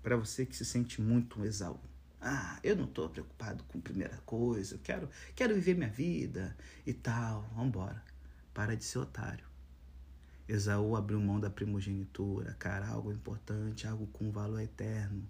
Para 0.02 0.18
você 0.18 0.46
que 0.46 0.56
se 0.56 0.66
sente 0.66 1.02
muito 1.02 1.40
um 1.40 1.46
Esaú. 1.46 1.80
Ah, 2.20 2.60
eu 2.64 2.76
não 2.76 2.86
estou 2.86 3.10
preocupado 3.10 3.64
com 3.64 3.82
primeira 3.82 4.18
coisa, 4.26 4.76
eu 4.76 4.80
quero, 4.80 5.10
quero 5.36 5.56
viver 5.56 5.76
minha 5.76 5.90
vida 5.90 6.56
e 6.86 6.94
tal. 6.94 7.50
Vambora. 7.56 8.04
Para 8.54 8.76
de 8.76 8.84
ser 8.84 9.00
otário. 9.00 9.46
Esaú 10.48 10.96
abriu 10.96 11.20
mão 11.20 11.40
da 11.40 11.50
primogenitura, 11.50 12.54
cara, 12.60 12.88
algo 12.88 13.12
importante, 13.12 13.88
algo 13.88 14.06
com 14.08 14.32
valor 14.32 14.60
eterno, 14.60 15.26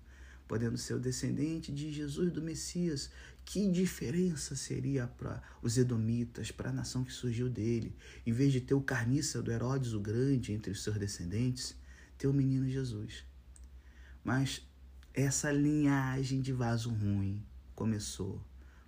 podendo 0.47 0.77
ser 0.77 0.95
o 0.95 0.99
descendente 0.99 1.71
de 1.71 1.93
Jesus 1.93 2.31
do 2.31 2.41
Messias. 2.41 3.11
Que 3.45 3.69
diferença 3.69 4.55
seria 4.55 5.07
para 5.07 5.41
os 5.61 5.77
edomitas, 5.77 6.51
para 6.51 6.69
a 6.69 6.73
nação 6.73 7.03
que 7.03 7.13
surgiu 7.13 7.49
dele, 7.49 7.95
em 8.25 8.31
vez 8.31 8.51
de 8.51 8.61
ter 8.61 8.73
o 8.73 8.81
carniça 8.81 9.41
do 9.41 9.51
Herodes 9.51 9.93
o 9.93 9.99
Grande 9.99 10.53
entre 10.53 10.71
os 10.71 10.81
seus 10.81 10.97
descendentes, 10.97 11.75
ter 12.17 12.27
o 12.27 12.33
menino 12.33 12.67
Jesus. 12.67 13.23
Mas 14.23 14.65
essa 15.13 15.51
linhagem 15.51 16.41
de 16.41 16.53
vaso 16.53 16.89
ruim 16.89 17.43
começou 17.75 18.41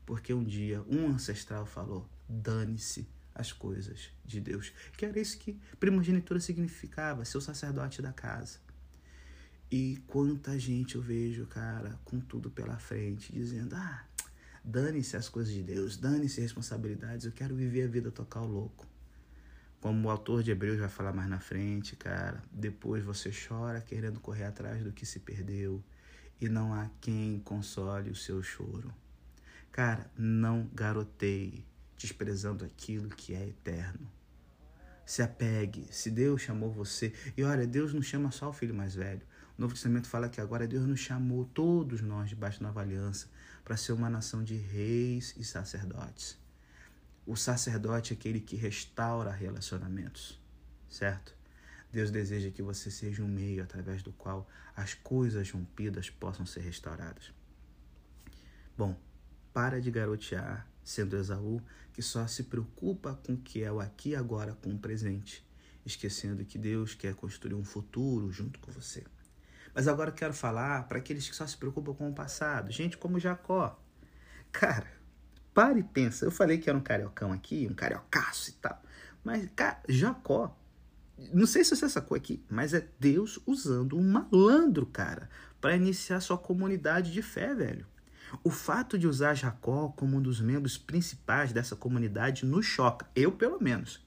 porque 0.06 0.34
um 0.34 0.44
dia 0.44 0.84
um 0.90 1.08
ancestral 1.08 1.66
falou: 1.66 2.08
dane-se 2.28 3.08
as 3.34 3.52
coisas 3.52 4.10
de 4.24 4.40
Deus. 4.40 4.72
Que 4.98 5.06
era 5.06 5.20
isso 5.20 5.38
que 5.38 5.60
primogenitura 5.80 6.40
significava, 6.40 7.26
ser 7.26 7.38
o 7.38 7.42
sacerdote 7.42 8.02
da 8.02 8.14
casa. 8.14 8.60
E 9.72 9.98
quanta 10.08 10.58
gente 10.60 10.96
eu 10.96 11.02
vejo, 11.02 11.48
cara, 11.48 12.00
com 12.04 12.20
tudo 12.20 12.50
pela 12.50 12.78
frente, 12.78 13.34
dizendo: 13.34 13.76
ah, 13.76 14.06
dane-se 14.64 15.18
as 15.18 15.30
coisas 15.30 15.54
de 15.54 15.64
Deus, 15.64 15.98
dane-se 15.98 16.42
responsabilidades, 16.42 17.26
eu 17.26 17.32
quero 17.32 17.56
viver 17.56 17.84
a 17.84 17.88
vida 17.88 18.12
tocar 18.12 18.42
o 18.42 18.48
louco. 18.48 18.88
Como 19.84 20.08
o 20.08 20.10
autor 20.10 20.42
de 20.42 20.50
Hebreus 20.50 20.80
vai 20.80 20.88
falar 20.88 21.12
mais 21.12 21.30
na 21.30 21.42
frente, 21.42 21.98
cara, 21.98 22.42
depois 22.54 23.04
você 23.04 23.30
chora 23.30 23.82
querendo 23.82 24.18
correr 24.22 24.46
atrás 24.46 24.82
do 24.82 24.94
que 24.94 25.06
se 25.06 25.20
perdeu 25.20 25.84
e 26.40 26.48
não 26.48 26.74
há 26.74 26.90
quem 27.02 27.42
console 27.42 28.10
o 28.10 28.16
seu 28.16 28.42
choro. 28.42 28.94
Cara, 29.74 30.10
não 30.18 30.70
garoteie, 30.74 31.66
desprezando 31.98 32.64
aquilo 32.64 33.10
que 33.10 33.34
é 33.36 33.46
eterno. 33.46 34.10
Se 35.06 35.22
apegue, 35.22 35.86
se 35.92 36.10
Deus 36.10 36.42
chamou 36.42 36.72
você. 36.72 37.12
E 37.36 37.44
olha, 37.44 37.68
Deus 37.68 37.94
não 37.94 38.02
chama 38.02 38.32
só 38.32 38.52
o 38.52 38.54
filho 38.54 38.74
mais 38.74 38.96
velho. 38.96 39.24
O 39.58 39.62
Novo 39.62 39.74
Testamento 39.74 40.08
fala 40.08 40.30
que 40.30 40.40
agora 40.40 40.66
Deus 40.66 40.88
nos 40.88 41.02
chamou, 41.02 41.44
todos 41.44 42.00
nós, 42.02 42.30
debaixo 42.30 42.62
da 42.62 42.68
nova 42.68 42.80
aliança, 42.80 43.28
para 43.66 43.76
ser 43.76 43.92
uma 43.92 44.10
nação 44.10 44.46
de 44.46 44.56
reis 44.56 45.36
e 45.38 45.44
sacerdotes. 45.44 46.42
O 47.26 47.36
sacerdote 47.36 48.14
é 48.14 48.16
aquele 48.16 48.40
que 48.40 48.56
restaura 48.56 49.32
relacionamentos, 49.32 50.40
certo? 50.90 51.34
Deus 51.92 52.12
deseja 52.12 52.50
que 52.50 52.62
você 52.62 52.90
seja 52.92 53.24
um 53.24 53.28
meio 53.28 53.64
através 53.64 54.02
do 54.02 54.12
qual 54.12 54.50
as 54.76 54.94
coisas 54.94 55.50
rompidas 55.52 56.10
possam 56.10 56.46
ser 56.46 56.62
restauradas. 56.62 57.32
Bom, 58.76 59.00
para 59.54 59.80
de 59.80 59.92
garotear, 59.92 60.68
sendo 60.84 61.16
Esaú, 61.16 61.62
que 61.94 62.02
só 62.02 62.26
se 62.28 62.44
preocupa 62.44 63.16
com 63.26 63.34
o 63.34 63.38
que 63.38 63.64
é 63.64 63.72
o 63.72 63.80
aqui 63.80 64.10
e 64.10 64.16
agora 64.16 64.54
com 64.54 64.72
o 64.72 64.80
presente, 64.80 65.48
esquecendo 65.86 66.44
que 66.44 66.58
Deus 66.58 66.96
quer 66.96 67.14
construir 67.14 67.54
um 67.54 67.64
futuro 67.64 68.32
junto 68.32 68.60
com 68.60 68.72
você. 68.72 69.04
Mas 69.74 69.88
agora 69.88 70.10
eu 70.10 70.16
quero 70.16 70.34
falar 70.34 70.88
para 70.88 70.98
aqueles 70.98 71.30
que 71.30 71.36
só 71.36 71.46
se 71.48 71.56
preocupam 71.56 71.94
com 71.94 72.10
o 72.10 72.14
passado, 72.14 72.72
gente 72.72 72.98
como 72.98 73.20
Jacó. 73.20 73.80
Cara, 74.52 74.92
pare 75.54 75.80
e 75.80 75.84
pensa. 75.84 76.26
Eu 76.26 76.32
falei 76.32 76.58
que 76.58 76.70
era 76.70 76.78
um 76.78 76.82
cariocão 76.82 77.32
aqui, 77.32 77.68
um 77.70 77.74
cariocaço 77.74 78.50
e 78.50 78.54
tal. 78.54 78.82
Mas, 79.24 79.48
cara, 79.56 79.80
Jacó 79.88 80.56
não 81.32 81.46
sei 81.46 81.64
se 81.64 81.76
você 81.76 81.88
sacou 81.88 82.18
aqui, 82.18 82.44
mas 82.50 82.74
é 82.74 82.88
Deus 83.00 83.40
usando 83.46 83.98
um 83.98 84.04
malandro, 84.04 84.86
cara, 84.86 85.30
para 85.62 85.76
iniciar 85.76 86.20
sua 86.20 86.38
comunidade 86.38 87.12
de 87.12 87.22
fé, 87.22 87.54
velho. 87.54 87.86
O 88.44 88.50
fato 88.50 88.98
de 88.98 89.08
usar 89.08 89.36
Jacó 89.36 89.90
como 89.96 90.18
um 90.18 90.22
dos 90.22 90.42
membros 90.42 90.78
principais 90.78 91.54
dessa 91.54 91.76
comunidade 91.76 92.46
nos 92.46 92.66
choca, 92.66 93.06
eu 93.16 93.32
pelo 93.32 93.62
menos. 93.62 94.04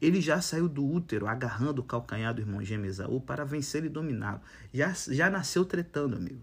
Ele 0.00 0.20
já 0.20 0.40
saiu 0.40 0.68
do 0.68 0.84
útero 0.84 1.26
agarrando 1.26 1.80
o 1.80 1.84
calcanhar 1.84 2.34
do 2.34 2.40
irmão 2.40 2.64
gêmeo 2.64 2.88
Esaú 2.88 3.20
para 3.20 3.44
vencer 3.44 3.84
e 3.84 3.88
dominá-lo. 3.88 4.40
Já, 4.72 4.92
já 5.08 5.30
nasceu 5.30 5.64
tretando, 5.64 6.16
amigo. 6.16 6.42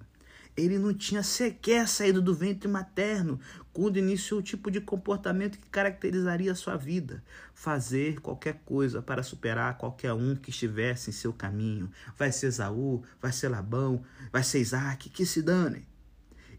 Ele 0.58 0.80
não 0.80 0.92
tinha 0.92 1.22
sequer 1.22 1.88
saído 1.88 2.20
do 2.20 2.34
ventre 2.34 2.68
materno 2.68 3.40
quando 3.72 4.00
iniciou 4.00 4.40
o 4.40 4.44
tipo 4.44 4.72
de 4.72 4.82
comportamento 4.82 5.60
que 5.60 5.70
caracterizaria 5.70 6.52
a 6.52 6.56
sua 6.56 6.76
vida. 6.76 7.24
Fazer 7.54 8.20
qualquer 8.22 8.64
coisa 8.66 9.00
para 9.00 9.22
superar 9.22 9.78
qualquer 9.78 10.14
um 10.14 10.36
que 10.36 10.50
estivesse 10.50 11.12
em 11.12 11.14
seu 11.14 11.32
caminho. 11.32 11.92
Vai 12.18 12.32
ser 12.32 12.48
Esaú, 12.48 13.04
vai 13.22 13.32
ser 13.32 13.50
Labão, 13.50 14.04
vai 14.32 14.42
ser 14.42 14.60
Isaac, 14.60 15.12
que 15.12 15.28
se 15.28 15.44
dane. 15.44 15.88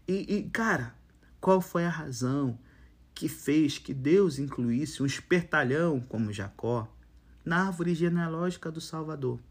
E, 0.07 0.37
e, 0.37 0.49
cara, 0.49 0.95
qual 1.41 1.59
foi 1.59 1.83
a 1.83 1.89
razão 1.89 2.57
que 3.13 3.27
fez 3.27 3.77
que 3.77 3.93
Deus 3.93 4.39
incluísse 4.39 5.03
um 5.03 5.05
espertalhão 5.05 5.99
como 5.99 6.31
Jacó 6.31 6.87
na 7.43 7.67
árvore 7.67 7.93
genealógica 7.93 8.71
do 8.71 8.79
Salvador? 8.79 9.41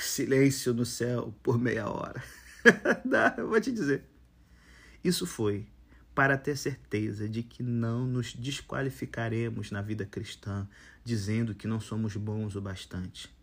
Silêncio 0.00 0.72
no 0.74 0.84
céu 0.84 1.34
por 1.42 1.58
meia 1.58 1.88
hora. 1.88 2.22
Não, 3.04 3.48
vou 3.48 3.60
te 3.60 3.72
dizer. 3.72 4.04
Isso 5.02 5.26
foi 5.26 5.66
para 6.14 6.36
ter 6.36 6.56
certeza 6.56 7.28
de 7.28 7.42
que 7.42 7.62
não 7.62 8.06
nos 8.06 8.34
desqualificaremos 8.34 9.70
na 9.70 9.80
vida 9.80 10.04
cristã 10.04 10.68
dizendo 11.02 11.54
que 11.54 11.66
não 11.66 11.80
somos 11.80 12.16
bons 12.16 12.56
o 12.56 12.60
bastante. 12.60 13.34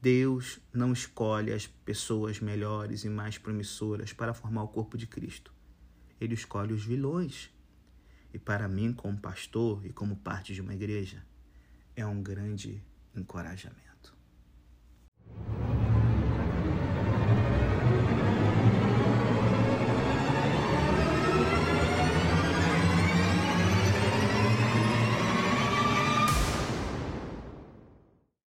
Deus 0.00 0.58
não 0.72 0.92
escolhe 0.92 1.52
as 1.52 1.66
pessoas 1.66 2.40
melhores 2.40 3.04
e 3.04 3.08
mais 3.08 3.38
promissoras 3.38 4.12
para 4.12 4.34
formar 4.34 4.64
o 4.64 4.68
corpo 4.68 4.98
de 4.98 5.06
Cristo. 5.06 5.52
Ele 6.20 6.34
escolhe 6.34 6.72
os 6.72 6.84
vilões. 6.84 7.50
E 8.32 8.38
para 8.38 8.66
mim, 8.66 8.92
como 8.92 9.18
pastor 9.18 9.84
e 9.84 9.92
como 9.92 10.16
parte 10.16 10.54
de 10.54 10.60
uma 10.60 10.74
igreja, 10.74 11.24
é 11.94 12.06
um 12.06 12.22
grande 12.22 12.82
encorajamento. 13.14 13.91